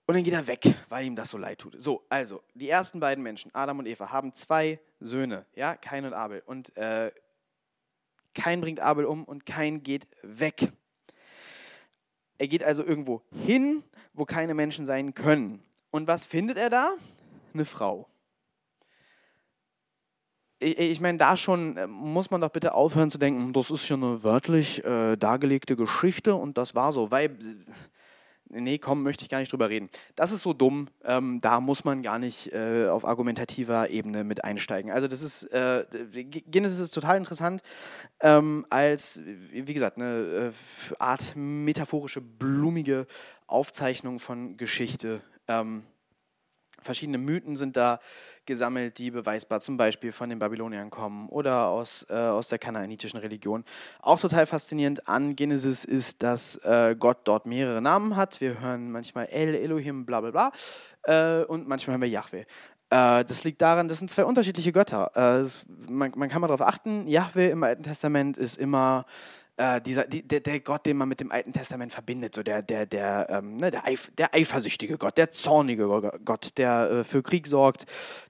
Und 0.05 0.15
dann 0.15 0.23
geht 0.23 0.33
er 0.33 0.47
weg, 0.47 0.63
weil 0.89 1.05
ihm 1.05 1.15
das 1.15 1.29
so 1.29 1.37
leid 1.37 1.59
tut. 1.59 1.75
So, 1.77 2.03
also, 2.09 2.41
die 2.55 2.67
ersten 2.67 2.99
beiden 2.99 3.23
Menschen, 3.23 3.53
Adam 3.53 3.79
und 3.79 3.85
Eva, 3.85 4.11
haben 4.11 4.33
zwei 4.33 4.79
Söhne, 4.99 5.45
ja, 5.55 5.75
Kain 5.75 6.05
und 6.05 6.13
Abel. 6.13 6.41
Und 6.45 6.75
äh, 6.77 7.11
Kain 8.33 8.61
bringt 8.61 8.79
Abel 8.79 9.05
um 9.05 9.23
und 9.23 9.45
Kain 9.45 9.83
geht 9.83 10.07
weg. 10.23 10.71
Er 12.39 12.47
geht 12.47 12.63
also 12.63 12.83
irgendwo 12.83 13.21
hin, 13.31 13.83
wo 14.13 14.25
keine 14.25 14.53
Menschen 14.53 14.85
sein 14.85 15.13
können. 15.13 15.61
Und 15.91 16.07
was 16.07 16.25
findet 16.25 16.57
er 16.57 16.69
da? 16.69 16.95
Eine 17.53 17.65
Frau 17.65 18.07
ich, 20.59 20.77
ich 20.79 21.01
meine, 21.01 21.17
da 21.17 21.37
schon 21.37 21.77
äh, 21.77 21.87
muss 21.87 22.31
man 22.31 22.41
doch 22.41 22.49
bitte 22.49 22.73
aufhören 22.73 23.09
zu 23.09 23.17
denken, 23.17 23.53
das 23.53 23.71
ist 23.71 23.87
ja 23.89 23.95
eine 23.95 24.23
wörtlich 24.23 24.83
äh, 24.83 25.15
dargelegte 25.15 25.75
Geschichte 25.75 26.35
und 26.35 26.57
das 26.57 26.75
war 26.75 26.93
so, 26.93 27.11
weil, 27.11 27.37
nee, 28.49 28.77
komm, 28.77 29.03
möchte 29.03 29.23
ich 29.23 29.29
gar 29.29 29.39
nicht 29.39 29.51
drüber 29.51 29.69
reden. 29.69 29.89
Das 30.15 30.31
ist 30.31 30.43
so 30.43 30.53
dumm, 30.53 30.89
ähm, 31.03 31.39
da 31.41 31.61
muss 31.61 31.85
man 31.85 32.03
gar 32.03 32.19
nicht 32.19 32.51
äh, 32.53 32.87
auf 32.87 33.05
argumentativer 33.05 33.89
Ebene 33.89 34.23
mit 34.23 34.43
einsteigen. 34.43 34.91
Also 34.91 35.07
das 35.07 35.21
ist, 35.21 35.43
äh, 35.45 35.85
Genesis 36.47 36.79
ist 36.79 36.91
total 36.91 37.17
interessant 37.17 37.61
ähm, 38.19 38.65
als, 38.69 39.21
wie 39.25 39.73
gesagt, 39.73 39.97
eine 39.97 40.51
äh, 40.51 40.95
Art 40.99 41.33
metaphorische, 41.35 42.21
blumige 42.21 43.07
Aufzeichnung 43.47 44.19
von 44.19 44.57
Geschichte. 44.57 45.21
Ähm, 45.47 45.83
verschiedene 46.81 47.17
Mythen 47.17 47.55
sind 47.55 47.77
da 47.77 47.99
gesammelt, 48.49 48.97
die 48.97 49.11
beweisbar 49.11 49.61
zum 49.61 49.77
Beispiel 49.77 50.11
von 50.11 50.29
den 50.29 50.39
Babyloniern 50.39 50.89
kommen 50.89 51.29
oder 51.29 51.67
aus, 51.67 52.05
äh, 52.09 52.15
aus 52.15 52.49
der 52.49 52.57
kanaanitischen 52.57 53.19
Religion. 53.19 53.63
Auch 54.01 54.19
total 54.19 54.45
faszinierend 54.45 55.07
an 55.07 55.37
Genesis 55.37 55.85
ist, 55.85 56.23
dass 56.23 56.57
äh, 56.65 56.95
Gott 56.99 57.19
dort 57.25 57.45
mehrere 57.45 57.81
Namen 57.81 58.15
hat. 58.15 58.41
Wir 58.41 58.59
hören 58.59 58.91
manchmal 58.91 59.27
El, 59.27 59.55
Elohim, 59.55 60.05
bla 60.05 60.19
bla 60.19 60.31
bla 60.31 60.51
äh, 61.03 61.45
und 61.45 61.67
manchmal 61.67 61.93
hören 61.93 62.01
wir 62.01 62.09
Yahweh. 62.09 62.45
Äh, 62.89 63.23
das 63.23 63.43
liegt 63.43 63.61
daran, 63.61 63.87
das 63.87 63.99
sind 63.99 64.09
zwei 64.09 64.25
unterschiedliche 64.25 64.71
Götter. 64.71 65.11
Äh, 65.15 65.91
man, 65.91 66.11
man, 66.15 66.27
kann 66.27 66.41
mal 66.41 66.47
darauf 66.47 66.67
achten, 66.67 67.07
Yahweh 67.07 67.51
im 67.51 67.63
Alten 67.63 67.83
Testament 67.83 68.35
ist 68.35 68.57
immer 68.57 69.05
äh, 69.59 69.81
dieser, 69.81 70.05
die, 70.05 70.25
der, 70.25 70.39
der, 70.39 70.61
Gott, 70.61 70.85
den 70.85 70.95
man 70.95 71.09
mit 71.09 71.19
dem 71.19 71.31
Alten 71.31 71.51
Testament 71.51 71.91
verbindet, 71.91 72.33
so 72.33 72.43
der, 72.43 72.61
der, 72.61 72.85
der, 72.85 73.27
ähm, 73.29 73.57
ne, 73.57 73.71
der, 73.71 73.85
Eif, 73.85 74.09
der 74.17 74.33
eifersüchtige 74.33 74.97
Gott, 74.97 75.17
der 75.17 75.31
zornige 75.31 75.85
Gott, 76.23 76.57
der 76.57 76.89
äh, 76.89 77.03
für 77.03 77.21
Krieg 77.21 77.45
sorgt, 77.45 77.85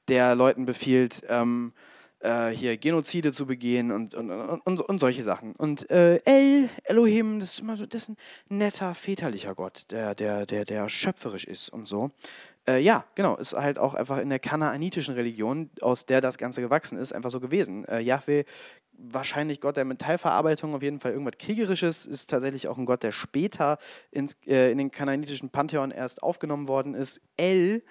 der 0.07 0.33
Leuten 0.33 0.65
befiehlt, 0.65 1.21
ähm, 1.29 1.73
äh, 2.21 2.49
hier 2.49 2.77
Genozide 2.77 3.31
zu 3.31 3.45
begehen 3.45 3.91
und, 3.91 4.15
und, 4.15 4.31
und, 4.31 4.81
und 4.81 4.99
solche 4.99 5.23
Sachen. 5.23 5.53
Und 5.55 5.89
äh, 5.91 6.17
El, 6.25 6.69
Elohim, 6.83 7.39
das 7.39 7.53
ist 7.53 7.59
immer 7.59 7.77
so, 7.77 7.85
das 7.85 8.03
ist 8.03 8.09
ein 8.09 8.17
netter, 8.49 8.95
väterlicher 8.95 9.53
Gott, 9.53 9.85
der, 9.91 10.15
der, 10.15 10.47
der, 10.47 10.65
der 10.65 10.89
schöpferisch 10.89 11.45
ist 11.45 11.69
und 11.69 11.87
so. 11.87 12.09
Äh, 12.69 12.81
ja, 12.81 13.03
genau, 13.15 13.35
ist 13.37 13.53
halt 13.53 13.79
auch 13.79 13.95
einfach 13.95 14.19
in 14.19 14.29
der 14.29 14.37
kanaanitischen 14.37 15.15
Religion, 15.15 15.71
aus 15.81 16.05
der 16.05 16.21
das 16.21 16.37
Ganze 16.37 16.61
gewachsen 16.61 16.99
ist, 16.99 17.13
einfach 17.13 17.31
so 17.31 17.39
gewesen. 17.39 17.83
Äh, 17.85 18.01
Yahweh 18.01 18.43
wahrscheinlich 18.91 19.59
Gott 19.59 19.77
der 19.77 19.85
Metallverarbeitung, 19.85 20.75
auf 20.75 20.83
jeden 20.83 20.99
Fall 20.99 21.13
irgendwas 21.13 21.39
Kriegerisches, 21.39 22.05
ist 22.05 22.29
tatsächlich 22.29 22.67
auch 22.67 22.77
ein 22.77 22.85
Gott, 22.85 23.01
der 23.01 23.11
später 23.11 23.79
ins, 24.11 24.37
äh, 24.45 24.71
in 24.71 24.77
den 24.77 24.91
kanaanitischen 24.91 25.49
Pantheon 25.49 25.89
erst 25.89 26.21
aufgenommen 26.21 26.67
worden 26.67 26.93
ist. 26.93 27.21
El, 27.37 27.81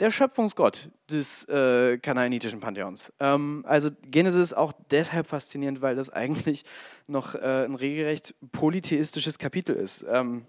der 0.00 0.10
Schöpfungsgott 0.10 0.88
des 1.10 1.46
äh, 1.48 1.98
kanaanitischen 1.98 2.60
Pantheons. 2.60 3.12
Ähm, 3.20 3.64
also 3.66 3.90
Genesis 4.02 4.54
auch 4.54 4.72
deshalb 4.90 5.26
faszinierend, 5.26 5.82
weil 5.82 5.94
das 5.94 6.08
eigentlich 6.12 6.64
noch 7.06 7.34
äh, 7.34 7.64
ein 7.66 7.74
regelrecht 7.74 8.34
polytheistisches 8.52 9.38
Kapitel 9.38 9.76
ist. 9.76 10.06
Ähm, 10.08 10.46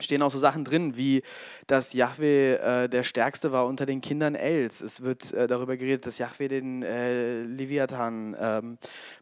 stehen 0.00 0.22
auch 0.22 0.30
so 0.30 0.38
Sachen 0.38 0.64
drin, 0.64 0.96
wie 0.96 1.22
dass 1.66 1.92
Yahweh 1.92 2.54
äh, 2.54 2.88
der 2.88 3.02
Stärkste 3.02 3.52
war 3.52 3.66
unter 3.66 3.86
den 3.86 4.00
Kindern 4.00 4.34
Els. 4.34 4.80
Es 4.80 5.00
wird 5.00 5.32
äh, 5.32 5.46
darüber 5.46 5.76
geredet, 5.76 6.06
dass 6.06 6.18
Yahweh 6.18 6.48
den 6.48 6.82
äh, 6.82 7.42
Leviathan 7.42 8.36
ähm, 8.38 8.78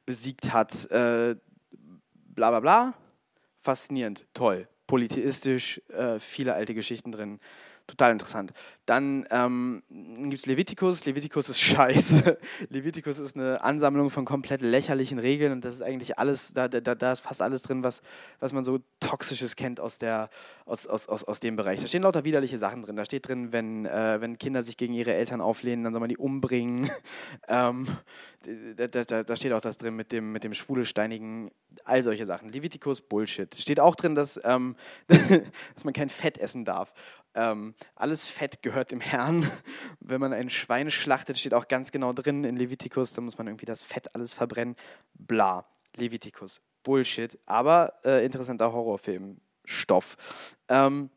besiegt 0.06 0.52
hat. 0.52 0.90
Äh, 0.90 1.36
bla 2.34 2.50
bla 2.50 2.60
bla. 2.60 2.94
Faszinierend, 3.62 4.26
toll, 4.34 4.68
polytheistisch, 4.86 5.80
äh, 5.88 6.18
viele 6.18 6.54
alte 6.54 6.74
Geschichten 6.74 7.12
drin. 7.12 7.40
Total 7.86 8.12
interessant. 8.12 8.54
Dann 8.86 9.26
ähm, 9.30 9.82
gibt 9.90 10.38
es 10.38 10.46
Leviticus. 10.46 11.04
Leviticus 11.04 11.50
ist 11.50 11.60
scheiße. 11.62 12.38
Leviticus 12.70 13.18
ist 13.18 13.36
eine 13.36 13.62
Ansammlung 13.62 14.08
von 14.08 14.24
komplett 14.24 14.62
lächerlichen 14.62 15.18
Regeln 15.18 15.52
und 15.52 15.64
das 15.64 15.74
ist 15.74 15.82
eigentlich 15.82 16.18
alles, 16.18 16.54
da, 16.54 16.68
da, 16.68 16.80
da 16.94 17.12
ist 17.12 17.20
fast 17.20 17.42
alles 17.42 17.60
drin, 17.60 17.82
was, 17.82 18.00
was 18.40 18.54
man 18.54 18.64
so 18.64 18.80
Toxisches 19.00 19.54
kennt 19.54 19.80
aus, 19.80 19.98
der, 19.98 20.30
aus, 20.64 20.86
aus, 20.86 21.06
aus, 21.08 21.24
aus 21.24 21.40
dem 21.40 21.56
Bereich. 21.56 21.80
Da 21.80 21.86
stehen 21.86 22.02
lauter 22.02 22.24
widerliche 22.24 22.56
Sachen 22.56 22.80
drin. 22.80 22.96
Da 22.96 23.04
steht 23.04 23.28
drin, 23.28 23.52
wenn, 23.52 23.84
äh, 23.84 24.18
wenn 24.20 24.38
Kinder 24.38 24.62
sich 24.62 24.78
gegen 24.78 24.94
ihre 24.94 25.12
Eltern 25.12 25.42
auflehnen, 25.42 25.84
dann 25.84 25.92
soll 25.92 26.00
man 26.00 26.08
die 26.08 26.16
umbringen. 26.16 26.90
ähm, 27.48 27.86
da, 28.76 28.86
da, 28.86 29.22
da, 29.24 29.36
steht 29.36 29.52
auch 29.52 29.60
das 29.60 29.76
drin 29.76 29.94
mit 29.94 30.10
dem, 30.10 30.32
mit 30.32 30.44
dem 30.44 30.54
schwule 30.54 30.86
Steinigen, 30.86 31.50
all 31.84 32.02
solche 32.02 32.24
Sachen. 32.24 32.48
Leviticus, 32.48 33.02
Bullshit. 33.02 33.54
Steht 33.54 33.80
auch 33.80 33.94
drin, 33.94 34.14
dass, 34.14 34.40
ähm, 34.44 34.76
dass 35.08 35.84
man 35.84 35.92
kein 35.92 36.08
Fett 36.08 36.38
essen 36.38 36.64
darf. 36.64 36.94
Ähm, 37.34 37.74
alles 37.94 38.26
Fett 38.26 38.62
gehört 38.62 38.90
dem 38.90 39.00
Herrn. 39.00 39.50
Wenn 40.00 40.20
man 40.20 40.32
ein 40.32 40.50
Schwein 40.50 40.90
schlachtet, 40.90 41.38
steht 41.38 41.54
auch 41.54 41.68
ganz 41.68 41.92
genau 41.92 42.12
drin 42.12 42.44
in 42.44 42.56
Levitikus, 42.56 43.12
da 43.12 43.20
muss 43.20 43.38
man 43.38 43.46
irgendwie 43.46 43.66
das 43.66 43.82
Fett 43.82 44.14
alles 44.14 44.34
verbrennen. 44.34 44.76
Bla. 45.14 45.66
Levitikus. 45.96 46.60
Bullshit. 46.82 47.38
Aber 47.46 47.94
äh, 48.04 48.24
interessanter 48.24 48.72
Horrorfilmstoff. 48.72 50.16
Ähm, 50.68 51.10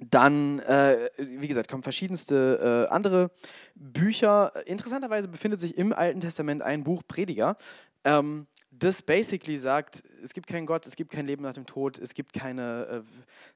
dann, 0.00 0.60
äh, 0.60 1.10
wie 1.18 1.48
gesagt, 1.48 1.70
kommen 1.70 1.82
verschiedenste 1.82 2.86
äh, 2.88 2.92
andere 2.92 3.30
Bücher. 3.74 4.52
Interessanterweise 4.66 5.28
befindet 5.28 5.60
sich 5.60 5.76
im 5.76 5.92
Alten 5.92 6.20
Testament 6.20 6.62
ein 6.62 6.84
Buch 6.84 7.02
Prediger. 7.06 7.56
Ähm, 8.04 8.46
das 8.70 9.02
basically 9.02 9.58
sagt, 9.58 10.02
es 10.22 10.32
gibt 10.32 10.46
keinen 10.46 10.66
Gott, 10.66 10.86
es 10.86 10.96
gibt 10.96 11.10
kein 11.10 11.26
Leben 11.26 11.42
nach 11.42 11.52
dem 11.52 11.66
Tod, 11.66 11.98
es 11.98 12.14
gibt 12.14 12.32
keine, 12.32 12.86
äh, 12.86 13.02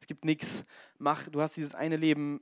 es 0.01 0.07
gibt 0.07 0.25
nichts. 0.25 0.65
Mach, 0.99 1.29
du 1.29 1.41
hast 1.41 1.57
dieses 1.57 1.75
eine 1.75 1.97
Leben, 1.97 2.41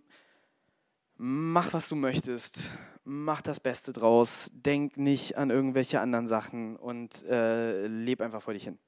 mach 1.16 1.73
was 1.75 1.89
du 1.89 1.97
möchtest, 1.97 2.62
mach 3.05 3.43
das 3.43 3.61
Beste 3.61 3.93
draus, 3.93 4.51
denk 4.53 4.97
nicht 4.97 5.37
an 5.37 5.51
irgendwelche 5.51 6.01
anderen 6.01 6.27
Sachen 6.27 6.77
und 6.77 7.23
äh, 7.25 7.87
leb 7.87 8.23
einfach 8.23 8.43
vor 8.43 8.55
dich 8.55 8.64
hin. 8.64 8.79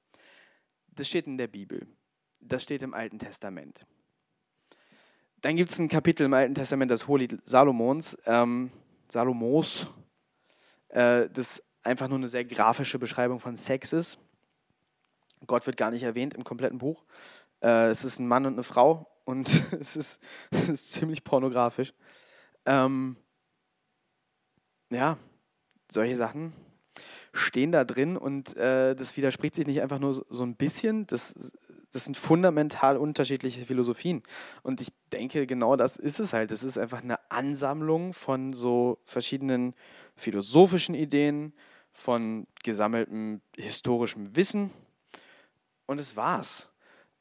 Das 0.89 1.09
steht 1.09 1.27
in 1.27 1.37
der 1.37 1.49
Bibel, 1.49 1.87
das 2.41 2.63
steht 2.63 2.83
im 2.83 2.95
Alten 2.95 3.19
Testament. 3.19 3.87
Dann 5.43 5.57
gibt 5.57 5.71
es 5.73 5.79
ein 5.79 5.89
Kapitel 5.89 6.25
im 6.25 6.33
Alten 6.33 6.55
Testament, 6.55 6.91
das 6.91 7.07
Hohelied 7.07 7.39
Salomons, 7.45 8.17
ähm, 8.25 8.71
Salomos, 9.11 9.89
äh, 10.89 11.29
das 11.29 11.63
einfach 11.85 12.09
nur 12.09 12.19
eine 12.19 12.29
sehr 12.29 12.45
grafische 12.45 12.99
Beschreibung 12.99 13.41
von 13.41 13.57
Sex 13.57 13.93
ist. 13.93 14.19
Gott 15.47 15.67
wird 15.67 15.77
gar 15.77 15.91
nicht 15.91 16.03
erwähnt 16.03 16.35
im 16.35 16.45
kompletten 16.45 16.79
Buch. 16.79 17.05
Äh, 17.63 17.89
es 17.89 18.05
ist 18.05 18.19
ein 18.19 18.27
Mann 18.27 18.47
und 18.47 18.55
eine 18.55 18.63
Frau 18.63 19.07
und 19.25 19.49
es 19.79 19.97
ist, 19.97 20.21
es 20.51 20.69
ist 20.69 20.93
ziemlich 20.93 21.25
pornografisch. 21.25 21.93
Ähm, 22.67 23.17
ja, 24.91 25.19
solche 25.91 26.17
Sachen 26.17 26.53
stehen 27.33 27.73
da 27.73 27.85
drin 27.85 28.17
und 28.17 28.57
äh, 28.57 28.95
das 28.95 29.17
widerspricht 29.17 29.57
sich 29.57 29.67
nicht 29.67 29.83
einfach 29.83 29.99
nur 29.99 30.15
so, 30.15 30.25
so 30.31 30.45
ein 30.45 30.55
bisschen. 30.55 31.07
Das, 31.09 31.35
das 31.91 32.05
sind 32.05 32.17
fundamental 32.17 32.97
unterschiedliche 32.97 33.67
Philosophien. 33.67 34.23
Und 34.63 34.81
ich 34.81 34.89
denke, 35.13 35.47
genau 35.47 35.77
das 35.77 35.97
ist 35.97 36.21
es 36.21 36.33
halt. 36.33 36.53
Es 36.53 36.63
ist 36.63 36.79
einfach 36.79 37.03
eine 37.03 37.19
Ansammlung 37.31 38.13
von 38.13 38.53
so 38.53 38.99
verschiedenen 39.05 39.75
philosophischen 40.17 40.95
Ideen, 40.95 41.55
von 41.95 42.47
gesammeltem 42.63 43.41
historischem 43.57 44.37
Wissen 44.37 44.71
und 45.87 45.99
es 45.99 46.17
war's. 46.17 46.69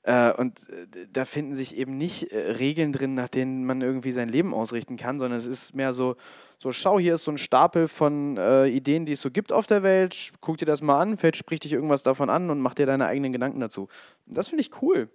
Äh, 0.02 0.34
und 0.34 0.68
äh, 0.70 1.08
da 1.14 1.24
finden 1.24 1.56
sich 1.56 1.78
eben 1.78 1.96
nicht 1.96 2.32
äh, 2.32 2.52
Regeln 2.52 2.92
drin, 2.92 3.14
nach 3.14 3.30
denen 3.30 3.66
man 3.66 3.82
irgendwie 3.82 4.12
sein 4.12 4.28
Leben 4.28 4.54
ausrichten 4.54 4.98
kann, 4.98 5.18
sondern 5.18 5.40
es 5.40 5.46
ist 5.46 5.74
mehr 5.74 5.94
so, 5.94 6.18
so 6.58 6.74
schau, 6.74 7.00
hier 7.00 7.14
ist 7.14 7.24
so 7.24 7.32
ein 7.32 7.38
Stapel 7.38 7.88
von 7.88 8.36
äh, 8.36 8.68
Ideen, 8.68 9.06
die 9.06 9.14
es 9.14 9.22
so 9.22 9.32
gibt 9.32 9.54
auf 9.54 9.66
der 9.66 9.82
Welt, 9.82 10.34
guck 10.42 10.58
dir 10.58 10.66
das 10.66 10.82
mal 10.82 11.00
an, 11.00 11.18
vielleicht 11.18 11.38
spricht 11.38 11.64
dich 11.64 11.72
irgendwas 11.72 12.04
davon 12.04 12.30
an 12.30 12.50
und 12.50 12.60
mach 12.60 12.74
dir 12.74 12.86
deine 12.86 13.06
eigenen 13.06 13.32
Gedanken 13.32 13.62
dazu. 13.62 13.88
das 14.26 14.50
finde 14.50 14.62
ich 14.62 14.82
cool. 14.82 15.10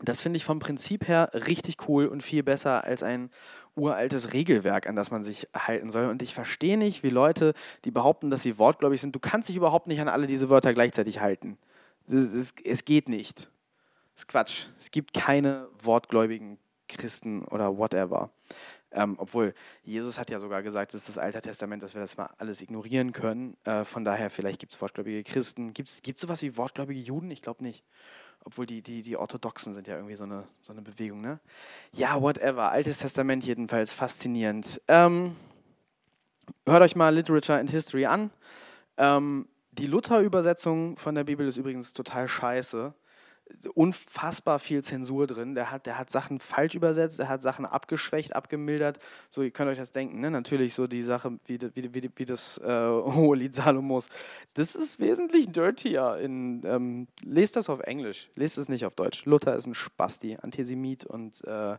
Das 0.00 0.20
finde 0.20 0.36
ich 0.36 0.44
vom 0.44 0.60
Prinzip 0.60 1.08
her 1.08 1.30
richtig 1.32 1.88
cool 1.88 2.06
und 2.06 2.22
viel 2.22 2.42
besser 2.44 2.84
als 2.84 3.02
ein 3.02 3.30
uraltes 3.78 4.32
Regelwerk, 4.32 4.86
an 4.86 4.96
das 4.96 5.10
man 5.10 5.22
sich 5.22 5.48
halten 5.54 5.90
soll. 5.90 6.06
Und 6.06 6.22
ich 6.22 6.34
verstehe 6.34 6.76
nicht, 6.76 7.02
wie 7.02 7.10
Leute, 7.10 7.54
die 7.84 7.90
behaupten, 7.90 8.30
dass 8.30 8.42
sie 8.42 8.58
wortgläubig 8.58 9.00
sind, 9.00 9.14
du 9.14 9.20
kannst 9.20 9.48
dich 9.48 9.56
überhaupt 9.56 9.86
nicht 9.86 10.00
an 10.00 10.08
alle 10.08 10.26
diese 10.26 10.48
Wörter 10.48 10.74
gleichzeitig 10.74 11.20
halten. 11.20 11.58
Es 12.06 12.84
geht 12.84 13.08
nicht. 13.08 13.50
Das 14.14 14.22
ist 14.22 14.28
Quatsch. 14.28 14.66
Es 14.78 14.90
gibt 14.90 15.14
keine 15.14 15.68
wortgläubigen 15.82 16.58
Christen 16.88 17.44
oder 17.44 17.76
whatever. 17.76 18.30
Ähm, 18.90 19.16
obwohl 19.18 19.54
Jesus 19.82 20.18
hat 20.18 20.30
ja 20.30 20.40
sogar 20.40 20.62
gesagt, 20.62 20.94
das 20.94 21.02
ist 21.02 21.10
das 21.10 21.18
Alte 21.18 21.42
Testament, 21.42 21.82
dass 21.82 21.94
wir 21.94 22.00
das 22.00 22.16
mal 22.16 22.30
alles 22.38 22.62
ignorieren 22.62 23.12
können. 23.12 23.56
Äh, 23.64 23.84
von 23.84 24.04
daher, 24.04 24.30
vielleicht 24.30 24.60
gibt 24.60 24.72
es 24.72 24.80
wortgläubige 24.80 25.22
Christen. 25.24 25.74
Gibt 25.74 25.90
es 25.90 26.20
sowas 26.20 26.40
wie 26.40 26.56
wortgläubige 26.56 27.00
Juden? 27.00 27.30
Ich 27.30 27.42
glaube 27.42 27.62
nicht. 27.62 27.84
Obwohl 28.44 28.66
die, 28.66 28.82
die, 28.82 29.02
die 29.02 29.16
Orthodoxen 29.16 29.74
sind 29.74 29.86
ja 29.86 29.96
irgendwie 29.96 30.14
so 30.14 30.24
eine, 30.24 30.44
so 30.60 30.72
eine 30.72 30.82
Bewegung, 30.82 31.20
ne? 31.20 31.38
Ja, 31.92 32.20
whatever. 32.20 32.70
Altes 32.70 32.98
Testament 32.98 33.44
jedenfalls, 33.44 33.92
faszinierend. 33.92 34.80
Ähm, 34.88 35.36
hört 36.66 36.82
euch 36.82 36.96
mal 36.96 37.14
Literature 37.14 37.58
and 37.58 37.70
History 37.70 38.06
an. 38.06 38.30
Ähm, 38.96 39.48
die 39.72 39.86
Luther-Übersetzung 39.86 40.96
von 40.96 41.14
der 41.14 41.24
Bibel 41.24 41.46
ist 41.46 41.56
übrigens 41.56 41.92
total 41.92 42.26
scheiße 42.26 42.94
unfassbar 43.74 44.58
viel 44.58 44.82
Zensur 44.82 45.26
drin. 45.26 45.54
Der 45.54 45.70
hat, 45.70 45.86
der 45.86 45.98
hat 45.98 46.10
Sachen 46.10 46.40
falsch 46.40 46.74
übersetzt, 46.74 47.18
der 47.18 47.28
hat 47.28 47.42
Sachen 47.42 47.66
abgeschwächt, 47.66 48.34
abgemildert. 48.34 48.98
So, 49.30 49.42
ihr 49.42 49.50
könnt 49.50 49.70
euch 49.70 49.78
das 49.78 49.92
denken, 49.92 50.20
ne? 50.20 50.30
Natürlich 50.30 50.74
so 50.74 50.86
die 50.86 51.02
Sache, 51.02 51.38
wie, 51.46 51.58
wie, 51.74 51.94
wie, 51.94 52.10
wie 52.14 52.24
das 52.24 52.58
äh, 52.58 52.66
Hohelied 52.66 53.54
Salomos. 53.54 54.08
Das 54.54 54.74
ist 54.74 55.00
wesentlich 55.00 55.50
dirtier. 55.50 56.18
In, 56.18 56.62
ähm, 56.64 57.08
lest 57.24 57.56
das 57.56 57.68
auf 57.68 57.80
Englisch, 57.80 58.30
lest 58.34 58.58
es 58.58 58.68
nicht 58.68 58.84
auf 58.84 58.94
Deutsch. 58.94 59.24
Luther 59.24 59.56
ist 59.56 59.66
ein 59.66 59.74
Spasti, 59.74 60.36
Antisemit 60.40 61.06
und 61.06 61.42
äh, 61.44 61.76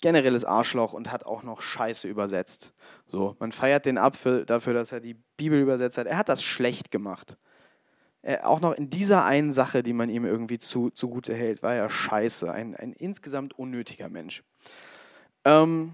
generelles 0.00 0.44
Arschloch 0.44 0.92
und 0.92 1.10
hat 1.10 1.26
auch 1.26 1.42
noch 1.42 1.60
Scheiße 1.60 2.06
übersetzt. 2.06 2.72
So, 3.06 3.36
man 3.40 3.52
feiert 3.52 3.86
den 3.86 3.98
ab 3.98 4.16
für, 4.16 4.44
dafür, 4.44 4.74
dass 4.74 4.92
er 4.92 5.00
die 5.00 5.16
Bibel 5.36 5.60
übersetzt 5.60 5.98
hat. 5.98 6.06
Er 6.06 6.18
hat 6.18 6.28
das 6.28 6.42
schlecht 6.42 6.90
gemacht 6.90 7.36
äh, 8.22 8.38
auch 8.38 8.60
noch 8.60 8.72
in 8.72 8.90
dieser 8.90 9.24
einen 9.24 9.52
Sache, 9.52 9.82
die 9.82 9.92
man 9.92 10.10
ihm 10.10 10.24
irgendwie 10.24 10.58
zu, 10.58 10.90
zugute 10.90 11.34
hält, 11.34 11.62
war 11.62 11.74
er 11.74 11.88
scheiße. 11.88 12.50
Ein, 12.52 12.74
ein 12.74 12.92
insgesamt 12.92 13.58
unnötiger 13.58 14.08
Mensch. 14.08 14.42
Ähm, 15.44 15.92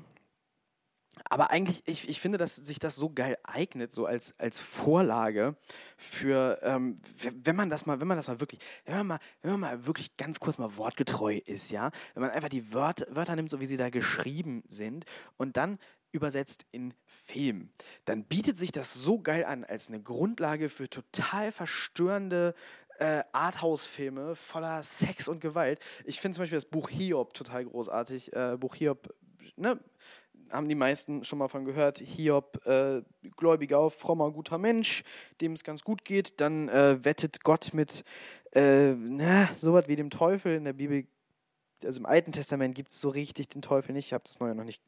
aber 1.30 1.50
eigentlich, 1.50 1.82
ich, 1.86 2.08
ich 2.08 2.20
finde, 2.20 2.38
dass 2.38 2.56
sich 2.56 2.78
das 2.78 2.96
so 2.96 3.10
geil 3.10 3.38
eignet, 3.44 3.92
so 3.92 4.06
als, 4.06 4.38
als 4.38 4.60
Vorlage 4.60 5.56
für, 5.96 6.58
ähm, 6.62 7.00
wenn 7.22 7.56
man 7.56 7.70
das 7.70 7.86
mal, 7.86 8.00
wenn 8.00 8.08
man 8.08 8.16
das 8.16 8.28
mal 8.28 8.40
wirklich, 8.40 8.60
wenn 8.84 8.96
man 8.98 9.06
mal, 9.06 9.18
wenn 9.42 9.52
man 9.52 9.60
mal 9.60 9.86
wirklich 9.86 10.16
ganz 10.16 10.40
kurz 10.40 10.58
mal 10.58 10.76
wortgetreu 10.76 11.40
ist, 11.44 11.70
ja, 11.70 11.90
wenn 12.14 12.22
man 12.22 12.30
einfach 12.30 12.48
die 12.48 12.72
Wörter, 12.72 13.06
Wörter 13.14 13.36
nimmt, 13.36 13.50
so 13.50 13.60
wie 13.60 13.66
sie 13.66 13.76
da 13.76 13.90
geschrieben 13.90 14.64
sind, 14.68 15.06
und 15.36 15.56
dann 15.56 15.78
übersetzt 16.14 16.64
in 16.70 16.94
Film, 17.26 17.70
dann 18.04 18.24
bietet 18.24 18.56
sich 18.56 18.72
das 18.72 18.94
so 18.94 19.18
geil 19.18 19.44
an 19.44 19.64
als 19.64 19.88
eine 19.88 20.00
Grundlage 20.00 20.68
für 20.68 20.88
total 20.88 21.52
verstörende 21.52 22.54
äh, 22.98 23.24
Arthouse-Filme 23.32 24.36
voller 24.36 24.82
Sex 24.82 25.26
und 25.28 25.40
Gewalt. 25.40 25.80
Ich 26.04 26.20
finde 26.20 26.36
zum 26.36 26.42
Beispiel 26.42 26.58
das 26.58 26.64
Buch 26.64 26.88
Hiob 26.88 27.34
total 27.34 27.64
großartig. 27.64 28.32
Äh, 28.32 28.56
Buch 28.58 28.76
Hiob, 28.76 29.12
ne, 29.56 29.80
haben 30.50 30.68
die 30.68 30.74
meisten 30.74 31.24
schon 31.24 31.38
mal 31.38 31.48
von 31.48 31.64
gehört. 31.64 31.98
Hiob, 31.98 32.64
äh, 32.66 33.02
gläubiger, 33.36 33.90
frommer, 33.90 34.30
guter 34.30 34.58
Mensch, 34.58 35.02
dem 35.40 35.52
es 35.52 35.64
ganz 35.64 35.82
gut 35.82 36.04
geht. 36.04 36.40
Dann 36.40 36.68
äh, 36.68 37.04
wettet 37.04 37.42
Gott 37.42 37.70
mit 37.72 38.04
äh, 38.52 38.92
na, 38.92 39.48
sowas 39.56 39.88
wie 39.88 39.96
dem 39.96 40.10
Teufel. 40.10 40.56
In 40.56 40.64
der 40.64 40.74
Bibel, 40.74 41.06
also 41.82 41.98
im 41.98 42.06
Alten 42.06 42.32
Testament 42.32 42.74
gibt 42.74 42.90
es 42.90 43.00
so 43.00 43.08
richtig 43.08 43.48
den 43.48 43.62
Teufel 43.62 43.92
nicht. 43.92 44.06
Ich 44.06 44.12
habe 44.12 44.24
das 44.24 44.38
Neue 44.38 44.54
noch 44.54 44.64
nicht 44.64 44.80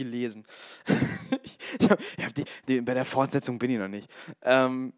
gelesen. 0.00 0.44
ich 1.78 1.90
hab, 1.90 2.00
ich 2.16 2.24
hab 2.24 2.34
die, 2.34 2.44
die, 2.66 2.80
bei 2.80 2.94
der 2.94 3.04
Fortsetzung 3.04 3.58
bin 3.58 3.70
ich 3.70 3.78
noch 3.78 3.88
nicht. 3.88 4.08
Ähm, 4.42 4.94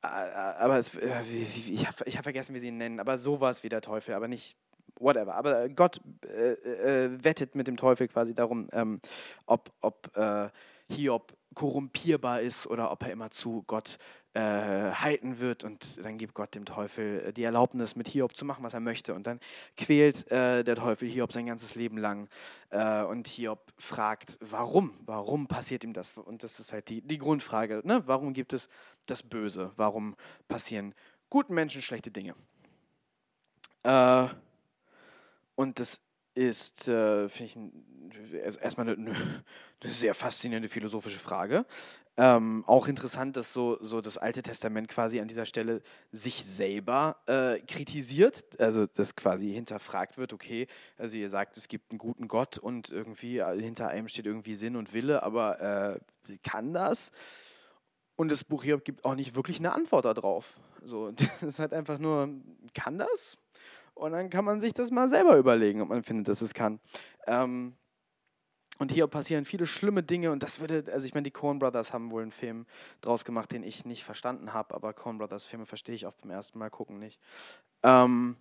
aber 0.00 0.78
es, 0.78 0.94
äh, 0.94 1.20
ich 1.68 1.86
habe 1.86 2.10
hab 2.10 2.22
vergessen, 2.22 2.54
wie 2.54 2.60
sie 2.60 2.68
ihn 2.68 2.78
nennen, 2.78 3.00
aber 3.00 3.18
sowas 3.18 3.62
wie 3.62 3.68
der 3.68 3.80
Teufel, 3.80 4.14
aber 4.14 4.28
nicht 4.28 4.56
whatever. 4.98 5.34
Aber 5.34 5.68
Gott 5.68 6.00
äh, 6.24 6.52
äh, 6.52 7.24
wettet 7.24 7.54
mit 7.54 7.66
dem 7.66 7.76
Teufel 7.76 8.08
quasi 8.08 8.34
darum, 8.34 8.68
ähm, 8.72 9.00
ob, 9.46 9.70
ob 9.80 10.16
äh, 10.16 10.48
Hiob 10.90 11.36
korrumpierbar 11.54 12.40
ist 12.40 12.66
oder 12.66 12.90
ob 12.90 13.02
er 13.02 13.12
immer 13.12 13.30
zu 13.30 13.64
Gott 13.66 13.98
äh, 14.34 14.40
halten 14.40 15.38
wird 15.38 15.64
und 15.64 16.04
dann 16.04 16.18
gibt 16.18 16.34
Gott 16.34 16.54
dem 16.54 16.64
Teufel 16.64 17.26
äh, 17.26 17.32
die 17.32 17.42
Erlaubnis, 17.42 17.96
mit 17.96 18.08
Hiob 18.08 18.36
zu 18.36 18.44
machen, 18.44 18.62
was 18.62 18.74
er 18.74 18.80
möchte. 18.80 19.14
Und 19.14 19.26
dann 19.26 19.40
quält 19.76 20.30
äh, 20.30 20.62
der 20.62 20.76
Teufel 20.76 21.08
Hiob 21.08 21.32
sein 21.32 21.46
ganzes 21.46 21.74
Leben 21.74 21.98
lang. 21.98 22.28
Äh, 22.70 23.02
und 23.02 23.26
Hiob 23.26 23.72
fragt, 23.78 24.38
warum? 24.40 24.94
Warum 25.06 25.46
passiert 25.46 25.84
ihm 25.84 25.92
das? 25.92 26.16
Und 26.16 26.42
das 26.42 26.60
ist 26.60 26.72
halt 26.72 26.88
die, 26.88 27.00
die 27.00 27.18
Grundfrage. 27.18 27.80
Ne? 27.84 28.02
Warum 28.06 28.34
gibt 28.34 28.52
es 28.52 28.68
das 29.06 29.22
Böse? 29.22 29.72
Warum 29.76 30.14
passieren 30.46 30.94
guten 31.30 31.54
Menschen 31.54 31.82
schlechte 31.82 32.10
Dinge? 32.10 32.34
Äh, 33.82 34.28
und 35.54 35.80
das 35.80 36.00
ist, 36.34 36.86
äh, 36.88 37.28
finde 37.28 37.44
ich, 37.44 37.56
ein, 37.56 38.10
erstmal 38.60 38.88
eine, 38.88 39.14
eine, 39.82 39.92
sehr 39.92 40.14
faszinierende 40.14 40.68
philosophische 40.68 41.18
Frage. 41.18 41.66
Ähm, 42.20 42.64
auch 42.66 42.88
interessant, 42.88 43.36
dass 43.36 43.52
so, 43.52 43.78
so 43.80 44.00
das 44.00 44.18
Alte 44.18 44.42
Testament 44.42 44.88
quasi 44.88 45.20
an 45.20 45.28
dieser 45.28 45.46
Stelle 45.46 45.82
sich 46.10 46.44
selber 46.44 47.16
äh, 47.26 47.60
kritisiert, 47.60 48.60
also 48.60 48.86
dass 48.86 49.14
quasi 49.14 49.52
hinterfragt 49.52 50.18
wird, 50.18 50.32
okay, 50.32 50.66
also 50.96 51.16
ihr 51.16 51.28
sagt, 51.28 51.56
es 51.56 51.68
gibt 51.68 51.92
einen 51.92 51.98
guten 51.98 52.26
Gott 52.26 52.58
und 52.58 52.90
irgendwie 52.90 53.38
äh, 53.38 53.62
hinter 53.62 53.86
einem 53.86 54.08
steht 54.08 54.26
irgendwie 54.26 54.54
Sinn 54.54 54.74
und 54.74 54.92
Wille, 54.92 55.22
aber 55.22 55.60
äh, 55.60 56.00
kann 56.42 56.74
das? 56.74 57.12
Und 58.16 58.32
das 58.32 58.42
Buch 58.42 58.64
hier 58.64 58.80
gibt 58.80 59.04
auch 59.04 59.14
nicht 59.14 59.36
wirklich 59.36 59.60
eine 59.60 59.72
Antwort 59.72 60.04
darauf. 60.04 60.56
So, 60.82 61.12
ist 61.42 61.60
halt 61.60 61.72
einfach 61.72 61.98
nur, 61.98 62.30
kann 62.74 62.98
das? 62.98 63.38
Und 63.94 64.10
dann 64.10 64.28
kann 64.28 64.44
man 64.44 64.58
sich 64.58 64.72
das 64.72 64.90
mal 64.90 65.08
selber 65.08 65.36
überlegen, 65.36 65.82
ob 65.82 65.90
man 65.90 66.02
findet, 66.02 66.26
dass 66.26 66.42
es 66.42 66.52
kann. 66.52 66.80
Ähm, 67.28 67.76
und 68.78 68.92
hier 68.92 69.06
passieren 69.06 69.44
viele 69.44 69.66
schlimme 69.66 70.02
Dinge 70.02 70.30
und 70.30 70.42
das 70.42 70.60
würde, 70.60 70.84
also 70.92 71.06
ich 71.06 71.14
meine, 71.14 71.24
die 71.24 71.30
Coen 71.30 71.58
Brothers 71.58 71.92
haben 71.92 72.10
wohl 72.10 72.22
einen 72.22 72.32
Film 72.32 72.66
draus 73.00 73.24
gemacht, 73.24 73.52
den 73.52 73.62
ich 73.62 73.84
nicht 73.84 74.04
verstanden 74.04 74.52
habe, 74.52 74.74
aber 74.74 74.92
Coen 74.92 75.18
Brothers 75.18 75.44
Filme 75.44 75.66
verstehe 75.66 75.94
ich 75.94 76.06
auch 76.06 76.14
beim 76.14 76.30
ersten 76.30 76.58
Mal 76.58 76.70
gucken 76.70 76.98
nicht. 76.98 77.18
Ähm, 77.82 78.36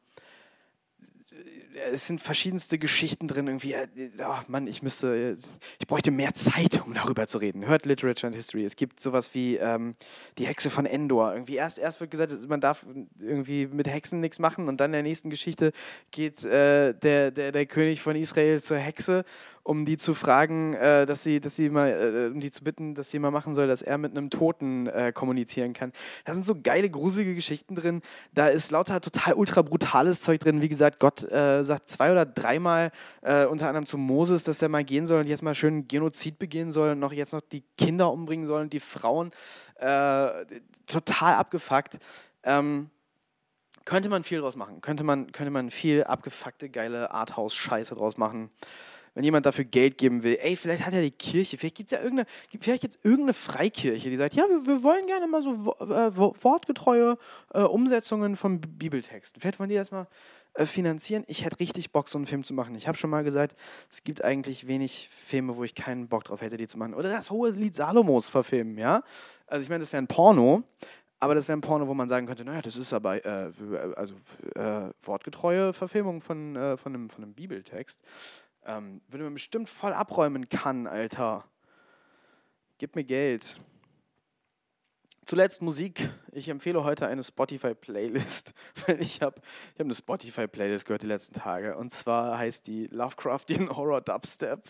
es 1.92 2.08
sind 2.08 2.22
verschiedenste 2.22 2.78
Geschichten 2.78 3.28
drin, 3.28 3.48
irgendwie, 3.48 3.76
oh 3.76 4.40
Mann, 4.48 4.68
ich 4.68 4.82
müsste, 4.82 5.38
ich 5.80 5.88
bräuchte 5.88 6.12
mehr 6.12 6.34
Zeit, 6.34 6.82
um 6.86 6.94
darüber 6.94 7.28
zu 7.28 7.38
reden. 7.38 7.66
Hört 7.66 7.86
Literature 7.86 8.28
and 8.28 8.36
History. 8.36 8.64
Es 8.64 8.76
gibt 8.76 9.00
sowas 9.00 9.34
wie 9.34 9.58
ähm, 9.58 9.96
die 10.38 10.48
Hexe 10.48 10.70
von 10.70 10.86
Endor. 10.86 11.34
Irgendwie 11.34 11.56
erst, 11.56 11.80
erst 11.80 12.00
wird 12.00 12.12
gesagt, 12.12 12.34
man 12.48 12.62
darf 12.62 12.86
irgendwie 13.20 13.68
mit 13.68 13.88
Hexen 13.88 14.22
nichts 14.22 14.40
machen 14.40 14.68
und 14.68 14.78
dann 14.78 14.90
in 14.90 14.94
der 14.94 15.04
nächsten 15.04 15.30
Geschichte 15.30 15.72
geht 16.12 16.44
äh, 16.46 16.94
der, 16.94 17.32
der, 17.32 17.52
der 17.52 17.66
König 17.66 18.02
von 18.02 18.16
Israel 18.16 18.62
zur 18.62 18.78
Hexe 18.78 19.24
um 19.68 19.84
die 19.84 19.98
zu 19.98 20.14
fragen, 20.14 20.74
äh, 20.76 21.06
dass 21.06 21.24
sie, 21.24 21.42
dass 21.42 21.58
sie 21.58 21.70
mal, 21.70 21.90
äh, 21.90 22.32
um 22.32 22.40
die 22.40 22.52
zu 22.52 22.64
bitten, 22.64 22.96
dass 22.96 23.12
sie 23.12 23.20
mal 23.20 23.32
machen 23.32 23.54
soll, 23.54 23.68
dass 23.68 23.82
er 23.82 23.98
mit 23.98 24.18
einem 24.18 24.30
Toten 24.30 24.88
äh, 24.88 25.12
kommunizieren 25.12 25.74
kann. 25.74 25.92
Da 26.24 26.34
sind 26.34 26.46
so 26.46 26.56
geile, 26.56 26.90
gruselige 26.90 27.36
Geschichten 27.36 27.76
drin. 27.76 28.02
Da 28.34 28.48
ist 28.48 28.72
lauter 28.72 29.02
total 29.02 29.34
ultra 29.34 29.62
brutales 29.64 30.22
Zeug 30.22 30.40
drin. 30.40 30.62
Wie 30.62 30.70
gesagt, 30.70 31.00
Gott 31.00 31.30
äh, 31.30 31.64
sagt 31.66 31.90
zwei 31.90 32.14
oder 32.14 32.26
dreimal 32.26 32.92
äh, 33.22 33.46
unter 33.46 33.68
anderem 33.68 33.86
zu 33.86 33.98
Moses, 33.98 34.46
dass 34.46 34.62
er 34.62 34.70
mal 34.70 34.86
gehen 34.86 35.06
soll 35.06 35.20
und 35.20 35.28
jetzt 35.28 35.44
mal 35.44 35.54
schön 35.54 35.86
Genozid 35.90 36.40
begehen 36.40 36.72
soll 36.72 36.92
und 36.92 37.00
noch 37.00 37.12
jetzt 37.12 37.34
noch 37.34 37.42
die 37.42 37.64
Kinder 37.78 38.10
umbringen 38.10 38.48
soll 38.48 38.62
und 38.62 38.72
die 38.72 38.80
Frauen. 38.80 39.32
Äh, 39.76 40.30
total 40.88 41.34
abgefuckt. 41.34 41.98
Ähm, 42.44 42.90
könnte 43.84 44.08
man 44.08 44.24
viel 44.24 44.40
draus 44.40 44.56
machen. 44.56 44.80
Könnte 44.80 45.04
man, 45.04 45.34
könnte 45.34 45.52
man 45.52 45.72
viel 45.72 46.06
abgefuckte, 46.06 46.70
geile 46.70 47.12
Arthouse-Scheiße 47.12 47.96
draus 47.96 48.16
machen 48.18 48.50
wenn 49.18 49.24
jemand 49.24 49.48
dafür 49.48 49.66
Geld 49.66 49.98
geben 49.98 50.22
will, 50.22 50.38
ey, 50.40 50.56
vielleicht 50.56 50.86
hat 50.86 50.94
ja 50.94 51.02
die 51.02 51.10
Kirche, 51.10 51.58
vielleicht 51.58 51.74
gibt 51.74 51.92
es 51.92 51.98
ja 51.98 52.04
irgendeine, 52.04 52.28
vielleicht 52.62 52.84
jetzt 52.84 53.00
irgendeine 53.04 53.34
Freikirche, 53.34 54.12
die 54.12 54.16
sagt, 54.16 54.36
ja, 54.36 54.44
wir, 54.48 54.68
wir 54.68 54.84
wollen 54.84 55.08
gerne 55.08 55.26
mal 55.26 55.42
so 55.42 55.54
äh, 55.80 56.16
wortgetreue 56.16 57.18
äh, 57.52 57.62
Umsetzungen 57.62 58.36
vom 58.36 58.62
Bibeltext. 58.62 59.38
Vielleicht 59.40 59.58
wollen 59.58 59.70
die 59.70 59.76
das 59.76 59.90
mal 59.90 60.06
äh, 60.54 60.68
finanzieren. 60.68 61.24
Ich 61.26 61.44
hätte 61.44 61.60
richtig 61.60 61.92
Bock, 61.92 62.10
so 62.10 62.20
einen 62.20 62.28
Film 62.28 62.44
zu 62.44 62.54
machen. 62.54 62.76
Ich 62.76 62.88
habe 62.88 62.96
schon 62.96 63.10
mal 63.10 63.24
gesagt, 63.24 63.56
es 63.90 64.04
gibt 64.04 64.24
eigentlich 64.24 64.68
wenig 64.68 65.10
Filme, 65.10 65.58
wo 65.58 65.64
ich 65.64 65.74
keinen 65.74 66.08
Bock 66.08 66.26
drauf 66.26 66.42
hätte, 66.42 66.58
die 66.58 66.68
zu 66.68 66.78
machen. 66.78 66.94
Oder 66.94 67.10
das 67.10 67.32
hohe 67.32 67.50
Lied 67.50 67.76
Salomos 67.76 68.30
verfilmen, 68.30 68.78
ja? 68.78 69.02
Also 69.48 69.64
ich 69.64 69.70
meine, 69.70 69.80
das 69.80 69.92
wäre 69.94 70.04
ein 70.04 70.08
Porno, 70.08 70.62
aber 71.20 71.34
das 71.34 71.48
wäre 71.48 71.58
ein 71.58 71.62
Porno, 71.62 71.88
wo 71.88 71.96
man 71.96 72.08
sagen 72.08 72.28
könnte, 72.28 72.46
naja, 72.46 72.62
das 72.62 72.78
ist 72.78 72.94
aber 72.94 73.26
äh, 73.26 73.52
also 73.96 74.14
äh, 74.54 74.92
wortgetreue 75.02 75.74
Verfilmung 75.74 76.22
von, 76.22 76.56
äh, 76.56 76.78
von, 76.78 76.94
einem, 76.94 77.10
von 77.10 77.24
einem 77.24 77.34
Bibeltext. 77.34 78.00
Ähm, 78.68 79.02
würde 79.08 79.24
man 79.24 79.34
bestimmt 79.34 79.70
voll 79.70 79.94
abräumen 79.94 80.50
kann, 80.50 80.88
Alter. 80.88 81.46
Gib 82.78 82.96
mir 82.96 83.06
Geld. 83.06 83.58
Zuletzt 85.26 85.62
Musik. 85.62 86.10
Ich 86.32 86.48
empfehle 86.48 86.86
heute 86.86 87.08
eine 87.08 87.22
Spotify-Playlist. 87.22 88.54
Ich 89.00 89.22
habe 89.22 89.42
ich 89.74 89.80
hab 89.80 89.86
eine 89.86 89.94
Spotify-Playlist 89.94 90.86
gehört 90.86 91.02
die 91.02 91.08
letzten 91.08 91.34
Tage. 91.34 91.76
Und 91.76 91.92
zwar 91.92 92.38
heißt 92.38 92.68
die 92.68 92.88
Lovecraftian 92.88 93.70
Horror 93.76 94.00
Dubstep. 94.00 94.62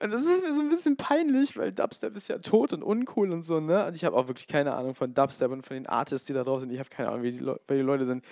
Und 0.00 0.10
das 0.10 0.22
ist 0.22 0.42
mir 0.42 0.54
so 0.54 0.60
ein 0.60 0.68
bisschen 0.68 0.96
peinlich, 0.96 1.56
weil 1.56 1.72
Dubstep 1.72 2.14
ist 2.16 2.28
ja 2.28 2.38
tot 2.38 2.72
und 2.72 2.84
uncool 2.84 3.32
und 3.32 3.42
so. 3.42 3.58
Ne? 3.58 3.86
Und 3.86 3.96
ich 3.96 4.04
habe 4.04 4.16
auch 4.16 4.28
wirklich 4.28 4.46
keine 4.46 4.74
Ahnung 4.74 4.94
von 4.94 5.12
Dubstep 5.12 5.50
und 5.50 5.66
von 5.66 5.74
den 5.74 5.86
Artists, 5.86 6.26
die 6.26 6.34
da 6.34 6.44
drauf 6.44 6.60
sind. 6.60 6.70
Ich 6.70 6.78
habe 6.78 6.90
keine 6.90 7.08
Ahnung, 7.08 7.22
wie 7.22 7.32
die, 7.32 7.38
Le 7.38 7.60
wie 7.66 7.74
die 7.74 7.80
Leute 7.80 8.06
sind. 8.06 8.24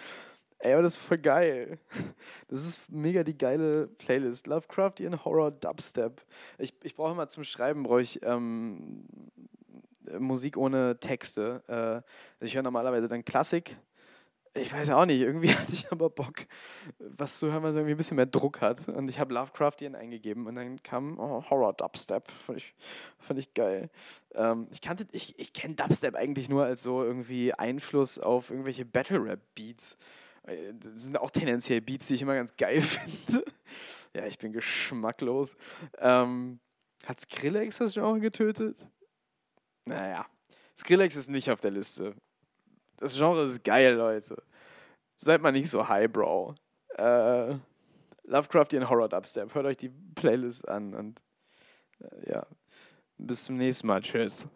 Ey, 0.61 0.72
aber 0.72 0.82
das 0.82 0.94
ist 0.94 1.02
voll 1.02 1.18
geil. 1.18 1.78
Das 2.48 2.66
ist 2.66 2.90
mega 2.90 3.22
die 3.22 3.36
geile 3.36 3.86
Playlist. 3.86 4.46
Lovecraftian 4.46 5.24
Horror 5.24 5.50
Dubstep. 5.52 6.22
Ich, 6.59 6.74
ich 6.82 6.96
brauche 6.96 7.12
immer 7.12 7.28
zum 7.28 7.44
Schreiben, 7.44 7.84
brauche 7.84 8.00
ich 8.00 8.22
ähm, 8.24 9.04
Musik 10.18 10.56
ohne 10.56 10.98
Texte. 10.98 12.02
Äh, 12.40 12.44
ich 12.44 12.54
höre 12.54 12.62
normalerweise 12.62 13.09
dann 13.09 13.24
Klassik. 13.24 13.76
Ich 14.54 14.72
weiß 14.72 14.90
auch 14.90 15.04
nicht, 15.04 15.20
irgendwie 15.20 15.50
hatte 15.54 15.72
ich 15.72 15.92
aber 15.92 16.11
Bock, 16.11 16.46
was 16.98 17.38
zu 17.38 17.52
hören, 17.52 17.62
was 17.62 17.74
irgendwie 17.74 17.92
ein 17.92 17.96
bisschen 17.96 18.16
mehr 18.16 18.26
Druck 18.26 18.61
hat. 18.61 18.88
Und 18.88 19.09
ich 19.09 19.20
habe 19.20 19.34
Lovecraftian 19.34 19.94
eingegeben 19.94 20.46
und 20.46 20.56
dann 20.56 20.82
kam 20.82 21.18
oh, 21.18 21.44
Horror 21.48 21.74
Dubstep. 21.74 22.28
Fand 22.30 22.59
ich, 22.59 22.74
fand 23.18 23.38
ich 23.38 23.54
geil. 23.54 23.90
Ähm, 24.34 24.66
ich 24.72 24.80
kannte, 24.80 25.06
ich, 25.12 25.38
ich 25.38 25.52
kenne 25.52 25.74
Dubstep 25.74 26.16
eigentlich 26.16 26.48
nur 26.48 26.64
als 26.64 26.82
so 26.82 27.04
irgendwie 27.04 27.52
Einfluss 27.52 28.18
auf 28.18 28.50
irgendwelche 28.50 28.84
Battle 28.84 29.22
Rap 29.22 29.40
Beats. 29.54 29.96
Das 30.45 31.03
sind 31.03 31.18
auch 31.18 31.30
tendenziell 31.30 31.80
Beats, 31.80 32.07
die 32.07 32.14
ich 32.14 32.22
immer 32.22 32.34
ganz 32.34 32.57
geil 32.57 32.80
finde. 32.82 33.45
ja, 34.14 34.26
ich 34.26 34.39
bin 34.39 34.53
geschmacklos. 34.53 35.57
Ähm, 35.99 36.61
hat 37.07 37.20
Skrillex 37.20 37.78
das 37.78 37.95
Genre 37.95 38.20
getötet? 38.20 38.86
Naja, 39.84 40.26
Skrillex 40.76 41.16
ist 41.16 41.28
nicht 41.28 41.51
auf 41.51 41.61
der 41.61 41.70
Liste. 41.70 42.14
Das 42.97 43.16
Genre 43.16 43.47
ist 43.47 43.62
geil, 43.64 43.95
Leute. 43.95 44.43
Seid 45.16 45.41
mal 45.43 45.53
nicht 45.53 45.70
so 45.70 45.89
highbrow. 45.89 46.55
Äh, 46.97 47.55
Lovecraftian 48.24 48.89
Horror 48.89 49.09
Dubstep. 49.09 49.55
Hört 49.55 49.66
euch 49.66 49.76
die 49.76 49.91
Playlist 50.14 50.68
an 50.68 50.95
und 50.95 51.20
äh, 52.01 52.32
ja, 52.32 52.47
bis 53.16 53.45
zum 53.45 53.57
nächsten 53.57 53.86
Mal. 53.86 54.03
Tschüss. 54.03 54.49